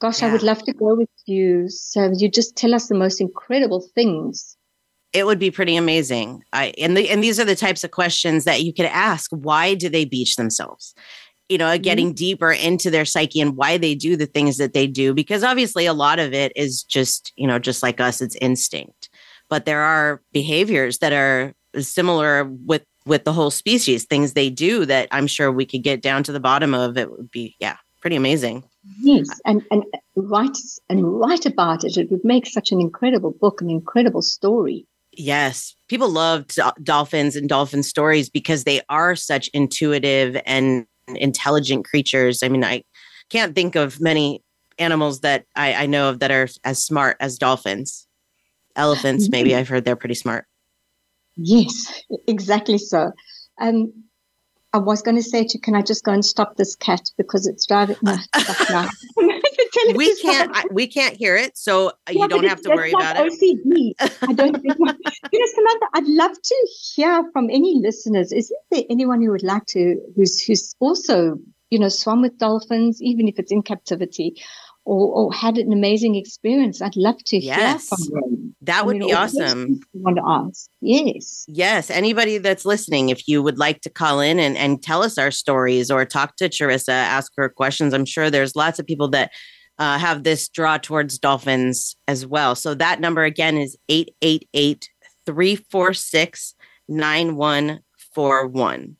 Gosh, 0.00 0.20
yeah. 0.20 0.28
I 0.28 0.32
would 0.32 0.42
love 0.42 0.62
to 0.64 0.72
go 0.72 0.94
with 0.94 1.08
you. 1.26 1.68
So 1.68 2.12
you 2.14 2.28
just 2.28 2.56
tell 2.56 2.74
us 2.74 2.88
the 2.88 2.94
most 2.94 3.20
incredible 3.20 3.80
things. 3.94 4.56
It 5.12 5.26
would 5.26 5.38
be 5.38 5.50
pretty 5.50 5.76
amazing. 5.76 6.42
I 6.52 6.72
and 6.78 6.96
the 6.96 7.10
and 7.10 7.22
these 7.22 7.38
are 7.38 7.44
the 7.44 7.54
types 7.54 7.84
of 7.84 7.90
questions 7.90 8.44
that 8.44 8.62
you 8.62 8.72
could 8.72 8.86
ask. 8.86 9.30
Why 9.30 9.74
do 9.74 9.90
they 9.90 10.06
beach 10.06 10.36
themselves? 10.36 10.94
You 11.52 11.58
know, 11.58 11.66
mm-hmm. 11.66 11.82
getting 11.82 12.14
deeper 12.14 12.50
into 12.50 12.90
their 12.90 13.04
psyche 13.04 13.40
and 13.40 13.56
why 13.56 13.76
they 13.76 13.94
do 13.94 14.16
the 14.16 14.26
things 14.26 14.56
that 14.56 14.72
they 14.72 14.86
do. 14.86 15.12
Because 15.12 15.44
obviously 15.44 15.84
a 15.84 15.92
lot 15.92 16.18
of 16.18 16.32
it 16.32 16.50
is 16.56 16.82
just, 16.82 17.32
you 17.36 17.46
know, 17.46 17.58
just 17.58 17.82
like 17.82 18.00
us, 18.00 18.22
it's 18.22 18.36
instinct. 18.36 19.10
But 19.50 19.66
there 19.66 19.82
are 19.82 20.22
behaviors 20.32 20.98
that 20.98 21.12
are 21.12 21.52
similar 21.78 22.44
with 22.44 22.84
with 23.04 23.24
the 23.24 23.32
whole 23.32 23.50
species, 23.50 24.04
things 24.04 24.32
they 24.32 24.48
do 24.48 24.86
that 24.86 25.08
I'm 25.10 25.26
sure 25.26 25.52
we 25.52 25.66
could 25.66 25.82
get 25.82 26.00
down 26.00 26.22
to 26.24 26.32
the 26.32 26.40
bottom 26.40 26.72
of. 26.72 26.96
It 26.96 27.10
would 27.10 27.30
be, 27.30 27.56
yeah, 27.58 27.76
pretty 28.00 28.16
amazing. 28.16 28.64
Yes, 29.00 29.28
and 29.44 29.62
and 29.70 29.84
write 30.16 30.56
and 30.88 31.20
write 31.20 31.46
about 31.46 31.84
it. 31.84 31.96
It 31.96 32.10
would 32.10 32.24
make 32.24 32.46
such 32.46 32.72
an 32.72 32.80
incredible 32.80 33.32
book, 33.32 33.60
an 33.60 33.70
incredible 33.70 34.22
story. 34.22 34.86
Yes, 35.12 35.74
people 35.88 36.08
love 36.08 36.46
dolphins 36.82 37.36
and 37.36 37.48
dolphin 37.48 37.82
stories 37.82 38.30
because 38.30 38.64
they 38.64 38.80
are 38.88 39.14
such 39.14 39.48
intuitive 39.48 40.40
and 40.46 40.86
intelligent 41.08 41.84
creatures. 41.84 42.42
I 42.42 42.48
mean, 42.48 42.64
I 42.64 42.84
can't 43.30 43.54
think 43.54 43.74
of 43.74 44.00
many 44.00 44.42
animals 44.78 45.20
that 45.20 45.44
I, 45.56 45.74
I 45.74 45.86
know 45.86 46.08
of 46.08 46.20
that 46.20 46.30
are 46.30 46.48
as 46.64 46.82
smart 46.82 47.16
as 47.20 47.38
dolphins. 47.38 48.06
Elephants, 48.74 49.28
maybe 49.28 49.54
I've 49.54 49.68
heard 49.68 49.84
they're 49.84 49.96
pretty 49.96 50.14
smart. 50.14 50.46
Yes, 51.36 52.02
exactly 52.26 52.78
so. 52.78 53.12
Um, 53.60 53.92
I 54.72 54.78
was 54.78 55.02
going 55.02 55.16
to 55.16 55.22
say 55.22 55.44
to 55.44 55.50
you, 55.54 55.60
can 55.60 55.74
I 55.74 55.82
just 55.82 56.04
go 56.04 56.12
and 56.12 56.24
stop 56.24 56.56
this 56.56 56.74
cat 56.76 57.02
because 57.18 57.46
it's 57.46 57.66
driving? 57.66 57.96
me 58.02 58.16
No, 59.22 59.94
we 59.94 60.16
can't. 60.20 60.50
I, 60.54 60.64
we 60.70 60.86
can't 60.86 61.16
hear 61.16 61.36
it, 61.36 61.56
so 61.58 61.92
yeah, 62.10 62.22
you 62.22 62.28
don't 62.28 62.44
have 62.44 62.62
to 62.62 62.70
worry 62.70 62.92
about 62.92 63.16
it. 63.16 63.32
OCD. 63.32 63.92
I 64.22 64.32
don't. 64.32 64.60
Think 64.60 64.74
Samantha, 64.76 64.91
I'd 65.94 66.06
love 66.06 66.32
to 66.42 66.68
hear 66.94 67.24
from 67.32 67.50
any 67.50 67.78
listeners. 67.82 68.32
Isn't 68.32 68.58
there 68.70 68.84
anyone 68.88 69.22
who 69.22 69.30
would 69.30 69.42
like 69.42 69.66
to, 69.66 70.00
who's 70.16 70.40
who's 70.40 70.74
also, 70.80 71.36
you 71.70 71.78
know, 71.78 71.88
swum 71.88 72.22
with 72.22 72.38
dolphins, 72.38 73.00
even 73.02 73.28
if 73.28 73.38
it's 73.38 73.52
in 73.52 73.62
captivity, 73.62 74.42
or, 74.84 75.08
or 75.12 75.32
had 75.32 75.58
an 75.58 75.72
amazing 75.72 76.16
experience, 76.16 76.82
I'd 76.82 76.96
love 76.96 77.22
to 77.26 77.38
yes. 77.38 77.88
hear 77.88 77.96
from 77.96 78.14
them. 78.14 78.56
That 78.62 78.86
would 78.86 78.96
mean, 78.96 79.08
be 79.08 79.14
awesome. 79.14 79.80
Want 79.92 80.16
to 80.16 80.22
ask? 80.26 80.68
Yes. 80.80 81.44
Yes. 81.48 81.90
Anybody 81.90 82.38
that's 82.38 82.64
listening, 82.64 83.08
if 83.08 83.28
you 83.28 83.42
would 83.42 83.58
like 83.58 83.80
to 83.82 83.90
call 83.90 84.20
in 84.20 84.38
and, 84.38 84.56
and 84.56 84.82
tell 84.82 85.02
us 85.02 85.18
our 85.18 85.30
stories 85.30 85.90
or 85.90 86.04
talk 86.04 86.36
to 86.36 86.48
Charissa, 86.48 86.90
ask 86.90 87.32
her 87.36 87.48
questions. 87.48 87.94
I'm 87.94 88.04
sure 88.04 88.30
there's 88.30 88.56
lots 88.56 88.78
of 88.78 88.86
people 88.86 89.08
that 89.10 89.30
uh, 89.78 89.98
have 89.98 90.24
this 90.24 90.48
draw 90.48 90.78
towards 90.78 91.18
dolphins 91.18 91.96
as 92.08 92.26
well. 92.26 92.54
So 92.54 92.74
that 92.74 93.00
number 93.00 93.24
again 93.24 93.56
is 93.56 93.76
888 93.88 94.88
346 95.26 96.54
9141 96.88 98.96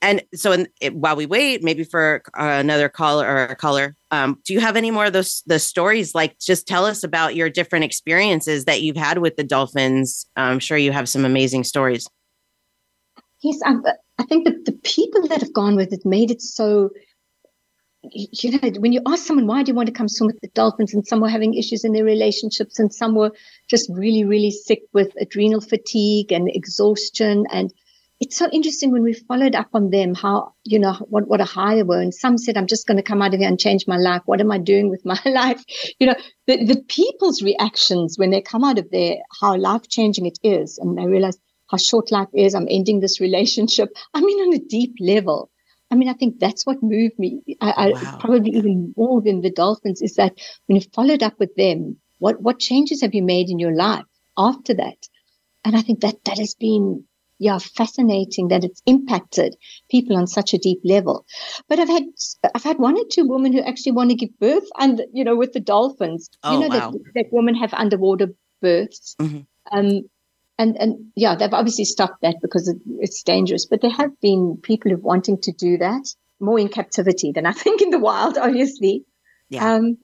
and 0.00 0.22
so 0.34 0.52
in, 0.52 0.68
it, 0.80 0.94
while 0.94 1.16
we 1.16 1.26
wait 1.26 1.62
maybe 1.62 1.84
for 1.84 2.22
uh, 2.38 2.44
another 2.44 2.88
caller 2.88 3.26
or 3.26 3.44
a 3.44 3.56
caller 3.56 3.94
um, 4.10 4.40
do 4.44 4.52
you 4.52 4.60
have 4.60 4.76
any 4.76 4.90
more 4.90 5.06
of 5.06 5.12
those 5.12 5.42
the 5.46 5.58
stories? 5.58 6.14
Like 6.14 6.38
just 6.38 6.66
tell 6.66 6.84
us 6.84 7.04
about 7.04 7.34
your 7.34 7.50
different 7.50 7.84
experiences 7.84 8.64
that 8.64 8.80
you've 8.80 8.96
had 8.96 9.18
with 9.18 9.36
the 9.36 9.44
dolphins. 9.44 10.26
I'm 10.36 10.58
sure 10.58 10.78
you 10.78 10.92
have 10.92 11.08
some 11.08 11.24
amazing 11.24 11.64
stories. 11.64 12.08
Yes 13.42 13.60
i, 13.64 13.74
I 14.18 14.24
think 14.24 14.46
that 14.46 14.64
the 14.64 14.78
people 14.82 15.28
that 15.28 15.40
have 15.40 15.52
gone 15.52 15.76
with 15.76 15.92
it 15.92 16.04
made 16.04 16.30
it 16.30 16.42
so 16.42 16.90
you 18.12 18.50
know 18.52 18.70
when 18.80 18.92
you 18.92 19.00
ask 19.06 19.24
someone 19.26 19.46
why 19.46 19.62
do 19.62 19.70
you 19.70 19.74
want 19.74 19.86
to 19.86 19.92
come 19.92 20.08
swim 20.08 20.26
with 20.26 20.40
the 20.40 20.48
dolphins 20.48 20.94
and 20.94 21.06
some 21.06 21.20
were 21.20 21.28
having 21.28 21.54
issues 21.54 21.84
in 21.84 21.92
their 21.92 22.04
relationships 22.04 22.78
and 22.78 22.92
some 22.92 23.14
were 23.14 23.32
just 23.68 23.90
really 23.92 24.24
really 24.24 24.50
sick 24.50 24.82
with 24.92 25.12
adrenal 25.20 25.60
fatigue 25.60 26.32
and 26.32 26.48
exhaustion 26.52 27.44
and 27.50 27.72
it's 28.20 28.36
so 28.36 28.48
interesting 28.50 28.90
when 28.90 29.04
we 29.04 29.12
followed 29.12 29.54
up 29.54 29.68
on 29.74 29.90
them, 29.90 30.12
how, 30.12 30.52
you 30.64 30.78
know, 30.78 30.94
what, 31.08 31.28
what 31.28 31.40
a 31.40 31.44
high 31.44 31.82
were. 31.84 32.00
And 32.00 32.12
some 32.12 32.36
said, 32.36 32.56
I'm 32.56 32.66
just 32.66 32.86
going 32.86 32.96
to 32.96 33.02
come 33.02 33.22
out 33.22 33.32
of 33.32 33.38
here 33.38 33.48
and 33.48 33.60
change 33.60 33.86
my 33.86 33.96
life. 33.96 34.22
What 34.26 34.40
am 34.40 34.50
I 34.50 34.58
doing 34.58 34.90
with 34.90 35.04
my 35.04 35.20
life? 35.24 35.64
You 36.00 36.08
know, 36.08 36.16
the, 36.46 36.64
the 36.64 36.82
people's 36.88 37.42
reactions 37.42 38.18
when 38.18 38.30
they 38.30 38.40
come 38.40 38.64
out 38.64 38.78
of 38.78 38.90
there, 38.90 39.18
how 39.40 39.56
life 39.56 39.88
changing 39.88 40.26
it 40.26 40.38
is. 40.42 40.78
And 40.78 40.98
they 40.98 41.06
realize 41.06 41.38
how 41.70 41.76
short 41.76 42.10
life 42.10 42.28
is. 42.32 42.54
I'm 42.54 42.66
ending 42.68 42.98
this 43.00 43.20
relationship. 43.20 43.90
I 44.14 44.20
mean, 44.20 44.48
on 44.48 44.54
a 44.54 44.64
deep 44.64 44.94
level. 44.98 45.50
I 45.90 45.94
mean, 45.94 46.08
I 46.08 46.12
think 46.14 46.38
that's 46.38 46.66
what 46.66 46.82
moved 46.82 47.18
me. 47.18 47.40
I, 47.60 47.90
wow. 47.90 48.00
I 48.00 48.16
probably 48.20 48.50
even 48.50 48.94
more 48.96 49.22
than 49.22 49.40
the 49.40 49.50
dolphins 49.50 50.02
is 50.02 50.16
that 50.16 50.34
when 50.66 50.76
you 50.76 50.82
followed 50.94 51.22
up 51.22 51.38
with 51.38 51.54
them, 51.56 51.96
what, 52.18 52.40
what 52.40 52.58
changes 52.58 53.00
have 53.00 53.14
you 53.14 53.22
made 53.22 53.48
in 53.48 53.58
your 53.58 53.74
life 53.74 54.04
after 54.36 54.74
that? 54.74 55.08
And 55.64 55.76
I 55.76 55.82
think 55.82 56.00
that 56.00 56.24
that 56.24 56.38
has 56.38 56.54
been 56.54 57.04
yeah, 57.38 57.58
fascinating 57.58 58.48
that 58.48 58.64
it's 58.64 58.82
impacted 58.84 59.56
people 59.90 60.16
on 60.16 60.26
such 60.26 60.54
a 60.54 60.58
deep 60.58 60.80
level. 60.84 61.24
But 61.68 61.78
I've 61.78 61.88
had 61.88 62.04
I've 62.54 62.64
had 62.64 62.78
one 62.78 62.98
or 62.98 63.04
two 63.10 63.26
women 63.28 63.52
who 63.52 63.60
actually 63.60 63.92
want 63.92 64.10
to 64.10 64.16
give 64.16 64.38
birth, 64.40 64.68
and 64.78 65.00
you 65.12 65.24
know, 65.24 65.36
with 65.36 65.52
the 65.52 65.60
dolphins, 65.60 66.30
oh, 66.42 66.52
you 66.52 66.60
know 66.60 66.68
wow. 66.68 66.90
that 66.90 67.00
that 67.14 67.26
women 67.30 67.54
have 67.54 67.72
underwater 67.74 68.28
births. 68.60 69.14
Mm-hmm. 69.20 69.40
Um, 69.70 70.02
and 70.58 70.76
and 70.76 71.10
yeah, 71.14 71.36
they've 71.36 71.52
obviously 71.52 71.84
stopped 71.84 72.22
that 72.22 72.36
because 72.42 72.68
it, 72.68 72.78
it's 72.98 73.22
dangerous. 73.22 73.66
But 73.66 73.80
there 73.80 73.90
have 73.90 74.18
been 74.20 74.58
people 74.62 74.90
who 74.90 74.98
wanting 74.98 75.40
to 75.42 75.52
do 75.52 75.78
that 75.78 76.14
more 76.40 76.58
in 76.58 76.68
captivity 76.68 77.32
than 77.32 77.46
I 77.46 77.52
think 77.64 77.80
in 77.80 77.90
the 77.90 77.98
wild, 77.98 78.36
obviously. 78.36 79.04
Yeah. 79.48 79.74
Um, 79.74 79.98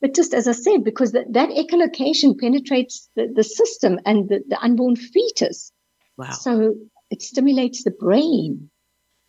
but 0.00 0.14
just 0.14 0.34
as 0.34 0.46
I 0.46 0.52
said, 0.52 0.84
because 0.84 1.12
that, 1.12 1.32
that 1.32 1.48
echolocation 1.48 2.38
penetrates 2.38 3.08
the, 3.16 3.32
the 3.34 3.42
system 3.42 3.98
and 4.04 4.28
the, 4.28 4.42
the 4.46 4.58
unborn 4.60 4.94
fetus. 4.94 5.72
Wow. 6.18 6.32
So 6.32 6.74
it 7.10 7.22
stimulates 7.22 7.82
the 7.82 7.90
brain. 7.90 8.70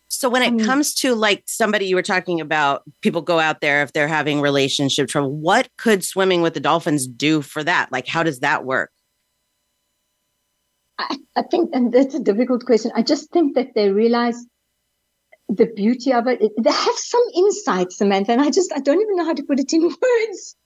So 0.08 0.28
when 0.28 0.42
it 0.42 0.48
um, 0.48 0.58
comes 0.60 0.94
to 0.96 1.14
like 1.14 1.44
somebody 1.46 1.86
you 1.86 1.94
were 1.94 2.02
talking 2.02 2.40
about, 2.40 2.82
people 3.02 3.22
go 3.22 3.38
out 3.38 3.60
there 3.60 3.82
if 3.82 3.92
they're 3.92 4.08
having 4.08 4.40
relationship 4.40 5.08
trouble. 5.08 5.34
What 5.34 5.68
could 5.78 6.04
swimming 6.04 6.42
with 6.42 6.54
the 6.54 6.60
dolphins 6.60 7.06
do 7.06 7.40
for 7.40 7.62
that? 7.64 7.92
Like, 7.92 8.06
how 8.06 8.22
does 8.22 8.40
that 8.40 8.64
work? 8.64 8.90
I, 10.98 11.16
I 11.36 11.42
think, 11.42 11.70
and 11.72 11.92
that's 11.92 12.14
a 12.14 12.20
difficult 12.20 12.64
question. 12.64 12.90
I 12.94 13.02
just 13.02 13.30
think 13.30 13.54
that 13.54 13.74
they 13.74 13.90
realize 13.90 14.44
the 15.48 15.66
beauty 15.66 16.12
of 16.12 16.26
it. 16.26 16.40
They 16.40 16.70
have 16.70 16.96
some 16.96 17.24
insight, 17.34 17.92
Samantha, 17.92 18.32
and 18.32 18.42
I 18.42 18.50
just 18.50 18.72
I 18.74 18.80
don't 18.80 19.00
even 19.00 19.16
know 19.16 19.24
how 19.24 19.34
to 19.34 19.42
put 19.42 19.60
it 19.60 19.72
in 19.72 19.82
words. 19.82 20.56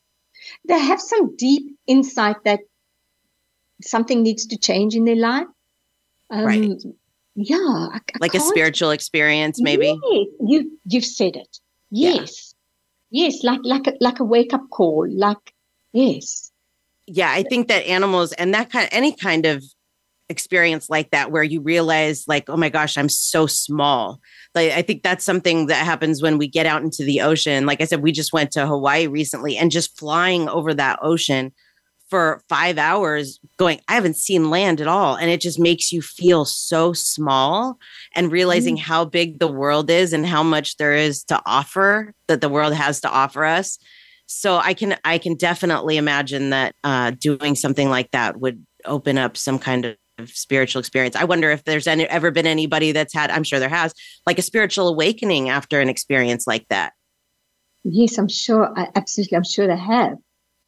They 0.67 0.79
have 0.79 1.01
some 1.01 1.37
deep 1.37 1.77
insight 1.87 2.37
that 2.45 2.61
something 3.83 4.23
needs 4.23 4.47
to 4.47 4.59
change 4.59 4.95
in 4.95 5.05
their 5.05 5.17
life 5.17 5.47
um, 6.33 6.47
right. 6.47 6.83
Yeah. 7.35 7.57
I, 7.57 7.97
I 7.97 8.19
like 8.21 8.35
a 8.35 8.41
spiritual 8.41 8.91
experience, 8.91 9.61
maybe. 9.61 9.99
Yes, 10.11 10.27
you 10.41 10.79
you've 10.87 11.05
said 11.05 11.37
it. 11.37 11.59
Yes. 11.91 12.55
Yeah. 13.11 13.25
Yes, 13.25 13.45
like 13.45 13.61
like 13.63 13.87
a, 13.87 13.93
like 14.01 14.19
a 14.19 14.25
wake 14.25 14.55
up 14.55 14.69
call. 14.71 15.07
Like 15.09 15.53
yes. 15.93 16.51
Yeah, 17.07 17.31
I 17.31 17.43
think 17.43 17.69
that 17.69 17.87
animals 17.87 18.33
and 18.33 18.55
that 18.55 18.71
kind 18.71 18.85
of, 18.85 18.91
any 18.93 19.13
kind 19.13 19.45
of 19.45 19.63
experience 20.33 20.91
like 20.91 21.11
that 21.11 21.31
where 21.31 21.43
you 21.43 21.61
realize 21.61 22.25
like 22.27 22.49
oh 22.49 22.57
my 22.57 22.69
gosh 22.69 22.97
i'm 22.97 23.09
so 23.09 23.47
small 23.47 24.21
like 24.55 24.73
i 24.73 24.83
think 24.83 25.03
that's 25.03 25.25
something 25.25 25.67
that 25.67 25.85
happens 25.85 26.23
when 26.23 26.39
we 26.39 26.49
get 26.49 26.67
out 26.67 26.83
into 26.83 27.05
the 27.05 27.21
ocean 27.21 27.67
like 27.67 27.81
i 27.81 27.85
said 27.85 28.03
we 28.03 28.11
just 28.11 28.33
went 28.33 28.51
to 28.51 28.67
hawaii 28.67 29.07
recently 29.07 29.57
and 29.57 29.71
just 29.71 29.97
flying 29.99 30.49
over 30.49 30.75
that 30.75 30.99
ocean 31.03 31.53
for 32.13 32.43
five 32.47 32.77
hours 32.77 33.41
going, 33.57 33.81
I 33.89 33.95
haven't 33.95 34.19
seen 34.19 34.51
land 34.51 34.83
at 34.83 34.87
all. 34.87 35.17
And 35.17 35.31
it 35.31 35.41
just 35.41 35.59
makes 35.59 35.93
you 35.93 36.03
feel 36.03 36.45
so 36.45 36.93
small 36.93 37.79
and 38.15 38.31
realizing 38.31 38.77
mm. 38.77 38.81
how 38.81 39.07
big 39.07 39.39
the 39.39 39.51
world 39.51 39.89
is 39.89 40.13
and 40.13 40.27
how 40.27 40.43
much 40.43 40.77
there 40.77 40.93
is 40.93 41.25
to 41.25 41.41
offer 41.47 42.13
that 42.27 42.43
the 42.43 42.51
world 42.51 42.75
has 42.75 43.01
to 43.01 43.09
offer 43.09 43.47
us. 43.47 43.79
So 44.27 44.59
I 44.59 44.75
can 44.75 44.97
I 45.07 45.17
can 45.17 45.37
definitely 45.37 45.97
imagine 45.97 46.51
that 46.51 46.75
uh, 46.85 47.13
doing 47.13 47.55
something 47.55 47.89
like 47.89 48.11
that 48.11 48.39
would 48.39 48.63
open 48.85 49.17
up 49.17 49.39
some 49.39 49.59
kind 49.59 49.87
of 49.87 49.97
spiritual 50.27 50.81
experience. 50.81 51.17
I 51.17 51.25
wonder 51.25 51.51
if 51.51 51.65
there's 51.65 51.87
any, 51.87 52.05
ever 52.05 52.31
been 52.31 52.47
anybody 52.47 52.93
that's 52.93 53.15
had, 53.15 53.31
I'm 53.31 53.45
sure 53.45 53.59
there 53.59 53.69
has, 53.69 53.95
like 54.27 54.39
a 54.39 54.43
spiritual 54.43 54.89
awakening 54.89 55.49
after 55.49 55.81
an 55.81 55.89
experience 55.89 56.47
like 56.47 56.67
that. 56.69 56.93
Yes, 57.85 58.19
I'm 58.19 58.29
sure. 58.29 58.73
I, 58.79 58.89
absolutely. 58.95 59.37
I'm 59.37 59.45
sure 59.45 59.67
they 59.67 59.77
have. 59.77 60.19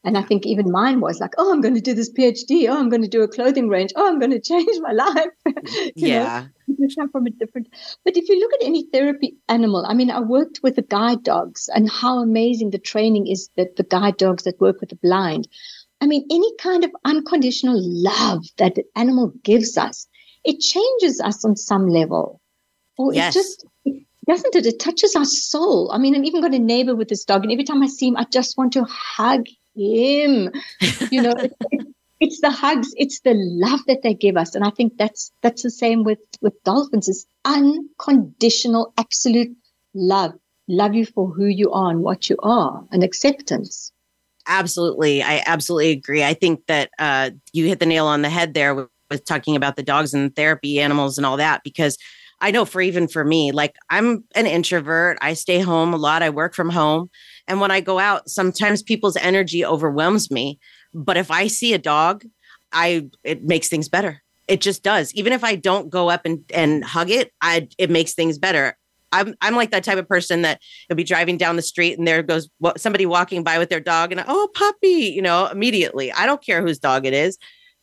And 0.04 0.18
I 0.18 0.22
think 0.22 0.44
even 0.44 0.70
mine 0.70 1.00
was 1.00 1.18
like, 1.18 1.32
oh, 1.38 1.50
I'm 1.50 1.62
going 1.62 1.74
to 1.74 1.80
do 1.80 1.94
this 1.94 2.12
PhD. 2.12 2.68
Oh, 2.68 2.78
I'm 2.78 2.90
going 2.90 3.00
to 3.00 3.08
do 3.08 3.22
a 3.22 3.28
clothing 3.28 3.68
range. 3.68 3.90
Oh, 3.96 4.06
I'm 4.06 4.18
going 4.18 4.30
to 4.38 4.40
change 4.40 4.78
my 4.80 4.92
life. 4.92 5.30
yeah. 5.96 6.46
Know, 6.68 7.08
from 7.10 7.26
a 7.26 7.30
different. 7.30 7.68
But 8.04 8.16
if 8.16 8.28
you 8.28 8.38
look 8.38 8.52
at 8.54 8.66
any 8.66 8.86
therapy 8.92 9.36
animal, 9.48 9.86
I 9.86 9.94
mean, 9.94 10.10
I 10.10 10.20
worked 10.20 10.60
with 10.62 10.76
the 10.76 10.82
guide 10.82 11.22
dogs 11.22 11.70
and 11.74 11.90
how 11.90 12.18
amazing 12.18 12.70
the 12.70 12.78
training 12.78 13.26
is 13.26 13.48
that 13.56 13.76
the 13.76 13.84
guide 13.84 14.18
dogs 14.18 14.42
that 14.42 14.60
work 14.60 14.80
with 14.80 14.90
the 14.90 14.96
blind. 14.96 15.48
I 16.04 16.06
mean, 16.06 16.24
any 16.30 16.50
kind 16.58 16.84
of 16.84 16.90
unconditional 17.04 17.78
love 17.82 18.44
that 18.58 18.74
the 18.76 18.84
animal 18.94 19.32
gives 19.42 19.78
us 19.78 20.06
it 20.44 20.60
changes 20.60 21.20
us 21.20 21.44
on 21.44 21.56
some 21.56 21.88
level. 21.88 22.40
Or 22.98 23.12
Yes. 23.14 23.34
it 23.34 23.38
just 23.38 23.64
it, 23.86 24.02
doesn't 24.28 24.54
it? 24.54 24.66
It 24.66 24.78
touches 24.78 25.16
our 25.16 25.24
soul. 25.24 25.90
I 25.92 25.98
mean, 25.98 26.14
I've 26.14 26.24
even 26.24 26.42
got 26.42 26.54
a 26.54 26.58
neighbor 26.58 26.94
with 26.94 27.08
this 27.08 27.24
dog, 27.24 27.42
and 27.44 27.52
every 27.52 27.64
time 27.64 27.82
I 27.82 27.86
see 27.86 28.08
him, 28.08 28.16
I 28.18 28.24
just 28.24 28.56
want 28.58 28.72
to 28.74 28.84
hug 28.84 29.46
him. 29.74 30.50
You 31.10 31.22
know, 31.22 31.32
it, 31.46 31.52
it- 31.70 31.86
it's 32.20 32.40
the 32.40 32.50
hugs, 32.50 32.88
it's 32.96 33.20
the 33.20 33.34
love 33.34 33.80
that 33.88 34.02
they 34.02 34.14
give 34.14 34.36
us, 34.36 34.54
and 34.54 34.64
I 34.64 34.70
think 34.70 34.96
that's 34.98 35.32
that's 35.42 35.62
the 35.62 35.70
same 35.70 36.04
with 36.04 36.20
with 36.42 36.54
dolphins. 36.64 37.08
It's 37.08 37.26
unconditional, 37.44 38.92
absolute 38.96 39.56
love. 39.94 40.32
Love 40.68 40.94
you 40.94 41.06
for 41.06 41.28
who 41.28 41.46
you 41.46 41.72
are 41.72 41.90
and 41.90 42.02
what 42.02 42.30
you 42.30 42.36
are, 42.42 42.84
and 42.92 43.02
acceptance. 43.02 43.92
Absolutely. 44.46 45.22
I 45.22 45.42
absolutely 45.46 45.90
agree. 45.90 46.22
I 46.22 46.34
think 46.34 46.66
that 46.66 46.90
uh, 46.98 47.30
you 47.52 47.66
hit 47.66 47.80
the 47.80 47.86
nail 47.86 48.06
on 48.06 48.22
the 48.22 48.28
head 48.28 48.54
there 48.54 48.74
with, 48.74 48.88
with 49.10 49.24
talking 49.24 49.56
about 49.56 49.76
the 49.76 49.82
dogs 49.82 50.12
and 50.12 50.34
therapy 50.36 50.80
animals 50.80 51.16
and 51.18 51.24
all 51.26 51.36
that, 51.38 51.62
because 51.64 51.96
I 52.40 52.50
know 52.50 52.64
for 52.64 52.82
even 52.82 53.08
for 53.08 53.24
me, 53.24 53.52
like 53.52 53.74
I'm 53.88 54.24
an 54.34 54.46
introvert. 54.46 55.16
I 55.22 55.32
stay 55.34 55.60
home 55.60 55.94
a 55.94 55.96
lot. 55.96 56.22
I 56.22 56.30
work 56.30 56.54
from 56.54 56.68
home. 56.68 57.08
And 57.48 57.60
when 57.60 57.70
I 57.70 57.80
go 57.80 57.98
out, 57.98 58.28
sometimes 58.28 58.82
people's 58.82 59.16
energy 59.16 59.64
overwhelms 59.64 60.30
me. 60.30 60.58
But 60.92 61.16
if 61.16 61.30
I 61.30 61.46
see 61.46 61.72
a 61.72 61.78
dog, 61.78 62.24
I 62.72 63.06
it 63.22 63.44
makes 63.44 63.68
things 63.68 63.88
better. 63.88 64.22
It 64.46 64.60
just 64.60 64.82
does. 64.82 65.12
Even 65.14 65.32
if 65.32 65.42
I 65.42 65.54
don't 65.54 65.88
go 65.88 66.10
up 66.10 66.26
and, 66.26 66.44
and 66.52 66.84
hug 66.84 67.08
it, 67.10 67.32
I 67.40 67.68
it 67.78 67.90
makes 67.90 68.12
things 68.12 68.36
better. 68.38 68.76
I'm 69.14 69.34
I'm 69.40 69.56
like 69.56 69.70
that 69.70 69.84
type 69.84 69.98
of 69.98 70.08
person 70.08 70.42
that 70.42 70.60
you'll 70.88 70.96
be 70.96 71.04
driving 71.04 71.36
down 71.36 71.56
the 71.56 71.62
street 71.62 71.98
and 71.98 72.06
there 72.06 72.22
goes 72.22 72.48
somebody 72.76 73.06
walking 73.06 73.42
by 73.42 73.58
with 73.58 73.70
their 73.70 73.80
dog 73.80 74.12
and 74.12 74.24
oh 74.26 74.48
puppy, 74.54 75.12
you 75.14 75.22
know, 75.22 75.46
immediately. 75.46 76.12
I 76.12 76.26
don't 76.26 76.44
care 76.44 76.62
whose 76.62 76.78
dog 76.78 77.06
it 77.06 77.14
is. 77.14 77.38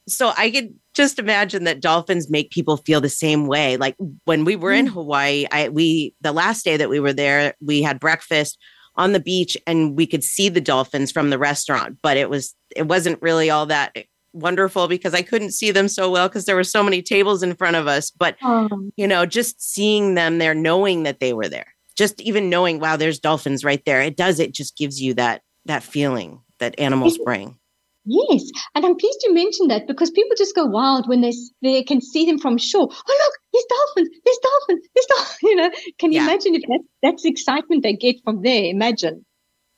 So 0.07 0.33
I 0.35 0.49
could 0.51 0.73
just 0.93 1.19
imagine 1.19 1.63
that 1.63 1.79
dolphins 1.79 2.29
make 2.29 2.51
people 2.51 2.77
feel 2.77 3.01
the 3.01 3.09
same 3.09 3.47
way. 3.47 3.77
Like 3.77 3.95
when 4.25 4.45
we 4.45 4.55
were 4.55 4.71
in 4.71 4.87
mm. 4.87 4.91
Hawaii, 4.91 5.45
I 5.51 5.69
we 5.69 6.13
the 6.21 6.31
last 6.31 6.65
day 6.65 6.77
that 6.77 6.89
we 6.89 6.99
were 6.99 7.13
there, 7.13 7.53
we 7.61 7.81
had 7.81 7.99
breakfast 7.99 8.57
on 8.95 9.13
the 9.13 9.19
beach 9.19 9.57
and 9.65 9.95
we 9.95 10.05
could 10.05 10.23
see 10.23 10.49
the 10.49 10.61
dolphins 10.61 11.11
from 11.11 11.29
the 11.29 11.37
restaurant, 11.37 11.97
but 12.01 12.17
it 12.17 12.29
was 12.29 12.53
it 12.75 12.87
wasn't 12.87 13.21
really 13.21 13.49
all 13.49 13.65
that 13.67 13.95
wonderful 14.33 14.87
because 14.87 15.13
I 15.13 15.21
couldn't 15.21 15.51
see 15.51 15.71
them 15.71 15.87
so 15.87 16.09
well 16.09 16.27
because 16.27 16.45
there 16.45 16.55
were 16.55 16.63
so 16.63 16.83
many 16.83 17.01
tables 17.01 17.43
in 17.43 17.55
front 17.55 17.75
of 17.75 17.87
us. 17.87 18.11
But 18.11 18.37
Um, 18.41 18.91
you 18.97 19.07
know, 19.07 19.25
just 19.25 19.61
seeing 19.61 20.15
them 20.15 20.37
there, 20.37 20.53
knowing 20.53 21.03
that 21.03 21.19
they 21.19 21.33
were 21.33 21.47
there, 21.49 21.67
just 21.95 22.19
even 22.21 22.49
knowing, 22.49 22.79
wow, 22.79 22.95
there's 22.97 23.19
dolphins 23.19 23.63
right 23.63 23.83
there. 23.85 24.01
It 24.01 24.17
does, 24.17 24.39
it 24.39 24.53
just 24.53 24.77
gives 24.77 25.01
you 25.01 25.13
that 25.15 25.41
that 25.65 25.83
feeling 25.83 26.41
that 26.59 26.79
animals 26.79 27.17
bring. 27.19 27.57
Yes, 28.05 28.49
and 28.73 28.83
I'm 28.83 28.95
pleased 28.95 29.21
you 29.23 29.31
mentioned 29.31 29.69
that 29.69 29.85
because 29.85 30.09
people 30.09 30.35
just 30.35 30.55
go 30.55 30.65
wild 30.65 31.07
when 31.07 31.21
they 31.21 31.33
they 31.61 31.83
can 31.83 32.01
see 32.01 32.25
them 32.25 32.39
from 32.39 32.57
shore. 32.57 32.89
Oh 32.91 33.17
look, 33.25 33.33
there's 33.53 33.65
dolphins! 33.69 34.09
There's 34.25 34.37
dolphins! 34.41 34.87
There's 34.95 35.05
dolphins! 35.05 35.37
You 35.43 35.55
know, 35.55 35.71
can 35.99 36.11
you 36.11 36.17
Yeah. 36.19 36.23
imagine 36.23 36.55
if 36.55 36.61
that, 36.63 36.79
that's 37.03 37.21
the 37.23 37.29
excitement 37.29 37.83
they 37.83 37.93
get 37.93 38.15
from 38.23 38.41
there? 38.41 38.63
Imagine, 38.63 39.23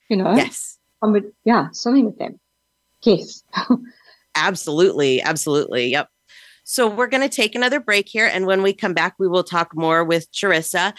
you 0.09 0.15
know, 0.15 0.33
Yes. 0.35 0.77
from 1.01 1.17
yeah, 1.43 1.67
swimming 1.73 2.05
with 2.05 2.17
them. 2.17 2.39
Yes, 3.01 3.43
Absolutely. 4.35 5.21
Absolutely. 5.21 5.87
Yep. 5.91 6.09
So 6.63 6.87
we're 6.87 7.07
going 7.07 7.27
to 7.27 7.35
take 7.35 7.55
another 7.55 7.79
break 7.79 8.07
here. 8.07 8.29
And 8.31 8.45
when 8.45 8.61
we 8.61 8.73
come 8.73 8.93
back, 8.93 9.15
we 9.19 9.27
will 9.27 9.43
talk 9.43 9.75
more 9.75 10.03
with 10.03 10.31
Charissa. 10.31 10.93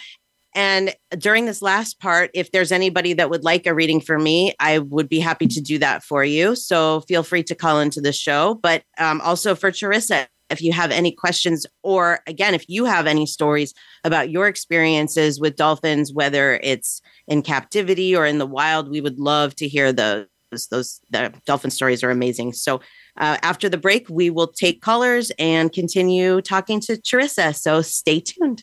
And 0.55 0.95
during 1.19 1.47
this 1.47 1.63
last 1.63 1.99
part, 1.99 2.31
if 2.33 2.53
there's 2.53 2.71
anybody 2.71 3.13
that 3.15 3.31
would 3.31 3.43
like 3.43 3.67
a 3.67 3.75
reading 3.75 4.01
for 4.01 4.19
me, 4.19 4.55
I 4.61 4.79
would 4.79 5.09
be 5.09 5.19
happy 5.19 5.49
to 5.49 5.61
do 5.61 5.79
that 5.79 6.05
for 6.05 6.25
you. 6.25 6.55
So 6.55 7.01
feel 7.03 7.23
free 7.23 7.43
to 7.45 7.55
call 7.55 7.81
into 7.81 8.01
the 8.01 8.13
show. 8.13 8.55
But 8.63 8.85
um, 8.99 9.21
also 9.23 9.55
for 9.55 9.73
Charissa, 9.73 10.27
if 10.51 10.63
you 10.63 10.73
have 10.73 10.91
any 10.91 11.11
questions, 11.11 11.67
or 11.83 12.21
again, 12.27 12.55
if 12.55 12.69
you 12.69 12.85
have 12.85 13.07
any 13.07 13.27
stories 13.27 13.75
about 14.05 14.31
your 14.31 14.47
experiences 14.47 15.41
with 15.41 15.57
dolphins, 15.57 16.13
whether 16.13 16.61
it's 16.63 17.01
in 17.27 17.43
captivity 17.43 18.15
or 18.15 18.27
in 18.27 18.39
the 18.39 18.47
wild, 18.47 18.91
we 18.91 19.01
would 19.01 19.19
love 19.19 19.57
to 19.57 19.67
hear 19.67 19.93
those. 19.93 20.27
Those 20.71 21.01
the 21.11 21.33
dolphin 21.47 21.71
stories 21.71 22.05
are 22.05 22.11
amazing. 22.11 22.53
So 22.53 22.81
uh, 23.17 23.39
after 23.43 23.69
the 23.69 23.79
break, 23.79 24.09
we 24.09 24.31
will 24.31 24.49
take 24.49 24.81
callers 24.81 25.31
and 25.39 25.73
continue 25.73 26.41
talking 26.41 26.81
to 26.81 26.97
Charissa. 26.97 27.55
So 27.55 27.83
stay 27.83 28.19
tuned. 28.21 28.63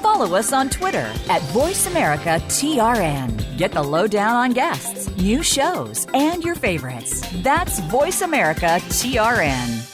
Follow 0.00 0.36
us 0.36 0.52
on 0.52 0.70
Twitter 0.70 1.12
at 1.28 1.42
VoiceAmericaTRN. 1.52 3.58
Get 3.58 3.72
the 3.72 3.82
lowdown 3.82 4.36
on 4.36 4.52
guests, 4.52 5.10
new 5.16 5.42
shows, 5.42 6.06
and 6.14 6.44
your 6.44 6.54
favorites. 6.54 7.20
That's 7.42 7.80
VoiceAmericaTRN. 7.80 9.93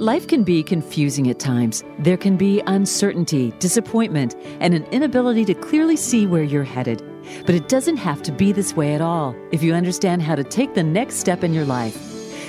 Life 0.00 0.26
can 0.26 0.42
be 0.42 0.64
confusing 0.64 1.30
at 1.30 1.38
times. 1.38 1.84
There 2.00 2.16
can 2.16 2.36
be 2.36 2.60
uncertainty, 2.66 3.52
disappointment, 3.60 4.34
and 4.58 4.74
an 4.74 4.82
inability 4.86 5.44
to 5.44 5.54
clearly 5.54 5.94
see 5.94 6.26
where 6.26 6.42
you're 6.42 6.64
headed. 6.64 7.00
But 7.46 7.54
it 7.54 7.68
doesn't 7.68 7.98
have 7.98 8.20
to 8.24 8.32
be 8.32 8.50
this 8.50 8.74
way 8.74 8.96
at 8.96 9.00
all 9.00 9.36
if 9.52 9.62
you 9.62 9.72
understand 9.72 10.20
how 10.22 10.34
to 10.34 10.42
take 10.42 10.74
the 10.74 10.82
next 10.82 11.18
step 11.18 11.44
in 11.44 11.54
your 11.54 11.64
life. 11.64 11.96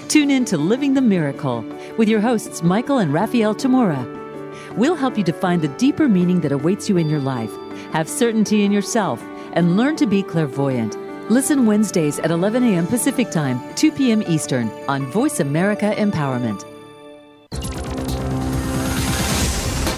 Tune 0.07 0.31
in 0.31 0.43
to 0.45 0.57
Living 0.57 0.95
the 0.95 1.03
Miracle 1.03 1.63
with 1.99 2.09
your 2.09 2.19
hosts, 2.19 2.63
Michael 2.63 2.97
and 2.97 3.13
Raphael 3.13 3.53
Tamura. 3.53 4.03
We'll 4.75 4.95
help 4.95 5.15
you 5.15 5.23
define 5.23 5.61
the 5.61 5.67
deeper 5.67 6.09
meaning 6.09 6.41
that 6.41 6.51
awaits 6.51 6.89
you 6.89 6.97
in 6.97 7.11
your 7.11 7.19
life, 7.19 7.51
have 7.91 8.09
certainty 8.09 8.63
in 8.63 8.71
yourself, 8.71 9.21
and 9.53 9.77
learn 9.77 9.97
to 9.97 10.07
be 10.07 10.23
clairvoyant. 10.23 10.97
Listen 11.29 11.67
Wednesdays 11.67 12.17
at 12.17 12.31
11 12.31 12.63
a.m. 12.63 12.87
Pacific 12.87 13.29
Time, 13.29 13.61
2 13.75 13.91
p.m. 13.91 14.23
Eastern 14.23 14.71
on 14.87 15.05
Voice 15.11 15.39
America 15.39 15.93
Empowerment. 15.95 16.74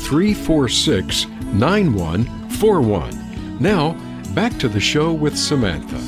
346 0.00 1.26
9141. 1.52 3.58
Now, 3.60 3.92
back 4.34 4.58
to 4.58 4.68
the 4.68 4.80
show 4.80 5.12
with 5.12 5.38
Samantha. 5.38 6.00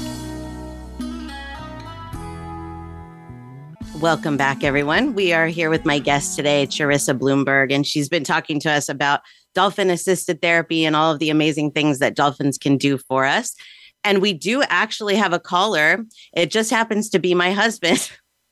Welcome 4.01 4.37
back, 4.37 4.65
everyone. 4.65 5.15
We 5.15 5.33
are 5.33 5.47
here 5.47 5.71
with 5.71 5.85
my 5.85 6.01
guest 6.01 6.35
today, 6.35 6.67
Charissa 6.67 7.17
Bloomberg, 7.17 7.73
and 7.73 7.87
she's 7.87 8.09
been 8.09 8.25
talking 8.25 8.59
to 8.61 8.71
us 8.71 8.89
about 8.89 9.21
dolphin 9.55 9.91
assisted 9.91 10.43
therapy 10.43 10.85
and 10.85 10.97
all 10.97 11.13
of 11.13 11.21
the 11.21 11.31
amazing 11.31 11.71
things 11.71 12.01
that 12.01 12.17
dolphins 12.17 12.59
can 12.59 12.77
do 12.77 12.99
for 12.99 13.25
us. 13.25 13.55
And 14.03 14.21
we 14.21 14.33
do 14.33 14.65
actually 14.65 15.15
have 15.15 15.33
a 15.33 15.39
caller. 15.39 16.05
It 16.35 16.51
just 16.51 16.71
happens 16.71 17.09
to 17.11 17.21
be 17.21 17.35
my 17.35 17.53
husband. 17.53 18.11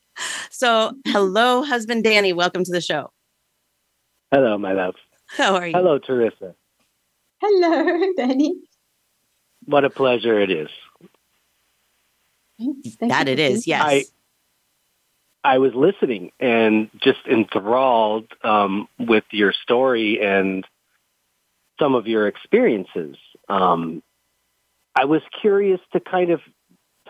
so, 0.50 0.92
hello, 1.08 1.64
husband 1.64 2.04
Danny. 2.04 2.32
Welcome 2.32 2.62
to 2.62 2.70
the 2.70 2.80
show. 2.80 3.10
Hello, 4.30 4.56
my 4.56 4.72
love. 4.72 4.94
How 5.36 5.56
are 5.56 5.66
you? 5.68 5.74
Hello, 5.74 5.98
Charissa. 6.00 6.54
hello, 7.40 8.12
Danny. 8.16 8.54
What 9.66 9.84
a 9.84 9.90
pleasure 9.90 10.40
it 10.40 10.50
is. 10.50 10.70
Thanks. 12.58 12.96
Thank 12.96 13.12
That 13.12 13.28
it 13.28 13.38
is, 13.38 13.38
it 13.38 13.38
for 13.38 13.52
is, 13.58 13.64
being 13.66 13.78
yes. 13.78 13.82
I 13.84 14.04
I 15.44 15.58
was 15.58 15.72
listening 15.74 16.32
and 16.40 16.90
just 17.02 17.20
enthralled 17.30 18.26
um, 18.44 18.88
with 18.98 19.24
your 19.30 19.52
story 19.62 20.20
and 20.22 20.66
some 21.80 21.94
of 21.94 22.06
your 22.06 22.28
experiences. 22.28 23.16
Um, 23.48 24.02
I 24.94 25.06
was 25.06 25.22
curious 25.40 25.80
to 25.92 26.00
kind 26.00 26.30
of 26.30 26.40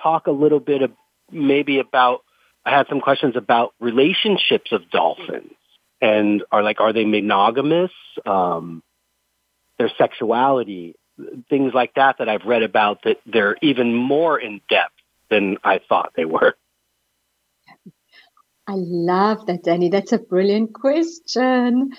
talk 0.02 0.26
a 0.28 0.32
little 0.32 0.60
bit 0.60 0.82
of 0.82 0.92
maybe 1.32 1.78
about. 1.80 2.22
I 2.64 2.70
had 2.76 2.86
some 2.88 3.00
questions 3.00 3.36
about 3.36 3.74
relationships 3.80 4.72
of 4.72 4.90
dolphins 4.90 5.52
and 6.00 6.42
are 6.50 6.62
like 6.62 6.80
are 6.80 6.92
they 6.92 7.04
monogamous? 7.04 7.92
Um, 8.26 8.82
their 9.78 9.90
sexuality, 9.96 10.94
things 11.48 11.72
like 11.74 11.94
that 11.94 12.18
that 12.18 12.28
I've 12.28 12.44
read 12.44 12.62
about 12.62 13.02
that 13.04 13.20
they're 13.26 13.56
even 13.62 13.94
more 13.94 14.38
in 14.38 14.60
depth 14.68 14.94
than 15.30 15.56
I 15.64 15.80
thought 15.88 16.12
they 16.14 16.24
were. 16.24 16.56
I 18.66 18.74
love 18.76 19.46
that, 19.46 19.64
Danny. 19.64 19.88
That's 19.88 20.12
a 20.12 20.18
brilliant 20.18 20.74
question. 20.74 21.92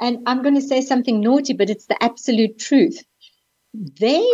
And 0.00 0.18
I'm 0.26 0.42
going 0.42 0.54
to 0.54 0.62
say 0.62 0.80
something 0.80 1.20
naughty, 1.20 1.52
but 1.52 1.70
it's 1.70 1.86
the 1.86 2.02
absolute 2.02 2.58
truth. 2.58 3.04
They 3.74 4.26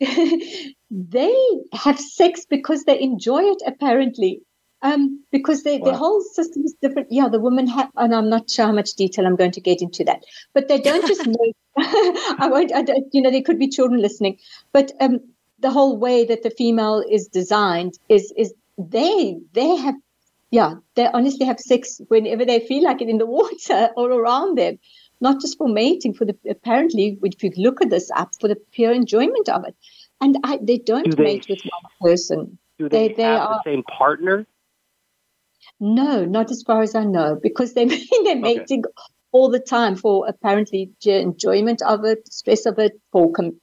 they 0.90 1.36
have 1.72 2.00
sex 2.00 2.46
because 2.48 2.84
they 2.84 3.00
enjoy 3.00 3.42
it 3.42 3.62
apparently. 3.66 4.42
Um, 4.82 5.22
because 5.30 5.62
they, 5.62 5.78
wow. 5.78 5.84
their 5.84 5.96
whole 5.96 6.20
system 6.20 6.64
is 6.64 6.74
different. 6.82 7.08
Yeah, 7.10 7.28
the 7.28 7.38
women 7.38 7.68
have, 7.68 7.90
and 7.96 8.12
I'm 8.12 8.28
not 8.28 8.50
sure 8.50 8.66
how 8.66 8.72
much 8.72 8.94
detail 8.94 9.26
I'm 9.26 9.36
going 9.36 9.52
to 9.52 9.60
get 9.60 9.80
into 9.80 10.02
that, 10.04 10.24
but 10.54 10.66
they 10.66 10.80
don't 10.80 11.06
just 11.06 11.24
know. 11.26 11.52
I 11.76 12.48
won't, 12.50 12.74
I 12.74 12.82
don't, 12.82 13.06
you 13.12 13.22
know, 13.22 13.30
there 13.30 13.42
could 13.42 13.60
be 13.60 13.68
children 13.68 14.02
listening, 14.02 14.38
but 14.72 14.90
um, 15.00 15.20
the 15.60 15.70
whole 15.70 15.96
way 15.96 16.24
that 16.24 16.42
the 16.42 16.50
female 16.50 17.04
is 17.08 17.28
designed 17.28 17.98
is, 18.08 18.32
is 18.36 18.52
they, 18.76 19.36
they 19.52 19.76
have 19.76 19.94
yeah, 20.52 20.74
they 20.96 21.06
honestly 21.06 21.46
have 21.46 21.58
sex 21.58 22.00
whenever 22.08 22.44
they 22.44 22.60
feel 22.60 22.84
like 22.84 23.00
it 23.00 23.08
in 23.08 23.18
the 23.18 23.26
water 23.40 23.88
or 23.96 24.12
around 24.12 24.58
them, 24.58 24.78
not 25.20 25.40
just 25.40 25.56
for 25.56 25.66
mating, 25.66 26.14
for 26.14 26.26
the 26.26 26.36
apparently, 26.48 27.18
if 27.22 27.42
you 27.42 27.50
look 27.56 27.80
at 27.80 27.90
this 27.90 28.10
up, 28.14 28.32
for 28.38 28.48
the 28.48 28.56
pure 28.70 28.92
enjoyment 28.92 29.48
of 29.48 29.64
it. 29.66 29.74
And 30.20 30.38
I, 30.44 30.58
they 30.62 30.78
don't 30.78 31.10
do 31.10 31.16
they, 31.16 31.22
mate 31.22 31.46
with 31.48 31.62
one 31.62 32.12
person. 32.12 32.58
Do 32.78 32.88
they, 32.88 33.08
they, 33.08 33.14
they 33.14 33.22
have 33.22 33.40
are, 33.40 33.60
the 33.64 33.70
same 33.70 33.82
partner? 33.84 34.46
No, 35.84 36.24
not 36.24 36.52
as 36.52 36.62
far 36.62 36.82
as 36.82 36.94
I 36.94 37.02
know, 37.02 37.36
because 37.42 37.74
they, 37.74 37.86
they're 37.86 38.36
mating 38.40 38.84
okay. 38.86 38.92
all 39.32 39.50
the 39.50 39.58
time 39.58 39.96
for 39.96 40.28
apparently 40.28 40.92
enjoyment 41.04 41.82
of 41.82 42.04
it, 42.04 42.32
stress 42.32 42.66
of 42.66 42.78
it, 42.78 42.92
for 43.10 43.32
com- 43.32 43.60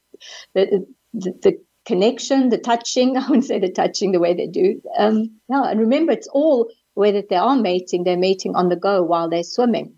the, 0.53 0.85
the, 1.13 1.31
the 1.41 1.57
connection, 1.85 2.49
the 2.49 2.57
touching. 2.57 3.15
I 3.17 3.21
wouldn't 3.21 3.45
say 3.45 3.59
the 3.59 3.71
touching 3.71 4.11
the 4.11 4.19
way 4.19 4.33
they 4.33 4.47
do. 4.47 4.81
Um, 4.97 5.39
no, 5.47 5.63
and 5.63 5.79
remember, 5.79 6.11
it's 6.11 6.27
all 6.27 6.69
whether 6.93 7.21
they 7.21 7.37
are 7.37 7.55
mating, 7.55 8.03
they're 8.03 8.17
mating 8.17 8.53
on 8.53 8.67
the 8.67 8.75
go 8.75 9.01
while 9.01 9.29
they're 9.29 9.43
swimming. 9.43 9.93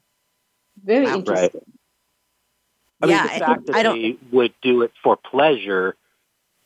Very 0.83 1.05
wow, 1.05 1.15
interesting. 1.15 1.61
Right. 3.01 3.03
I 3.03 3.07
yeah, 3.07 3.23
mean, 3.23 3.33
the 3.33 3.45
fact 3.45 3.65
that 3.65 3.75
I 3.75 3.81
don't... 3.81 3.99
they 3.99 4.17
would 4.31 4.53
do 4.61 4.83
it 4.83 4.91
for 5.03 5.17
pleasure 5.17 5.95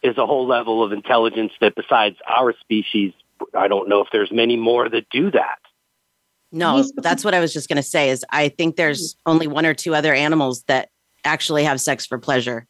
is 0.03 0.18
a 0.18 0.26
whole 0.26 0.47
level 0.47 0.84
of 0.84 0.91
intelligence 0.91 1.53
that 1.62 1.76
besides 1.76 2.18
our 2.28 2.53
species, 2.60 3.14
I 3.53 3.67
don't 3.67 3.89
know 3.89 4.01
if 4.01 4.07
there's 4.11 4.31
many 4.31 4.57
more 4.57 4.89
that 4.89 5.09
do 5.09 5.31
that. 5.31 5.59
No, 6.51 6.83
that's 6.97 7.25
what 7.25 7.33
I 7.33 7.39
was 7.39 7.51
just 7.51 7.67
going 7.67 7.77
to 7.77 7.83
say 7.83 8.09
is 8.09 8.23
I 8.29 8.49
think 8.49 8.75
there's 8.77 9.17
only 9.25 9.47
one 9.47 9.65
or 9.65 9.73
two 9.73 9.93
other 9.93 10.13
animals 10.13 10.63
that 10.67 10.89
actually 11.25 11.63
have 11.65 11.81
sex 11.81 12.05
for 12.05 12.17
pleasure. 12.17 12.67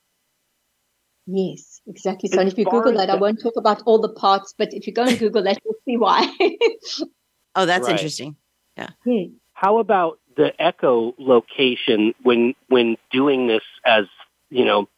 Yes, 1.27 1.81
exactly. 1.87 2.29
So 2.29 2.41
if 2.41 2.57
you 2.57 2.65
Google 2.65 2.93
that, 2.93 3.09
I 3.09 3.15
won't 3.15 3.41
talk 3.41 3.53
about 3.57 3.81
all 3.85 3.99
the 3.99 4.09
parts, 4.09 4.53
but 4.57 4.73
if 4.73 4.87
you 4.87 4.93
go 4.93 5.03
and 5.03 5.17
Google 5.17 5.43
that, 5.43 5.59
you'll 5.63 5.75
see 5.85 5.97
why. 5.97 6.31
Oh, 7.57 7.65
that's 7.65 7.85
right. 7.85 7.93
interesting. 7.93 8.35
Yeah. 8.77 8.89
Hmm. 9.05 9.35
How 9.53 9.77
about 9.79 10.19
the 10.35 10.51
echolocation 10.59 12.13
when 12.21 12.53
when 12.67 12.97
doing 13.11 13.47
this 13.47 13.63
as 13.85 14.05
you 14.49 14.65
know 14.65 14.89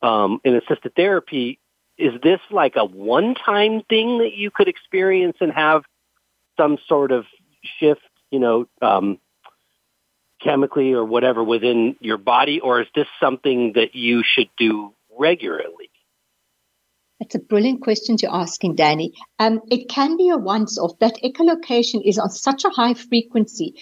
um, 0.00 0.40
in 0.42 0.54
assisted 0.56 0.94
therapy? 0.96 1.58
Is 1.98 2.20
this 2.22 2.40
like 2.50 2.74
a 2.76 2.84
one 2.84 3.34
time 3.34 3.82
thing 3.88 4.18
that 4.18 4.32
you 4.34 4.50
could 4.50 4.68
experience 4.68 5.36
and 5.40 5.52
have 5.52 5.82
some 6.56 6.78
sort 6.88 7.12
of 7.12 7.24
shift, 7.78 8.00
you 8.30 8.38
know, 8.38 8.66
um, 8.80 9.18
chemically 10.42 10.92
or 10.92 11.04
whatever 11.04 11.42
within 11.44 11.96
your 12.00 12.18
body, 12.18 12.60
or 12.60 12.80
is 12.80 12.88
this 12.94 13.06
something 13.20 13.72
that 13.74 13.94
you 13.94 14.22
should 14.24 14.48
do 14.58 14.92
regularly? 15.18 15.90
It's 17.20 17.36
a 17.36 17.38
brilliant 17.38 17.82
question 17.82 18.16
you're 18.20 18.34
asking, 18.34 18.74
Danny. 18.74 19.12
Um, 19.38 19.60
it 19.70 19.88
can 19.88 20.16
be 20.16 20.30
a 20.30 20.36
once 20.36 20.76
off. 20.76 20.98
That 20.98 21.18
echolocation 21.22 22.00
is 22.04 22.18
on 22.18 22.30
such 22.30 22.64
a 22.64 22.70
high 22.70 22.94
frequency. 22.94 23.74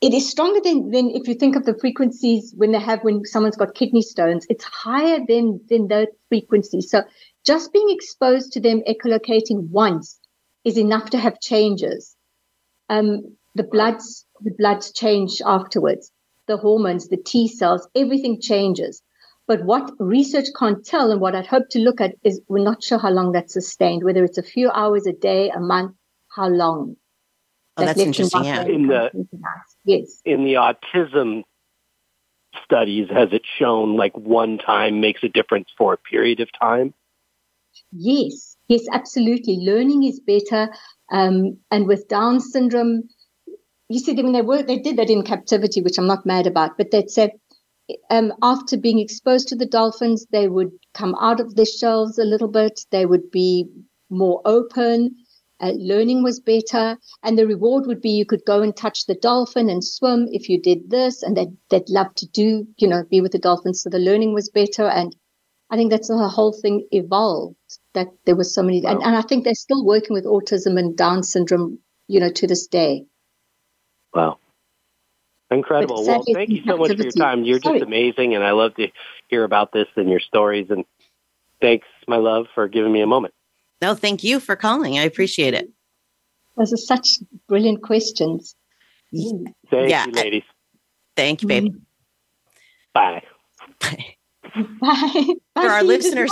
It, 0.00 0.14
is 0.14 0.30
stronger 0.30 0.60
than, 0.60 0.90
than 0.90 1.10
if 1.10 1.28
you 1.28 1.34
think 1.34 1.56
of 1.56 1.66
the 1.66 1.78
frequencies 1.78 2.54
when 2.56 2.72
they 2.72 2.80
have 2.80 3.02
when 3.02 3.24
someone's 3.24 3.56
got 3.56 3.74
kidney 3.74 4.00
stones. 4.00 4.46
It's 4.48 4.64
higher 4.64 5.18
than, 5.26 5.60
than 5.68 5.88
that 5.88 6.08
frequency. 6.28 6.80
So 6.80 7.02
just 7.44 7.72
being 7.72 7.88
exposed 7.90 8.52
to 8.52 8.60
them 8.60 8.82
echolocating 8.88 9.68
once 9.68 10.18
is 10.64 10.78
enough 10.78 11.10
to 11.10 11.18
have 11.18 11.40
changes. 11.40 12.16
Um, 12.88 13.36
the 13.54 13.64
bloods, 13.64 14.26
the 14.40 14.54
bloods 14.56 14.92
change 14.92 15.42
afterwards. 15.44 16.10
The 16.46 16.56
hormones, 16.56 17.08
the 17.08 17.18
T 17.18 17.46
cells, 17.46 17.86
everything 17.94 18.40
changes. 18.40 19.02
But 19.46 19.64
what 19.64 19.92
research 19.98 20.46
can't 20.58 20.84
tell 20.84 21.10
and 21.10 21.20
what 21.20 21.34
I'd 21.34 21.46
hope 21.46 21.68
to 21.70 21.78
look 21.78 22.00
at 22.00 22.14
is 22.24 22.40
we're 22.48 22.64
not 22.64 22.82
sure 22.82 22.98
how 22.98 23.10
long 23.10 23.32
that's 23.32 23.52
sustained, 23.52 24.04
whether 24.04 24.24
it's 24.24 24.38
a 24.38 24.42
few 24.42 24.70
hours 24.70 25.06
a 25.06 25.12
day, 25.12 25.50
a 25.50 25.60
month, 25.60 25.94
how 26.28 26.48
long. 26.48 26.96
Oh, 27.82 27.86
that's 27.86 28.00
interesting. 28.00 28.44
Yeah. 28.44 28.64
In 28.64 28.86
the, 28.86 29.10
yes. 29.84 30.20
in 30.24 30.44
the 30.44 30.54
autism 30.54 31.42
studies, 32.64 33.08
has 33.10 33.28
it 33.32 33.42
shown 33.58 33.96
like 33.96 34.16
one 34.16 34.58
time 34.58 35.00
makes 35.00 35.22
a 35.22 35.28
difference 35.28 35.68
for 35.76 35.92
a 35.92 35.96
period 35.96 36.40
of 36.40 36.48
time? 36.60 36.94
Yes, 37.92 38.56
yes, 38.68 38.82
absolutely. 38.92 39.58
Learning 39.60 40.04
is 40.04 40.20
better. 40.20 40.72
Um, 41.10 41.58
and 41.70 41.86
with 41.86 42.08
Down 42.08 42.40
syndrome, 42.40 43.08
you 43.88 43.98
see, 43.98 44.12
I 44.12 44.22
mean, 44.22 44.32
they 44.32 44.42
were, 44.42 44.62
they 44.62 44.78
did 44.78 44.96
that 44.96 45.10
in 45.10 45.22
captivity, 45.22 45.80
which 45.80 45.98
I'm 45.98 46.06
not 46.06 46.26
mad 46.26 46.46
about, 46.46 46.78
but 46.78 46.90
they 46.90 47.06
said 47.06 47.32
um, 48.10 48.32
after 48.42 48.76
being 48.76 48.98
exposed 48.98 49.48
to 49.48 49.56
the 49.56 49.66
dolphins, 49.66 50.26
they 50.30 50.48
would 50.48 50.70
come 50.94 51.14
out 51.20 51.40
of 51.40 51.54
their 51.56 51.66
shells 51.66 52.18
a 52.18 52.24
little 52.24 52.48
bit. 52.48 52.80
They 52.90 53.06
would 53.06 53.30
be 53.30 53.66
more 54.08 54.40
open. 54.44 55.16
Uh, 55.60 55.72
learning 55.76 56.22
was 56.22 56.40
better. 56.40 56.96
And 57.22 57.38
the 57.38 57.46
reward 57.46 57.86
would 57.86 58.00
be 58.00 58.10
you 58.10 58.26
could 58.26 58.44
go 58.46 58.62
and 58.62 58.76
touch 58.76 59.06
the 59.06 59.14
dolphin 59.14 59.68
and 59.68 59.84
swim 59.84 60.28
if 60.32 60.48
you 60.48 60.60
did 60.60 60.90
this. 60.90 61.22
And 61.22 61.36
they'd, 61.36 61.56
they'd 61.68 61.88
love 61.88 62.14
to 62.16 62.26
do, 62.28 62.66
you 62.78 62.88
know, 62.88 63.04
be 63.10 63.20
with 63.20 63.32
the 63.32 63.38
dolphins. 63.38 63.82
So 63.82 63.90
the 63.90 63.98
learning 63.98 64.32
was 64.34 64.48
better. 64.48 64.84
And 64.84 65.14
I 65.70 65.76
think 65.76 65.90
that's 65.90 66.10
how 66.10 66.18
the 66.18 66.28
whole 66.28 66.52
thing 66.52 66.86
evolved 66.90 67.56
that 67.94 68.08
there 68.26 68.36
was 68.36 68.54
so 68.54 68.62
many. 68.62 68.80
Wow. 68.82 68.92
And, 68.92 69.02
and 69.02 69.16
I 69.16 69.22
think 69.22 69.44
they're 69.44 69.54
still 69.54 69.84
working 69.84 70.14
with 70.14 70.24
autism 70.24 70.78
and 70.78 70.96
Down 70.96 71.22
syndrome, 71.22 71.78
you 72.08 72.20
know, 72.20 72.30
to 72.32 72.46
this 72.46 72.66
day. 72.66 73.04
Wow. 74.14 74.38
Incredible. 75.50 76.06
Well, 76.06 76.22
thank 76.32 76.50
you 76.50 76.62
so 76.64 76.76
much 76.76 76.92
for 76.92 77.02
your 77.02 77.10
time. 77.10 77.42
You're 77.42 77.58
just 77.58 77.82
amazing, 77.82 78.36
and 78.36 78.44
I 78.44 78.52
love 78.52 78.76
to 78.76 78.86
hear 79.26 79.42
about 79.42 79.72
this 79.72 79.88
and 79.96 80.08
your 80.08 80.20
stories. 80.20 80.68
And 80.70 80.84
thanks, 81.60 81.88
my 82.06 82.18
love, 82.18 82.46
for 82.54 82.68
giving 82.68 82.92
me 82.92 83.00
a 83.00 83.06
moment. 83.06 83.34
No, 83.80 83.94
thank 83.94 84.22
you 84.22 84.40
for 84.40 84.56
calling. 84.56 84.98
I 84.98 85.02
appreciate 85.02 85.54
it. 85.54 85.70
Those 86.56 86.72
are 86.72 86.76
such 86.76 87.18
brilliant 87.48 87.82
questions. 87.82 88.54
Thank 89.12 89.90
yeah, 89.90 90.06
you, 90.06 90.12
ladies. 90.12 90.42
Thank 91.16 91.42
you, 91.42 91.48
baby. 91.48 91.74
Bye. 92.94 93.22
Bye. 93.80 94.14
Bye. 94.80 95.24
For 95.62 95.68
our 95.68 95.82
listeners, 95.84 96.30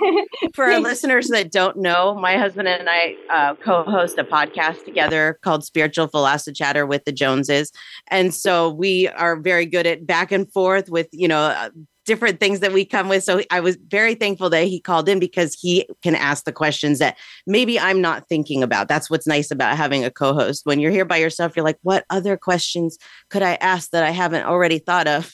for 0.54 0.64
our 0.64 0.80
listeners 0.80 1.28
that 1.28 1.50
don't 1.50 1.76
know, 1.76 2.14
my 2.14 2.36
husband 2.36 2.68
and 2.68 2.88
I 2.88 3.16
uh, 3.30 3.54
co-host 3.56 4.16
a 4.18 4.24
podcast 4.24 4.84
together 4.84 5.38
called 5.42 5.64
Spiritual 5.64 6.06
Philosophy 6.06 6.54
Chatter 6.54 6.86
with 6.86 7.04
the 7.04 7.12
Joneses, 7.12 7.72
and 8.08 8.32
so 8.32 8.70
we 8.70 9.08
are 9.08 9.36
very 9.36 9.66
good 9.66 9.86
at 9.86 10.06
back 10.06 10.32
and 10.32 10.50
forth 10.50 10.88
with 10.88 11.08
you 11.12 11.28
know 11.28 11.40
uh, 11.40 11.70
different 12.08 12.40
things 12.40 12.60
that 12.60 12.72
we 12.72 12.84
come 12.84 13.08
with. 13.08 13.22
So 13.22 13.42
I 13.50 13.60
was 13.60 13.76
very 13.86 14.14
thankful 14.16 14.50
that 14.50 14.64
he 14.64 14.80
called 14.80 15.08
in 15.08 15.20
because 15.20 15.54
he 15.54 15.86
can 16.02 16.16
ask 16.16 16.44
the 16.44 16.52
questions 16.52 16.98
that 16.98 17.16
maybe 17.46 17.78
I'm 17.78 18.00
not 18.00 18.28
thinking 18.28 18.62
about. 18.62 18.88
That's 18.88 19.08
what's 19.08 19.26
nice 19.26 19.50
about 19.50 19.76
having 19.76 20.04
a 20.04 20.10
co-host. 20.10 20.62
When 20.64 20.80
you're 20.80 20.90
here 20.90 21.04
by 21.04 21.18
yourself, 21.18 21.54
you're 21.54 21.64
like, 21.64 21.78
what 21.82 22.04
other 22.10 22.36
questions 22.36 22.98
could 23.28 23.42
I 23.42 23.54
ask 23.60 23.90
that 23.90 24.02
I 24.02 24.10
haven't 24.10 24.46
already 24.46 24.78
thought 24.78 25.06
of? 25.06 25.32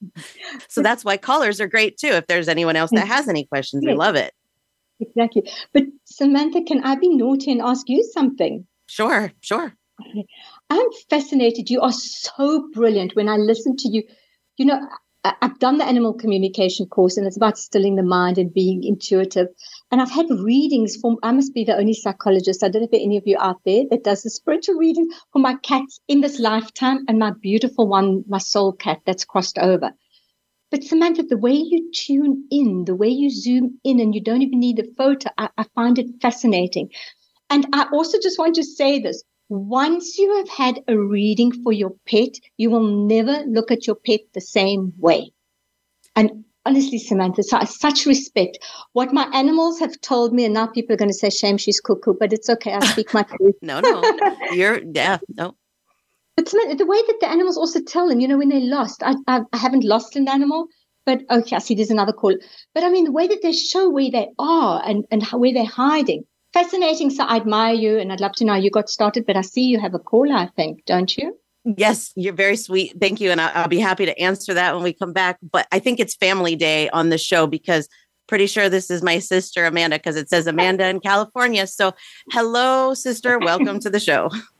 so 0.68 0.80
that's 0.80 1.04
why 1.04 1.16
callers 1.16 1.60
are 1.60 1.66
great 1.66 1.98
too. 1.98 2.08
If 2.08 2.28
there's 2.28 2.48
anyone 2.48 2.76
else 2.76 2.92
that 2.92 3.08
has 3.08 3.28
any 3.28 3.44
questions, 3.44 3.84
we 3.84 3.94
love 3.94 4.14
it. 4.14 4.32
Exactly. 5.00 5.50
But 5.74 5.84
Samantha, 6.04 6.62
can 6.62 6.82
I 6.84 6.94
be 6.94 7.08
naughty 7.08 7.52
and 7.52 7.60
ask 7.60 7.88
you 7.88 8.02
something? 8.14 8.66
Sure, 8.86 9.32
sure. 9.40 9.74
I'm 10.70 10.86
fascinated. 11.10 11.70
You 11.70 11.80
are 11.80 11.92
so 11.92 12.68
brilliant. 12.72 13.16
When 13.16 13.28
I 13.28 13.36
listen 13.36 13.76
to 13.78 13.88
you, 13.88 14.02
you 14.56 14.64
know, 14.64 14.80
I've 15.40 15.58
done 15.58 15.78
the 15.78 15.84
animal 15.84 16.14
communication 16.14 16.86
course 16.86 17.16
and 17.16 17.26
it's 17.26 17.36
about 17.36 17.58
stilling 17.58 17.96
the 17.96 18.02
mind 18.02 18.38
and 18.38 18.52
being 18.52 18.84
intuitive. 18.84 19.48
And 19.90 20.02
I've 20.02 20.10
had 20.10 20.26
readings 20.30 20.96
from, 20.96 21.16
I 21.22 21.32
must 21.32 21.54
be 21.54 21.64
the 21.64 21.76
only 21.76 21.94
psychologist. 21.94 22.62
I 22.62 22.68
don't 22.68 22.82
know 22.82 22.88
if 22.90 23.02
any 23.02 23.16
of 23.16 23.26
you 23.26 23.36
out 23.38 23.60
there 23.64 23.84
that 23.90 24.04
does 24.04 24.24
a 24.26 24.30
spiritual 24.30 24.76
reading 24.76 25.08
for 25.32 25.38
my 25.38 25.54
cats 25.62 26.00
in 26.08 26.20
this 26.20 26.38
lifetime 26.38 27.04
and 27.08 27.18
my 27.18 27.32
beautiful 27.40 27.88
one, 27.88 28.24
my 28.28 28.38
soul 28.38 28.72
cat 28.72 29.00
that's 29.06 29.24
crossed 29.24 29.58
over. 29.58 29.92
But 30.70 30.82
Samantha, 30.82 31.22
the 31.22 31.38
way 31.38 31.52
you 31.52 31.90
tune 31.92 32.46
in, 32.50 32.84
the 32.84 32.96
way 32.96 33.08
you 33.08 33.30
zoom 33.30 33.78
in, 33.84 34.00
and 34.00 34.14
you 34.14 34.20
don't 34.20 34.42
even 34.42 34.58
need 34.58 34.80
a 34.80 34.94
photo, 34.96 35.30
I, 35.38 35.48
I 35.56 35.64
find 35.74 35.98
it 35.98 36.20
fascinating. 36.20 36.90
And 37.48 37.66
I 37.72 37.86
also 37.92 38.18
just 38.20 38.38
want 38.38 38.56
to 38.56 38.64
say 38.64 38.98
this 38.98 39.22
once 39.48 40.18
you 40.18 40.36
have 40.36 40.48
had 40.48 40.80
a 40.88 40.98
reading 40.98 41.52
for 41.62 41.72
your 41.72 41.94
pet, 42.08 42.34
you 42.56 42.70
will 42.70 43.06
never 43.06 43.44
look 43.46 43.70
at 43.70 43.86
your 43.86 43.96
pet 43.96 44.20
the 44.34 44.40
same 44.40 44.92
way. 44.98 45.30
And 46.14 46.44
honestly, 46.64 46.98
Samantha, 46.98 47.42
so 47.42 47.58
such 47.64 48.06
respect. 48.06 48.58
What 48.92 49.12
my 49.12 49.30
animals 49.32 49.78
have 49.78 50.00
told 50.00 50.32
me, 50.32 50.44
and 50.44 50.54
now 50.54 50.66
people 50.66 50.94
are 50.94 50.98
going 50.98 51.10
to 51.10 51.14
say, 51.14 51.30
shame 51.30 51.58
she's 51.58 51.80
cuckoo, 51.80 52.14
but 52.18 52.32
it's 52.32 52.50
okay. 52.50 52.72
I 52.72 52.84
speak 52.86 53.14
my 53.14 53.22
truth. 53.36 53.54
no, 53.62 53.80
no, 53.80 54.02
you're, 54.52 54.80
yeah, 54.92 55.18
no. 55.36 55.56
But 56.36 56.48
Samantha, 56.48 56.74
the 56.76 56.86
way 56.86 57.00
that 57.06 57.18
the 57.20 57.28
animals 57.28 57.56
also 57.56 57.80
tell 57.80 58.08
them, 58.08 58.20
you 58.20 58.28
know, 58.28 58.36
when 58.36 58.50
they 58.50 58.60
lost, 58.60 59.02
I, 59.02 59.14
I, 59.26 59.40
I 59.52 59.56
haven't 59.56 59.84
lost 59.84 60.16
an 60.16 60.28
animal, 60.28 60.66
but 61.06 61.22
okay, 61.30 61.56
I 61.56 61.60
see 61.60 61.74
there's 61.74 61.90
another 61.90 62.12
call. 62.12 62.36
But 62.74 62.82
I 62.82 62.90
mean, 62.90 63.04
the 63.04 63.12
way 63.12 63.26
that 63.28 63.40
they 63.42 63.52
show 63.52 63.88
where 63.88 64.10
they 64.10 64.28
are 64.38 64.82
and, 64.84 65.06
and 65.10 65.22
how, 65.22 65.38
where 65.38 65.54
they're 65.54 65.64
hiding. 65.64 66.24
Fascinating. 66.56 67.10
So 67.10 67.22
I 67.22 67.36
admire 67.36 67.74
you 67.74 67.98
and 67.98 68.10
I'd 68.10 68.20
love 68.20 68.32
to 68.36 68.44
know 68.46 68.54
how 68.54 68.58
you 68.58 68.70
got 68.70 68.88
started, 68.88 69.26
but 69.26 69.36
I 69.36 69.42
see 69.42 69.64
you 69.64 69.78
have 69.78 69.92
a 69.92 69.98
caller, 69.98 70.32
I 70.32 70.46
think, 70.56 70.86
don't 70.86 71.14
you? 71.14 71.38
Yes, 71.76 72.12
you're 72.16 72.32
very 72.32 72.56
sweet. 72.56 72.98
Thank 72.98 73.20
you. 73.20 73.30
And 73.30 73.42
I'll, 73.42 73.50
I'll, 73.54 73.68
be 73.68 73.78
happy 73.78 74.06
to 74.06 74.18
answer 74.18 74.54
that 74.54 74.74
when 74.74 74.82
we 74.82 74.94
come 74.94 75.12
back. 75.12 75.36
But 75.42 75.66
I 75.70 75.80
think 75.80 76.00
it's 76.00 76.14
family 76.14 76.56
day 76.56 76.88
on 76.88 77.10
the 77.10 77.18
show 77.18 77.46
because 77.46 77.90
pretty 78.26 78.46
sure 78.46 78.70
this 78.70 78.90
is 78.90 79.02
my 79.02 79.18
sister, 79.18 79.66
Amanda, 79.66 79.98
because 79.98 80.16
it 80.16 80.30
says 80.30 80.46
Amanda 80.46 80.88
in 80.88 81.00
California. 81.00 81.66
So 81.66 81.92
hello, 82.32 82.94
sister. 82.94 83.38
Welcome 83.38 83.78
to 83.80 83.90
the 83.90 84.00
show. 84.00 84.30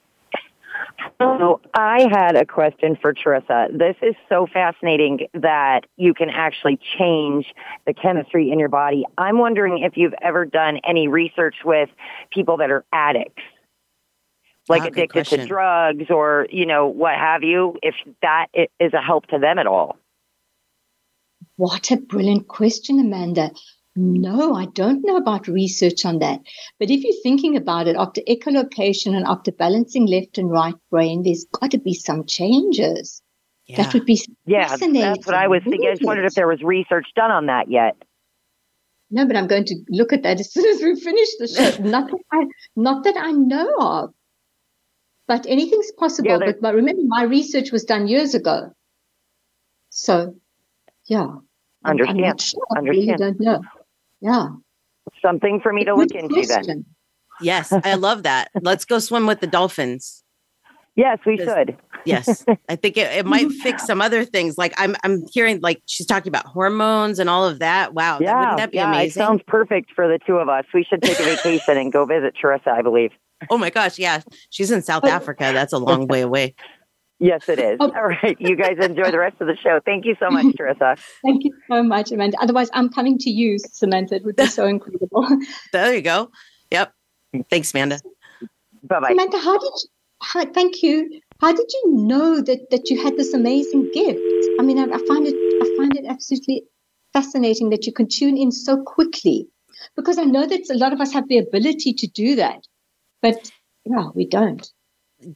So 1.18 1.60
I 1.74 2.08
had 2.10 2.36
a 2.36 2.44
question 2.44 2.96
for 3.00 3.14
Charissa. 3.14 3.76
This 3.76 3.96
is 4.02 4.14
so 4.28 4.46
fascinating 4.52 5.28
that 5.34 5.80
you 5.96 6.14
can 6.14 6.30
actually 6.30 6.78
change 6.98 7.46
the 7.86 7.94
chemistry 7.94 8.50
in 8.50 8.58
your 8.58 8.68
body. 8.68 9.04
I'm 9.16 9.38
wondering 9.38 9.78
if 9.78 9.96
you've 9.96 10.14
ever 10.22 10.44
done 10.44 10.80
any 10.88 11.08
research 11.08 11.56
with 11.64 11.88
people 12.30 12.58
that 12.58 12.70
are 12.70 12.84
addicts 12.92 13.42
like 14.68 14.82
ah, 14.82 14.86
addicted 14.86 15.26
to 15.26 15.46
drugs 15.46 16.10
or 16.10 16.46
you 16.50 16.66
know 16.66 16.86
what 16.86 17.14
have 17.14 17.42
you 17.42 17.76
if 17.82 17.94
that 18.22 18.46
is 18.80 18.92
a 18.92 19.00
help 19.00 19.26
to 19.26 19.38
them 19.38 19.58
at 19.58 19.66
all 19.66 19.96
what 21.56 21.90
a 21.90 21.96
brilliant 21.96 22.48
question 22.48 22.98
amanda 22.98 23.50
no 23.96 24.54
i 24.54 24.66
don't 24.66 25.04
know 25.04 25.16
about 25.16 25.48
research 25.48 26.04
on 26.04 26.18
that 26.18 26.40
but 26.78 26.90
if 26.90 27.02
you're 27.02 27.22
thinking 27.22 27.56
about 27.56 27.86
it 27.86 27.96
after 27.96 28.20
echolocation 28.22 29.16
and 29.16 29.26
after 29.26 29.50
balancing 29.52 30.06
left 30.06 30.38
and 30.38 30.50
right 30.50 30.74
brain 30.90 31.22
there's 31.22 31.46
got 31.52 31.70
to 31.70 31.78
be 31.78 31.94
some 31.94 32.24
changes 32.24 33.22
yeah. 33.66 33.76
that 33.82 33.92
would 33.94 34.04
be 34.04 34.20
yeah 34.44 34.68
that's 34.76 35.26
what 35.26 35.34
i 35.34 35.48
was 35.48 35.62
thinking 35.64 35.88
i 35.88 35.92
just 35.92 36.04
wondered 36.04 36.24
if 36.24 36.34
there 36.34 36.48
was 36.48 36.62
research 36.62 37.06
done 37.14 37.30
on 37.30 37.46
that 37.46 37.70
yet 37.70 37.96
no, 39.10 39.26
but 39.26 39.36
I'm 39.36 39.46
going 39.46 39.64
to 39.66 39.76
look 39.88 40.12
at 40.12 40.22
that 40.24 40.40
as 40.40 40.52
soon 40.52 40.66
as 40.66 40.82
we 40.82 40.98
finish 40.98 41.28
the 41.38 41.48
show. 41.48 41.82
not, 41.82 42.10
that 42.10 42.20
I, 42.32 42.46
not 42.74 43.04
that 43.04 43.16
I 43.16 43.32
know 43.32 43.74
of. 43.78 44.14
But 45.28 45.46
anything's 45.46 45.90
possible. 45.92 46.30
Yeah, 46.30 46.38
but, 46.38 46.60
but 46.60 46.74
remember, 46.74 47.02
my 47.06 47.22
research 47.22 47.72
was 47.72 47.84
done 47.84 48.08
years 48.08 48.34
ago. 48.34 48.72
So, 49.90 50.34
yeah. 51.06 51.36
Understand. 51.84 52.18
I'm 52.18 52.24
not 52.24 52.40
sure. 52.40 52.62
Understand. 52.76 52.78
I 52.78 52.90
really 52.90 53.16
don't 53.16 53.40
know. 53.40 53.60
Yeah. 54.20 54.48
Something 55.22 55.60
for 55.60 55.72
me 55.72 55.84
to 55.84 55.94
look 55.94 56.10
into 56.12 56.44
then. 56.46 56.84
Yes, 57.40 57.72
I 57.72 57.94
love 57.94 58.22
that. 58.22 58.50
Let's 58.62 58.84
go 58.84 58.98
swim 58.98 59.26
with 59.26 59.40
the 59.40 59.46
dolphins. 59.46 60.24
Yes, 60.96 61.18
we 61.26 61.36
should. 61.36 61.76
yes, 62.06 62.44
I 62.70 62.76
think 62.76 62.96
it, 62.96 63.12
it 63.12 63.26
might 63.26 63.50
fix 63.52 63.84
some 63.84 64.00
other 64.00 64.24
things. 64.24 64.56
Like 64.56 64.72
I'm, 64.78 64.96
I'm 65.04 65.26
hearing 65.30 65.60
like 65.60 65.82
she's 65.84 66.06
talking 66.06 66.30
about 66.30 66.46
hormones 66.46 67.18
and 67.18 67.28
all 67.28 67.46
of 67.46 67.58
that. 67.58 67.92
Wow, 67.92 68.18
yeah, 68.18 68.40
wouldn't 68.40 68.56
that 68.56 68.70
be 68.70 68.78
yeah, 68.78 68.88
amazing? 68.88 69.22
It 69.22 69.26
sounds 69.26 69.42
perfect 69.46 69.90
for 69.94 70.08
the 70.08 70.18
two 70.26 70.36
of 70.36 70.48
us. 70.48 70.64
We 70.72 70.84
should 70.84 71.02
take 71.02 71.20
a 71.20 71.24
vacation 71.24 71.76
and 71.76 71.92
go 71.92 72.06
visit 72.06 72.34
Charissa. 72.42 72.68
I 72.68 72.80
believe. 72.80 73.10
Oh 73.50 73.58
my 73.58 73.68
gosh, 73.68 73.98
yeah. 73.98 74.22
She's 74.48 74.70
in 74.70 74.80
South 74.80 75.04
Africa. 75.04 75.50
That's 75.52 75.74
a 75.74 75.78
long 75.78 76.06
way 76.06 76.22
away. 76.22 76.54
Yes, 77.18 77.48
it 77.48 77.58
is. 77.58 77.78
Oh. 77.80 77.90
All 77.94 78.08
right. 78.08 78.36
You 78.38 78.56
guys 78.56 78.76
enjoy 78.80 79.10
the 79.10 79.18
rest 79.18 79.36
of 79.40 79.46
the 79.46 79.56
show. 79.56 79.80
Thank 79.84 80.04
you 80.04 80.16
so 80.20 80.30
much, 80.30 80.46
Charissa. 80.46 80.98
Thank 81.24 81.44
you 81.44 81.52
so 81.70 81.82
much, 81.82 82.12
Amanda. 82.12 82.36
Otherwise, 82.40 82.68
I'm 82.74 82.90
coming 82.90 83.16
to 83.18 83.30
you, 83.30 83.58
Samantha. 83.58 84.16
It 84.16 84.24
would 84.24 84.36
be 84.36 84.46
so 84.46 84.66
incredible. 84.66 85.26
there 85.72 85.94
you 85.94 86.02
go. 86.02 86.30
Yep. 86.70 86.92
Thanks, 87.50 87.72
Amanda. 87.72 88.00
Bye 88.82 89.00
bye. 89.00 89.08
Samantha, 89.08 89.38
how 89.38 89.58
did 89.58 89.64
you, 89.64 89.88
how, 90.22 90.44
thank 90.44 90.82
you. 90.82 91.20
How 91.40 91.52
did 91.52 91.66
you 91.72 91.92
know 91.92 92.40
that, 92.40 92.70
that 92.70 92.90
you 92.90 93.02
had 93.02 93.16
this 93.16 93.32
amazing 93.32 93.90
gift? 93.92 94.20
I 94.58 94.62
mean, 94.62 94.78
I, 94.78 94.84
I 94.84 94.98
find 95.06 95.26
it 95.26 95.34
I 95.34 95.76
find 95.76 95.96
it 95.96 96.04
absolutely 96.08 96.64
fascinating 97.12 97.70
that 97.70 97.86
you 97.86 97.92
can 97.92 98.08
tune 98.08 98.36
in 98.36 98.52
so 98.52 98.82
quickly 98.82 99.48
because 99.96 100.18
I 100.18 100.24
know 100.24 100.46
that 100.46 100.70
a 100.70 100.76
lot 100.76 100.92
of 100.92 101.00
us 101.00 101.12
have 101.12 101.28
the 101.28 101.38
ability 101.38 101.94
to 101.94 102.06
do 102.06 102.36
that. 102.36 102.66
But 103.22 103.50
yeah, 103.84 104.08
we 104.14 104.26
don't. 104.26 104.66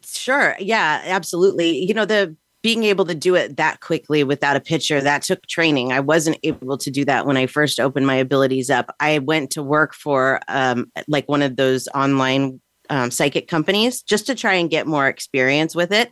Sure. 0.04 0.56
Yeah, 0.58 1.02
absolutely. 1.04 1.84
You 1.84 1.94
know, 1.94 2.04
the 2.04 2.36
being 2.62 2.84
able 2.84 3.06
to 3.06 3.14
do 3.14 3.34
it 3.34 3.56
that 3.56 3.80
quickly 3.80 4.22
without 4.22 4.56
a 4.56 4.60
picture 4.60 5.00
that 5.00 5.22
took 5.22 5.46
training 5.46 5.92
i 5.92 5.98
wasn't 6.00 6.36
able 6.42 6.76
to 6.76 6.90
do 6.90 7.06
that 7.06 7.24
when 7.24 7.38
i 7.38 7.46
first 7.46 7.80
opened 7.80 8.06
my 8.06 8.16
abilities 8.16 8.68
up 8.68 8.94
i 9.00 9.18
went 9.18 9.50
to 9.50 9.62
work 9.62 9.94
for 9.94 10.40
um, 10.46 10.84
like 11.08 11.26
one 11.26 11.40
of 11.40 11.56
those 11.56 11.88
online 11.94 12.60
um, 12.90 13.10
psychic 13.10 13.48
companies 13.48 14.02
just 14.02 14.26
to 14.26 14.34
try 14.34 14.52
and 14.52 14.68
get 14.68 14.86
more 14.86 15.08
experience 15.08 15.74
with 15.74 15.90
it 15.90 16.10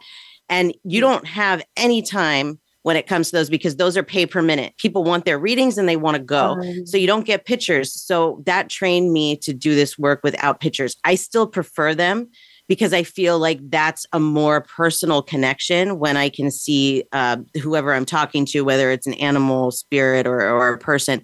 and 0.48 0.74
you 0.84 1.02
don't 1.02 1.26
have 1.26 1.62
any 1.76 2.00
time 2.00 2.58
when 2.82 2.96
it 2.96 3.06
comes 3.06 3.30
to 3.30 3.36
those 3.36 3.50
because 3.50 3.76
those 3.76 3.96
are 3.96 4.02
pay 4.02 4.24
per 4.24 4.40
minute. 4.40 4.74
People 4.78 5.04
want 5.04 5.24
their 5.24 5.38
readings 5.38 5.76
and 5.76 5.88
they 5.88 5.96
want 5.96 6.16
to 6.16 6.22
go. 6.22 6.52
Um, 6.52 6.86
so 6.86 6.96
you 6.96 7.06
don't 7.06 7.26
get 7.26 7.44
pictures. 7.44 7.92
So 7.92 8.42
that 8.46 8.70
trained 8.70 9.12
me 9.12 9.36
to 9.38 9.52
do 9.52 9.74
this 9.74 9.98
work 9.98 10.20
without 10.22 10.60
pictures. 10.60 10.96
I 11.04 11.16
still 11.16 11.46
prefer 11.46 11.94
them 11.94 12.30
because 12.68 12.92
I 12.92 13.02
feel 13.02 13.38
like 13.38 13.58
that's 13.70 14.06
a 14.12 14.20
more 14.20 14.60
personal 14.60 15.22
connection 15.22 15.98
when 15.98 16.16
I 16.16 16.28
can 16.28 16.50
see 16.50 17.04
uh, 17.12 17.38
whoever 17.62 17.94
I'm 17.94 18.04
talking 18.04 18.44
to, 18.46 18.60
whether 18.60 18.90
it's 18.90 19.06
an 19.06 19.14
animal, 19.14 19.70
spirit, 19.70 20.26
or, 20.26 20.40
or 20.42 20.74
a 20.74 20.78
person. 20.78 21.22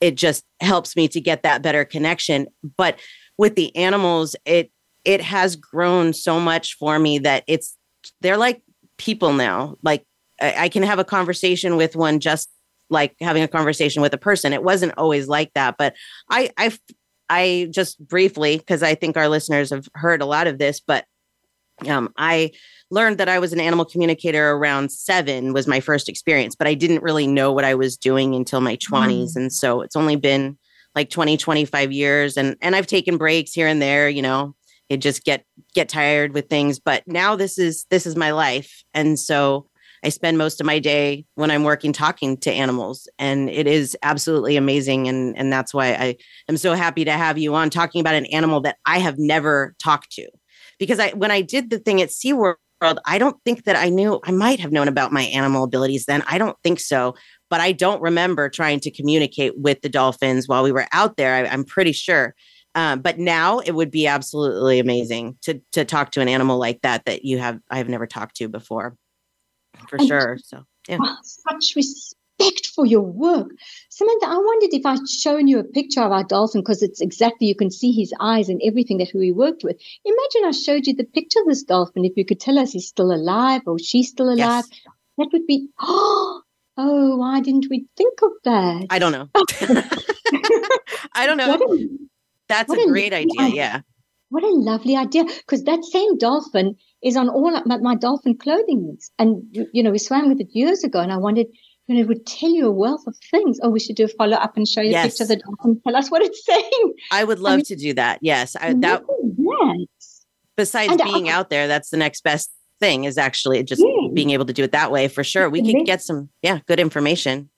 It 0.00 0.16
just 0.16 0.44
helps 0.60 0.96
me 0.96 1.08
to 1.08 1.20
get 1.20 1.42
that 1.42 1.62
better 1.62 1.84
connection. 1.84 2.46
But 2.76 3.00
with 3.36 3.56
the 3.56 3.74
animals, 3.76 4.36
it 4.44 4.70
it 5.04 5.20
has 5.20 5.56
grown 5.56 6.12
so 6.12 6.40
much 6.40 6.76
for 6.78 6.98
me 6.98 7.18
that 7.18 7.44
it's 7.46 7.76
they're 8.20 8.38
like 8.38 8.62
people 8.96 9.32
now. 9.32 9.76
Like 9.82 10.04
I, 10.40 10.68
can 10.68 10.82
have 10.82 10.98
a 10.98 11.04
conversation 11.04 11.76
with 11.76 11.94
one 11.94 12.20
just 12.20 12.50
like 12.90 13.14
having 13.20 13.42
a 13.42 13.48
conversation 13.48 14.02
with 14.02 14.12
a 14.14 14.18
person. 14.18 14.52
It 14.52 14.62
wasn't 14.62 14.94
always 14.96 15.28
like 15.28 15.52
that, 15.54 15.76
but 15.78 15.94
I 16.30 16.50
I 16.56 16.76
I 17.28 17.68
just 17.70 17.98
briefly 18.06 18.58
because 18.58 18.82
I 18.82 18.94
think 18.94 19.16
our 19.16 19.28
listeners 19.28 19.70
have 19.70 19.88
heard 19.94 20.22
a 20.22 20.26
lot 20.26 20.46
of 20.46 20.58
this, 20.58 20.80
but 20.80 21.04
um, 21.86 22.12
I 22.16 22.52
learned 22.90 23.18
that 23.18 23.28
I 23.28 23.38
was 23.38 23.52
an 23.52 23.60
animal 23.60 23.84
communicator 23.84 24.52
around 24.52 24.92
seven 24.92 25.52
was 25.52 25.66
my 25.66 25.80
first 25.80 26.08
experience, 26.08 26.54
but 26.54 26.66
I 26.66 26.74
didn't 26.74 27.02
really 27.02 27.26
know 27.26 27.52
what 27.52 27.64
I 27.64 27.74
was 27.74 27.96
doing 27.96 28.34
until 28.34 28.60
my 28.60 28.76
20s. 28.76 29.32
Mm. 29.32 29.36
And 29.36 29.52
so 29.52 29.80
it's 29.80 29.96
only 29.96 30.16
been 30.16 30.58
like 30.94 31.10
20, 31.10 31.36
25 31.36 31.92
years. 31.92 32.36
And 32.36 32.56
and 32.60 32.76
I've 32.76 32.86
taken 32.86 33.16
breaks 33.16 33.52
here 33.52 33.66
and 33.66 33.82
there, 33.82 34.08
you 34.08 34.22
know, 34.22 34.54
it 34.88 34.98
just 34.98 35.24
get 35.24 35.44
get 35.74 35.88
tired 35.88 36.34
with 36.34 36.48
things. 36.48 36.78
But 36.78 37.02
now 37.06 37.36
this 37.36 37.58
is 37.58 37.86
this 37.90 38.06
is 38.06 38.16
my 38.16 38.30
life. 38.30 38.84
And 38.92 39.18
so 39.18 39.66
I 40.04 40.10
spend 40.10 40.36
most 40.36 40.60
of 40.60 40.66
my 40.66 40.78
day 40.78 41.24
when 41.34 41.50
I'm 41.50 41.64
working 41.64 41.92
talking 41.92 42.36
to 42.38 42.52
animals, 42.52 43.08
and 43.18 43.48
it 43.48 43.66
is 43.66 43.96
absolutely 44.02 44.56
amazing. 44.56 45.08
And 45.08 45.36
and 45.36 45.52
that's 45.52 45.72
why 45.72 45.94
I 45.94 46.16
am 46.48 46.56
so 46.56 46.74
happy 46.74 47.04
to 47.04 47.12
have 47.12 47.38
you 47.38 47.54
on 47.54 47.70
talking 47.70 48.00
about 48.00 48.14
an 48.14 48.26
animal 48.26 48.60
that 48.62 48.76
I 48.86 48.98
have 48.98 49.18
never 49.18 49.74
talked 49.82 50.12
to, 50.12 50.28
because 50.78 51.00
I 51.00 51.10
when 51.12 51.30
I 51.30 51.40
did 51.40 51.70
the 51.70 51.78
thing 51.78 52.02
at 52.02 52.10
SeaWorld, 52.10 52.56
I 53.06 53.18
don't 53.18 53.36
think 53.44 53.64
that 53.64 53.76
I 53.76 53.88
knew 53.88 54.20
I 54.24 54.30
might 54.30 54.60
have 54.60 54.72
known 54.72 54.88
about 54.88 55.12
my 55.12 55.22
animal 55.22 55.64
abilities 55.64 56.04
then. 56.04 56.22
I 56.26 56.38
don't 56.38 56.56
think 56.62 56.80
so, 56.80 57.14
but 57.48 57.60
I 57.60 57.72
don't 57.72 58.02
remember 58.02 58.48
trying 58.48 58.80
to 58.80 58.90
communicate 58.90 59.58
with 59.58 59.80
the 59.80 59.88
dolphins 59.88 60.48
while 60.48 60.62
we 60.62 60.72
were 60.72 60.86
out 60.92 61.16
there. 61.16 61.34
I, 61.34 61.46
I'm 61.46 61.64
pretty 61.64 61.92
sure. 61.92 62.34
Um, 62.74 63.00
but 63.00 63.18
now 63.18 63.60
it 63.60 63.72
would 63.72 63.90
be 63.90 64.06
absolutely 64.06 64.80
amazing 64.80 65.38
to 65.42 65.60
to 65.72 65.84
talk 65.84 66.10
to 66.12 66.20
an 66.20 66.28
animal 66.28 66.58
like 66.58 66.82
that 66.82 67.04
that 67.06 67.24
you 67.24 67.38
have 67.38 67.60
I've 67.70 67.88
never 67.88 68.06
talked 68.06 68.36
to 68.36 68.48
before 68.48 68.96
for 69.88 69.96
and 69.96 70.08
sure. 70.08 70.38
So, 70.42 70.64
yeah. 70.88 70.98
Such 71.22 71.76
respect 71.76 72.66
for 72.74 72.86
your 72.86 73.02
work. 73.02 73.48
Samantha, 73.88 74.26
I 74.26 74.36
wondered 74.36 74.74
if 74.74 74.84
I'd 74.84 75.08
shown 75.08 75.46
you 75.46 75.58
a 75.58 75.64
picture 75.64 76.02
of 76.02 76.12
our 76.12 76.24
dolphin 76.24 76.60
because 76.60 76.82
it's 76.82 77.00
exactly, 77.00 77.46
you 77.46 77.54
can 77.54 77.70
see 77.70 77.92
his 77.92 78.12
eyes 78.20 78.48
and 78.48 78.60
everything 78.64 78.98
that 78.98 79.12
we 79.14 79.32
worked 79.32 79.64
with. 79.64 79.76
Imagine 80.04 80.48
I 80.48 80.50
showed 80.50 80.86
you 80.86 80.94
the 80.94 81.04
picture 81.04 81.40
of 81.40 81.46
this 81.46 81.62
dolphin. 81.62 82.04
If 82.04 82.16
you 82.16 82.24
could 82.24 82.40
tell 82.40 82.58
us 82.58 82.72
he's 82.72 82.88
still 82.88 83.12
alive 83.12 83.62
or 83.66 83.78
she's 83.78 84.08
still 84.08 84.28
alive, 84.28 84.64
yes. 84.68 84.80
that 85.18 85.28
would 85.32 85.46
be, 85.46 85.68
oh, 85.80 86.42
oh, 86.76 87.16
why 87.16 87.40
didn't 87.40 87.66
we 87.70 87.86
think 87.96 88.20
of 88.22 88.32
that? 88.44 88.86
I 88.90 88.98
don't 88.98 89.12
know. 89.12 89.28
I 91.14 91.26
don't 91.26 91.36
know. 91.36 91.78
That's 92.48 92.72
a 92.72 92.86
great 92.86 93.12
idea. 93.12 93.48
Yeah. 93.48 93.80
What 94.34 94.42
a 94.42 94.48
lovely 94.70 94.96
idea. 94.96 95.24
Because 95.24 95.62
that 95.64 95.84
same 95.84 96.18
dolphin 96.18 96.74
is 97.02 97.16
on 97.16 97.28
all 97.28 97.50
my, 97.66 97.76
my 97.78 97.94
dolphin 97.94 98.36
clothing. 98.36 98.98
And, 99.20 99.44
you 99.72 99.82
know, 99.82 99.92
we 99.92 99.98
swam 99.98 100.28
with 100.28 100.40
it 100.40 100.48
years 100.52 100.82
ago 100.82 100.98
and 101.00 101.12
I 101.12 101.18
wondered, 101.18 101.46
and 101.88 101.98
it 101.98 102.08
would 102.08 102.26
tell 102.26 102.50
you 102.50 102.66
a 102.66 102.72
wealth 102.72 103.06
of 103.06 103.14
things. 103.30 103.60
Oh, 103.62 103.70
we 103.70 103.78
should 103.78 103.94
do 103.96 104.06
a 104.06 104.08
follow 104.08 104.36
up 104.36 104.56
and 104.56 104.66
show 104.66 104.80
you 104.80 104.90
Yes. 104.90 105.04
a 105.04 105.08
picture 105.08 105.22
of 105.24 105.28
the 105.28 105.36
dolphin. 105.44 105.80
Tell 105.86 105.94
us 105.96 106.10
what 106.10 106.22
it's 106.22 106.44
saying. 106.50 106.92
I 107.12 107.22
would 107.24 107.38
love 107.38 107.56
mean- 107.58 107.64
to 107.66 107.76
do 107.76 107.92
that. 107.94 108.18
Yes, 108.22 108.56
I, 108.56 108.74
that 108.74 109.02
Yes. 109.38 110.24
besides 110.56 110.92
And, 110.92 111.00
uh, 111.00 111.04
being 111.04 111.28
out 111.28 111.48
there, 111.50 111.68
that's 111.68 111.90
the 111.90 111.96
next 111.96 112.24
best 112.24 112.50
thing 112.80 113.04
is 113.04 113.16
actually 113.18 113.62
just 113.62 113.82
Yeah. 113.86 114.08
being 114.12 114.30
able 114.30 114.46
to 114.46 114.52
do 114.52 114.64
it 114.64 114.72
that 114.72 114.90
way 114.90 115.06
for 115.08 115.22
sure. 115.22 115.48
We 115.48 115.62
could 115.62 115.86
get 115.86 116.02
some 116.02 116.28
yeah 116.42 116.58
good 116.66 116.80
information. 116.80 117.50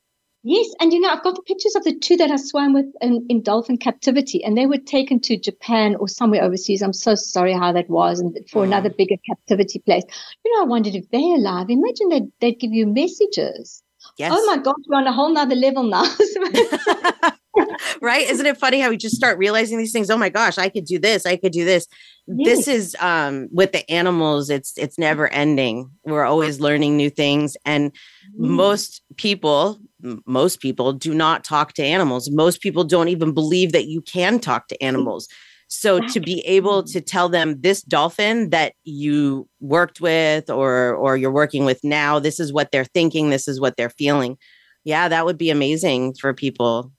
Yes, 0.49 0.69
and 0.79 0.93
you 0.93 1.01
know, 1.01 1.09
I've 1.09 1.25
got 1.25 1.35
the 1.35 1.43
pictures 1.43 1.75
of 1.75 1.83
the 1.83 1.93
two 1.99 2.17
that 2.19 2.31
I 2.31 2.37
swam 2.37 2.73
with 2.73 2.87
in, 3.01 3.27
in 3.29 3.43
dolphin 3.43 3.79
captivity, 3.79 4.45
and 4.45 4.57
they 4.57 4.67
were 4.67 4.79
taken 4.79 5.19
to 5.23 5.37
Japan 5.37 5.97
or 5.97 6.07
somewhere 6.07 6.41
overseas. 6.41 6.83
I'm 6.83 6.93
so 6.93 7.17
sorry 7.17 7.53
how 7.53 7.73
that 7.73 7.91
was, 7.91 8.21
and 8.21 8.39
for 8.49 8.63
another 8.63 8.89
bigger 8.89 9.17
captivity 9.29 9.81
place. 9.81 10.05
You 10.45 10.55
know, 10.55 10.63
I 10.63 10.67
wondered 10.67 10.95
if 10.95 11.11
they're 11.11 11.35
alive. 11.35 11.69
Imagine 11.69 12.11
they'd, 12.11 12.33
they'd 12.41 12.61
give 12.61 12.73
you 12.73 12.87
messages. 12.87 13.83
Yes. 14.19 14.31
Oh 14.33 14.47
my 14.47 14.59
gosh, 14.59 14.77
we're 14.87 14.99
on 14.99 15.09
a 15.09 15.13
whole 15.13 15.33
nother 15.33 15.57
level 15.57 15.83
now. 15.83 16.05
right? 18.01 18.29
Isn't 18.29 18.47
it 18.47 18.57
funny 18.57 18.79
how 18.79 18.91
we 18.91 18.97
just 18.97 19.17
start 19.17 19.39
realizing 19.39 19.79
these 19.79 19.91
things? 19.91 20.11
Oh 20.11 20.17
my 20.17 20.29
gosh, 20.29 20.59
I 20.59 20.69
could 20.69 20.85
do 20.85 21.01
this. 21.01 21.27
I 21.27 21.35
could 21.35 21.53
do 21.53 21.65
this. 21.65 21.89
This 22.29 22.69
is 22.69 22.97
um 23.01 23.49
with 23.51 23.73
the 23.73 23.91
animals, 23.91 24.49
it's 24.49 24.79
it's 24.79 24.97
never 24.97 25.27
ending. 25.33 25.91
We're 26.05 26.25
always 26.25 26.61
learning 26.61 26.97
new 26.97 27.11
things 27.11 27.57
and 27.65 27.91
most 28.37 29.03
people 29.17 29.81
most 30.27 30.61
people 30.61 30.93
do 30.93 31.15
not 31.15 31.45
talk 31.45 31.73
to 31.75 31.83
animals. 31.83 32.31
Most 32.31 32.61
people 32.61 32.85
don't 32.85 33.09
even 33.09 33.33
believe 33.33 33.73
that 33.73 33.87
you 33.87 34.01
can 34.03 34.39
talk 34.39 34.69
to 34.69 34.83
animals. 34.83 35.29
So 35.69 35.99
to 35.99 36.21
be 36.21 36.41
able 36.47 36.85
to 36.85 37.01
tell 37.01 37.29
them 37.29 37.61
this 37.61 37.83
dolphin 37.83 38.51
that 38.51 38.75
you 38.85 39.49
worked 39.61 40.01
with 40.01 40.49
or 40.49 40.95
or 40.95 41.17
you're 41.17 41.33
working 41.33 41.65
with 41.65 41.83
now, 41.83 42.19
this 42.19 42.39
is 42.39 42.53
what 42.53 42.71
they're 42.71 42.85
thinking, 42.85 43.31
this 43.31 43.49
is 43.49 43.61
what 43.61 43.77
they're 43.77 43.91
feeling. 43.91 44.39
Yeah, 44.85 45.09
that 45.09 45.25
would 45.25 45.39
be 45.39 45.51
amazing 45.51 46.15
for 46.15 46.33
people. 46.33 46.93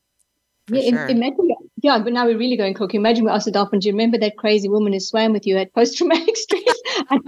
For 0.67 0.75
yeah, 0.75 0.89
sure. 0.89 1.07
imagine, 1.07 1.49
yeah, 1.81 1.99
but 1.99 2.11
now 2.11 2.25
we're 2.25 2.37
really 2.37 2.57
going 2.57 2.73
cook. 2.73 2.93
Imagine 2.93 3.23
we 3.23 3.31
asked 3.31 3.45
the 3.45 3.51
dolphin, 3.51 3.79
do 3.79 3.87
you 3.87 3.93
remember 3.93 4.17
that 4.17 4.37
crazy 4.37 4.67
woman 4.67 4.91
who 4.91 4.99
swam 4.99 5.31
with 5.31 5.47
you 5.47 5.55
at 5.57 5.73
post 5.73 5.97
traumatic 5.97 6.35
stress? 6.35 6.81
and, 7.09 7.21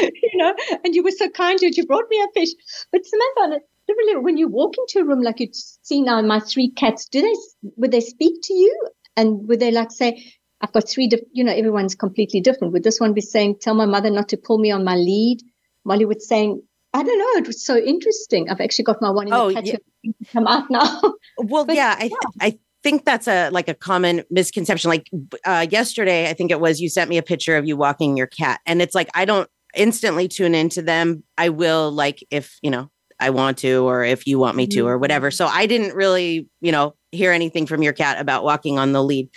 you 0.00 0.38
know, 0.38 0.54
and 0.82 0.94
you 0.94 1.02
were 1.02 1.10
so 1.10 1.28
kind 1.28 1.58
to 1.58 1.66
her, 1.66 1.72
you 1.74 1.84
brought 1.84 2.08
me 2.08 2.22
a 2.22 2.26
fish. 2.32 2.48
But 2.92 3.02
Samantha, 3.04 3.60
on 3.88 3.92
a 3.92 3.94
different 3.94 4.08
level, 4.08 4.22
when 4.22 4.36
you 4.36 4.48
walk 4.48 4.74
into 4.78 5.04
a 5.04 5.08
room 5.08 5.22
like 5.22 5.40
you 5.40 5.48
see 5.52 6.02
now 6.02 6.20
my 6.22 6.40
three 6.40 6.70
cats, 6.70 7.06
do 7.08 7.20
they, 7.20 7.70
would 7.76 7.92
they 7.92 8.00
speak 8.00 8.40
to 8.44 8.54
you? 8.54 8.88
And 9.16 9.48
would 9.48 9.60
they 9.60 9.70
like 9.70 9.90
say, 9.90 10.32
I've 10.60 10.72
got 10.72 10.88
three, 10.88 11.10
you 11.32 11.44
know, 11.44 11.52
everyone's 11.52 11.94
completely 11.94 12.40
different. 12.40 12.72
Would 12.72 12.82
this 12.82 13.00
one 13.00 13.12
be 13.12 13.20
saying, 13.20 13.56
tell 13.60 13.74
my 13.74 13.86
mother 13.86 14.10
not 14.10 14.28
to 14.30 14.36
pull 14.36 14.58
me 14.58 14.70
on 14.70 14.84
my 14.84 14.94
lead? 14.96 15.40
Molly 15.84 16.04
would 16.04 16.22
saying, 16.22 16.62
I 16.92 17.02
don't 17.02 17.18
know. 17.18 17.40
It 17.42 17.46
was 17.46 17.64
so 17.64 17.76
interesting. 17.76 18.48
I've 18.48 18.60
actually 18.60 18.84
got 18.84 19.02
my 19.02 19.10
one 19.10 19.28
in 19.28 19.34
Oh, 19.34 19.50
the 19.52 19.62
yeah. 19.62 20.12
come 20.32 20.46
out 20.46 20.70
now. 20.70 21.00
Well, 21.38 21.66
yeah, 21.68 21.94
I 21.98 22.10
I 22.40 22.58
think 22.82 23.04
that's 23.04 23.28
a 23.28 23.50
like 23.50 23.68
a 23.68 23.74
common 23.74 24.24
misconception. 24.30 24.88
Like 24.88 25.10
uh, 25.44 25.66
yesterday, 25.68 26.30
I 26.30 26.32
think 26.32 26.50
it 26.50 26.60
was 26.60 26.80
you 26.80 26.88
sent 26.88 27.10
me 27.10 27.18
a 27.18 27.22
picture 27.22 27.58
of 27.58 27.66
you 27.66 27.76
walking 27.76 28.16
your 28.16 28.26
cat, 28.26 28.60
and 28.64 28.80
it's 28.80 28.94
like 28.94 29.10
I 29.14 29.26
don't 29.26 29.50
instantly 29.74 30.28
tune 30.28 30.54
into 30.54 30.80
them. 30.80 31.22
I 31.36 31.50
will 31.50 31.90
like 31.90 32.24
if 32.30 32.58
you 32.62 32.70
know 32.70 32.90
I 33.18 33.30
want 33.30 33.58
to, 33.58 33.86
or 33.88 34.04
if 34.04 34.26
you 34.26 34.38
want 34.38 34.56
me 34.56 34.66
to, 34.68 34.86
or 34.86 34.98
whatever. 34.98 35.30
So 35.30 35.46
I 35.46 35.66
didn't 35.66 35.94
really 35.94 36.48
you 36.60 36.72
know 36.72 36.94
hear 37.12 37.32
anything 37.32 37.66
from 37.66 37.82
your 37.82 37.92
cat 37.92 38.20
about 38.20 38.44
walking 38.44 38.78
on 38.78 38.92
the 38.92 39.02
lead. 39.02 39.28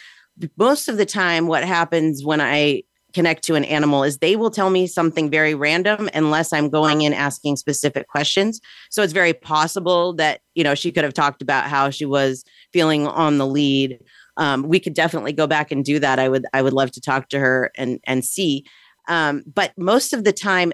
Most 0.57 0.88
of 0.88 0.97
the 0.97 1.05
time, 1.05 1.47
what 1.47 1.63
happens 1.63 2.23
when 2.23 2.41
I 2.41 2.84
connect 3.13 3.43
to 3.43 3.55
an 3.55 3.65
animal 3.65 4.03
is 4.03 4.17
they 4.17 4.36
will 4.36 4.51
tell 4.51 4.69
me 4.69 4.86
something 4.86 5.30
very 5.30 5.55
random 5.55 6.09
unless 6.13 6.53
I'm 6.53 6.69
going 6.69 7.01
in 7.01 7.13
asking 7.13 7.55
specific 7.55 8.07
questions. 8.07 8.59
So 8.89 9.01
it's 9.01 9.13
very 9.13 9.34
possible 9.34 10.13
that, 10.13 10.41
you 10.53 10.63
know, 10.63 10.75
she 10.75 10.91
could 10.91 11.03
have 11.03 11.13
talked 11.13 11.41
about 11.41 11.65
how 11.65 11.89
she 11.89 12.05
was 12.05 12.43
feeling 12.71 13.07
on 13.07 13.38
the 13.38 13.47
lead. 13.47 13.99
Um, 14.38 14.63
we 14.63 14.80
could 14.80 14.93
definitely 14.93 15.34
go 15.34 15.47
back 15.47 15.71
and 15.71 15.84
do 15.84 15.99
that. 15.99 16.19
I 16.19 16.30
would 16.30 16.45
I 16.53 16.61
would 16.61 16.73
love 16.73 16.91
to 16.91 17.01
talk 17.01 17.30
to 17.30 17.39
her 17.39 17.71
and 17.75 17.99
and 18.05 18.23
see. 18.23 18.65
Um, 19.07 19.43
but 19.51 19.73
most 19.77 20.13
of 20.13 20.23
the 20.23 20.32
time, 20.32 20.71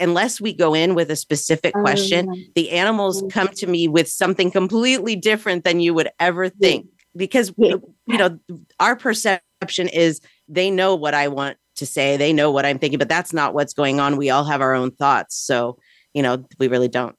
unless 0.00 0.40
we 0.40 0.52
go 0.52 0.74
in 0.74 0.94
with 0.94 1.10
a 1.10 1.16
specific 1.16 1.74
Oh, 1.76 1.80
question, 1.80 2.32
yeah. 2.32 2.44
the 2.54 2.70
animals 2.70 3.18
mm-hmm. 3.20 3.28
come 3.28 3.48
to 3.48 3.66
me 3.66 3.88
with 3.88 4.08
something 4.08 4.50
completely 4.50 5.16
different 5.16 5.64
than 5.64 5.80
you 5.80 5.94
would 5.94 6.08
ever 6.18 6.48
think. 6.48 6.86
Because 7.16 7.52
you 7.58 7.82
know, 8.06 8.38
our 8.78 8.96
perception 8.96 9.88
is 9.88 10.20
they 10.46 10.70
know 10.70 10.94
what 10.94 11.14
I 11.14 11.28
want 11.28 11.56
to 11.76 11.86
say, 11.86 12.16
they 12.16 12.32
know 12.32 12.50
what 12.50 12.64
I'm 12.64 12.78
thinking, 12.78 12.98
but 12.98 13.08
that's 13.08 13.32
not 13.32 13.54
what's 13.54 13.74
going 13.74 14.00
on. 14.00 14.16
We 14.16 14.30
all 14.30 14.44
have 14.44 14.60
our 14.60 14.74
own 14.74 14.90
thoughts. 14.92 15.36
So, 15.36 15.78
you 16.14 16.22
know, 16.22 16.44
we 16.58 16.68
really 16.68 16.88
don't. 16.88 17.16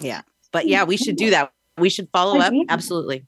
Yeah. 0.00 0.22
But 0.52 0.66
yeah, 0.66 0.84
we 0.84 0.96
should 0.96 1.16
do 1.16 1.30
that. 1.30 1.52
We 1.78 1.90
should 1.90 2.08
follow 2.12 2.38
Oh, 2.38 2.40
up. 2.40 2.52
yeah. 2.52 2.64
Absolutely. 2.68 3.26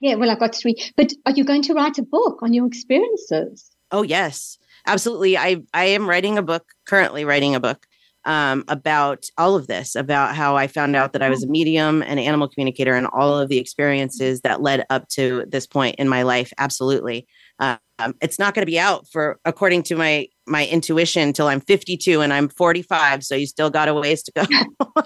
Yeah, 0.00 0.14
well, 0.14 0.30
I've 0.30 0.40
got 0.40 0.54
three. 0.54 0.76
But 0.96 1.12
are 1.26 1.32
you 1.32 1.44
going 1.44 1.62
to 1.62 1.74
write 1.74 1.98
a 1.98 2.02
book 2.02 2.38
on 2.42 2.52
your 2.54 2.66
experiences? 2.66 3.70
Oh 3.92 4.02
yes, 4.02 4.56
absolutely. 4.86 5.36
I 5.36 5.62
I 5.74 5.86
am 5.86 6.08
writing 6.08 6.38
a 6.38 6.42
book 6.42 6.64
currently 6.86 7.24
writing 7.24 7.54
a 7.54 7.60
book 7.60 7.86
um, 8.24 8.64
about 8.68 9.26
all 9.38 9.56
of 9.56 9.66
this, 9.66 9.94
about 9.94 10.34
how 10.34 10.56
I 10.56 10.66
found 10.66 10.96
out 10.96 11.12
that 11.12 11.22
I 11.22 11.30
was 11.30 11.44
a 11.44 11.48
medium 11.48 12.02
and 12.02 12.20
animal 12.20 12.48
communicator, 12.48 12.94
and 12.94 13.06
all 13.12 13.38
of 13.38 13.48
the 13.48 13.58
experiences 13.58 14.40
that 14.42 14.62
led 14.62 14.84
up 14.90 15.08
to 15.10 15.44
this 15.48 15.66
point 15.66 15.96
in 15.96 16.08
my 16.08 16.22
life. 16.22 16.52
Absolutely, 16.58 17.26
um, 17.58 17.78
it's 18.20 18.38
not 18.38 18.54
going 18.54 18.62
to 18.62 18.70
be 18.70 18.78
out 18.78 19.06
for 19.08 19.38
according 19.44 19.82
to 19.84 19.96
my 19.96 20.28
my 20.46 20.66
intuition 20.66 21.22
until 21.22 21.46
I'm 21.46 21.60
52 21.60 22.20
and 22.20 22.32
I'm 22.32 22.48
45. 22.48 23.24
So 23.24 23.34
you 23.34 23.46
still 23.46 23.70
got 23.70 23.88
a 23.88 23.94
ways 23.94 24.22
to 24.24 24.32
go. 24.32 24.42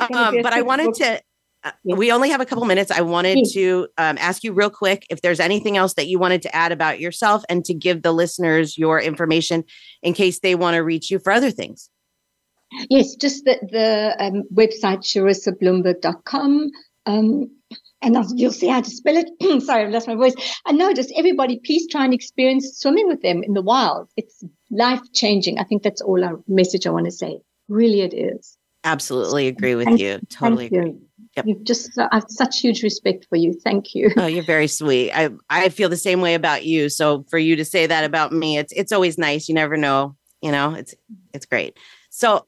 um, 0.14 0.42
but 0.42 0.52
I 0.52 0.62
wanted 0.62 0.94
to. 0.94 1.20
Uh, 1.62 1.72
We 1.84 2.10
only 2.10 2.30
have 2.30 2.40
a 2.40 2.46
couple 2.46 2.64
minutes. 2.64 2.90
I 2.90 3.02
wanted 3.02 3.46
to 3.52 3.88
um, 3.98 4.16
ask 4.18 4.42
you 4.42 4.52
real 4.52 4.70
quick 4.70 5.06
if 5.10 5.20
there's 5.20 5.40
anything 5.40 5.76
else 5.76 5.94
that 5.94 6.06
you 6.06 6.18
wanted 6.18 6.42
to 6.42 6.54
add 6.54 6.72
about 6.72 7.00
yourself 7.00 7.42
and 7.48 7.64
to 7.66 7.74
give 7.74 8.02
the 8.02 8.12
listeners 8.12 8.78
your 8.78 9.00
information 9.00 9.64
in 10.02 10.14
case 10.14 10.40
they 10.40 10.54
want 10.54 10.74
to 10.74 10.80
reach 10.80 11.10
you 11.10 11.18
for 11.18 11.32
other 11.32 11.50
things. 11.50 11.90
Yes, 12.88 13.14
just 13.16 13.44
the, 13.44 13.58
the 13.70 14.16
um, 14.24 14.44
website, 14.54 15.00
charissabloomberg.com. 15.02 16.70
Um, 17.06 17.50
and 18.02 18.16
you'll 18.36 18.52
see 18.52 18.68
how 18.68 18.80
to 18.80 18.90
spell 18.90 19.16
it. 19.16 19.62
Sorry, 19.62 19.84
I've 19.84 19.90
lost 19.90 20.08
my 20.08 20.14
voice. 20.14 20.34
I 20.64 20.72
know, 20.72 20.92
just 20.94 21.12
everybody, 21.16 21.60
please 21.64 21.86
try 21.90 22.04
and 22.04 22.14
experience 22.14 22.78
swimming 22.78 23.08
with 23.08 23.20
them 23.22 23.42
in 23.42 23.52
the 23.54 23.62
wild. 23.62 24.08
It's 24.16 24.42
life 24.70 25.00
changing. 25.12 25.58
I 25.58 25.64
think 25.64 25.82
that's 25.82 26.00
all 26.00 26.24
our 26.24 26.40
message 26.48 26.86
I 26.86 26.90
want 26.90 27.06
to 27.06 27.10
say. 27.10 27.40
Really, 27.68 28.00
it 28.00 28.14
is. 28.14 28.56
Absolutely 28.84 29.48
agree 29.48 29.74
with 29.74 29.86
Thank- 29.86 30.00
you. 30.00 30.20
Totally 30.30 30.66
agree. 30.66 30.94
You. 31.44 31.54
You've 31.54 31.64
just, 31.64 31.98
I 31.98 32.08
have 32.12 32.26
such 32.28 32.60
huge 32.60 32.82
respect 32.82 33.26
for 33.28 33.36
you. 33.36 33.52
Thank 33.52 33.94
you. 33.94 34.10
Oh, 34.16 34.26
you're 34.26 34.44
very 34.44 34.66
sweet. 34.66 35.12
I 35.12 35.30
I 35.48 35.68
feel 35.68 35.88
the 35.88 35.96
same 35.96 36.20
way 36.20 36.34
about 36.34 36.64
you. 36.64 36.88
So 36.88 37.24
for 37.30 37.38
you 37.38 37.56
to 37.56 37.64
say 37.64 37.86
that 37.86 38.04
about 38.04 38.32
me, 38.32 38.58
it's 38.58 38.72
it's 38.72 38.92
always 38.92 39.18
nice. 39.18 39.48
You 39.48 39.54
never 39.54 39.76
know. 39.76 40.16
You 40.42 40.52
know, 40.52 40.74
it's 40.74 40.94
it's 41.34 41.46
great. 41.46 41.76
So 42.10 42.46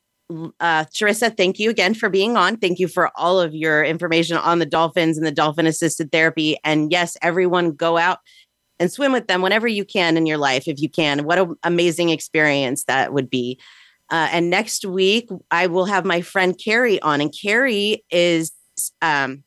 uh 0.60 0.84
Charissa, 0.84 1.36
thank 1.36 1.58
you 1.58 1.68
again 1.68 1.94
for 1.94 2.08
being 2.08 2.36
on. 2.36 2.56
Thank 2.56 2.78
you 2.78 2.88
for 2.88 3.10
all 3.16 3.40
of 3.40 3.54
your 3.54 3.84
information 3.84 4.36
on 4.36 4.58
the 4.58 4.66
dolphins 4.66 5.18
and 5.18 5.26
the 5.26 5.32
dolphin 5.32 5.66
assisted 5.66 6.10
therapy. 6.10 6.56
And 6.64 6.90
yes, 6.90 7.16
everyone 7.20 7.72
go 7.72 7.98
out 7.98 8.18
and 8.78 8.90
swim 8.90 9.12
with 9.12 9.26
them 9.26 9.42
whenever 9.42 9.68
you 9.68 9.84
can 9.84 10.16
in 10.16 10.26
your 10.26 10.38
life, 10.38 10.66
if 10.66 10.80
you 10.80 10.88
can. 10.88 11.24
What 11.24 11.38
an 11.38 11.54
amazing 11.62 12.10
experience 12.10 12.84
that 12.84 13.12
would 13.12 13.28
be. 13.28 13.60
Uh, 14.10 14.28
and 14.32 14.50
next 14.50 14.84
week, 14.84 15.30
I 15.50 15.68
will 15.68 15.86
have 15.86 16.04
my 16.04 16.20
friend 16.20 16.58
Carrie 16.62 17.00
on, 17.00 17.20
and 17.20 17.32
Carrie 17.32 18.04
is 18.10 18.52
um, 19.00 19.44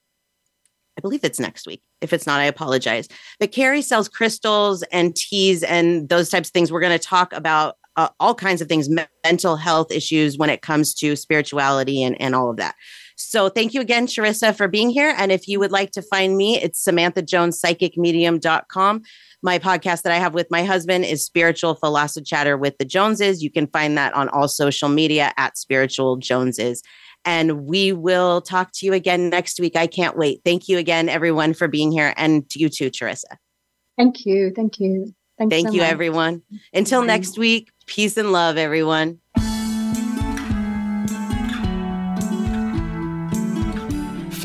I 0.97 1.01
believe 1.01 1.23
it's 1.23 1.39
next 1.39 1.67
week. 1.67 1.81
If 2.01 2.13
it's 2.13 2.27
not, 2.27 2.39
I 2.39 2.45
apologize. 2.45 3.07
But 3.39 3.51
Carrie 3.51 3.81
sells 3.81 4.07
crystals 4.07 4.83
and 4.91 5.15
teas 5.15 5.63
and 5.63 6.07
those 6.09 6.29
types 6.29 6.49
of 6.49 6.53
things. 6.53 6.71
We're 6.71 6.81
going 6.81 6.97
to 6.97 7.07
talk 7.07 7.33
about 7.33 7.75
uh, 7.97 8.09
all 8.19 8.35
kinds 8.35 8.61
of 8.61 8.67
things, 8.67 8.89
mental 9.23 9.55
health 9.55 9.91
issues 9.91 10.37
when 10.37 10.49
it 10.49 10.61
comes 10.61 10.93
to 10.95 11.15
spirituality 11.15 12.03
and, 12.03 12.19
and 12.21 12.35
all 12.35 12.49
of 12.49 12.57
that. 12.57 12.75
So 13.17 13.47
thank 13.47 13.73
you 13.73 13.79
again, 13.79 14.07
Charissa, 14.07 14.55
for 14.55 14.67
being 14.67 14.89
here. 14.89 15.13
And 15.17 15.31
if 15.31 15.47
you 15.47 15.59
would 15.59 15.71
like 15.71 15.91
to 15.91 16.01
find 16.01 16.35
me, 16.35 16.61
it's 16.61 16.83
Samantha 16.83 17.21
Jones, 17.21 17.61
psychicmedium.com. 17.61 19.03
My 19.41 19.59
podcast 19.59 20.01
that 20.01 20.11
I 20.11 20.17
have 20.17 20.33
with 20.33 20.51
my 20.51 20.63
husband 20.63 21.05
is 21.05 21.23
Spiritual 21.23 21.75
Philosophy 21.75 22.25
Chatter 22.25 22.57
with 22.57 22.77
the 22.77 22.85
Joneses. 22.85 23.41
You 23.41 23.51
can 23.51 23.67
find 23.67 23.97
that 23.97 24.13
on 24.13 24.27
all 24.29 24.49
social 24.49 24.89
media 24.89 25.33
at 25.37 25.57
Spiritual 25.57 26.17
Joneses. 26.17 26.81
And 27.25 27.65
we 27.65 27.91
will 27.91 28.41
talk 28.41 28.71
to 28.75 28.85
you 28.85 28.93
again 28.93 29.29
next 29.29 29.59
week. 29.59 29.75
I 29.75 29.87
can't 29.87 30.15
wait. 30.15 30.41
Thank 30.45 30.67
you 30.67 30.77
again, 30.77 31.09
everyone, 31.09 31.53
for 31.53 31.67
being 31.67 31.91
here. 31.91 32.13
And 32.15 32.47
to 32.51 32.59
you 32.59 32.69
too, 32.69 32.91
Charissa. 32.91 33.37
Thank 33.97 34.25
you. 34.25 34.51
Thank 34.55 34.79
you. 34.79 35.13
Thanks 35.37 35.53
Thank 35.53 35.67
so 35.67 35.73
you, 35.73 35.81
much. 35.81 35.91
everyone. 35.91 36.43
Until 36.73 37.03
next 37.03 37.37
week, 37.37 37.71
peace 37.87 38.15
and 38.15 38.31
love, 38.31 38.57
everyone. 38.57 39.19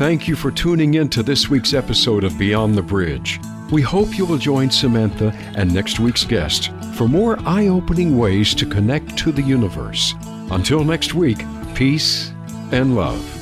Thank 0.01 0.27
you 0.27 0.35
for 0.35 0.49
tuning 0.49 0.95
in 0.95 1.09
to 1.09 1.21
this 1.21 1.47
week's 1.47 1.75
episode 1.75 2.23
of 2.23 2.37
Beyond 2.39 2.75
the 2.75 2.81
Bridge. 2.81 3.39
We 3.71 3.83
hope 3.83 4.17
you 4.17 4.25
will 4.25 4.39
join 4.39 4.71
Samantha 4.71 5.31
and 5.55 5.71
next 5.71 5.99
week's 5.99 6.25
guest 6.25 6.71
for 6.95 7.07
more 7.07 7.37
eye 7.45 7.67
opening 7.67 8.17
ways 8.17 8.55
to 8.55 8.65
connect 8.65 9.15
to 9.19 9.31
the 9.31 9.43
universe. 9.43 10.15
Until 10.49 10.83
next 10.83 11.13
week, 11.13 11.45
peace 11.75 12.30
and 12.71 12.95
love. 12.95 13.40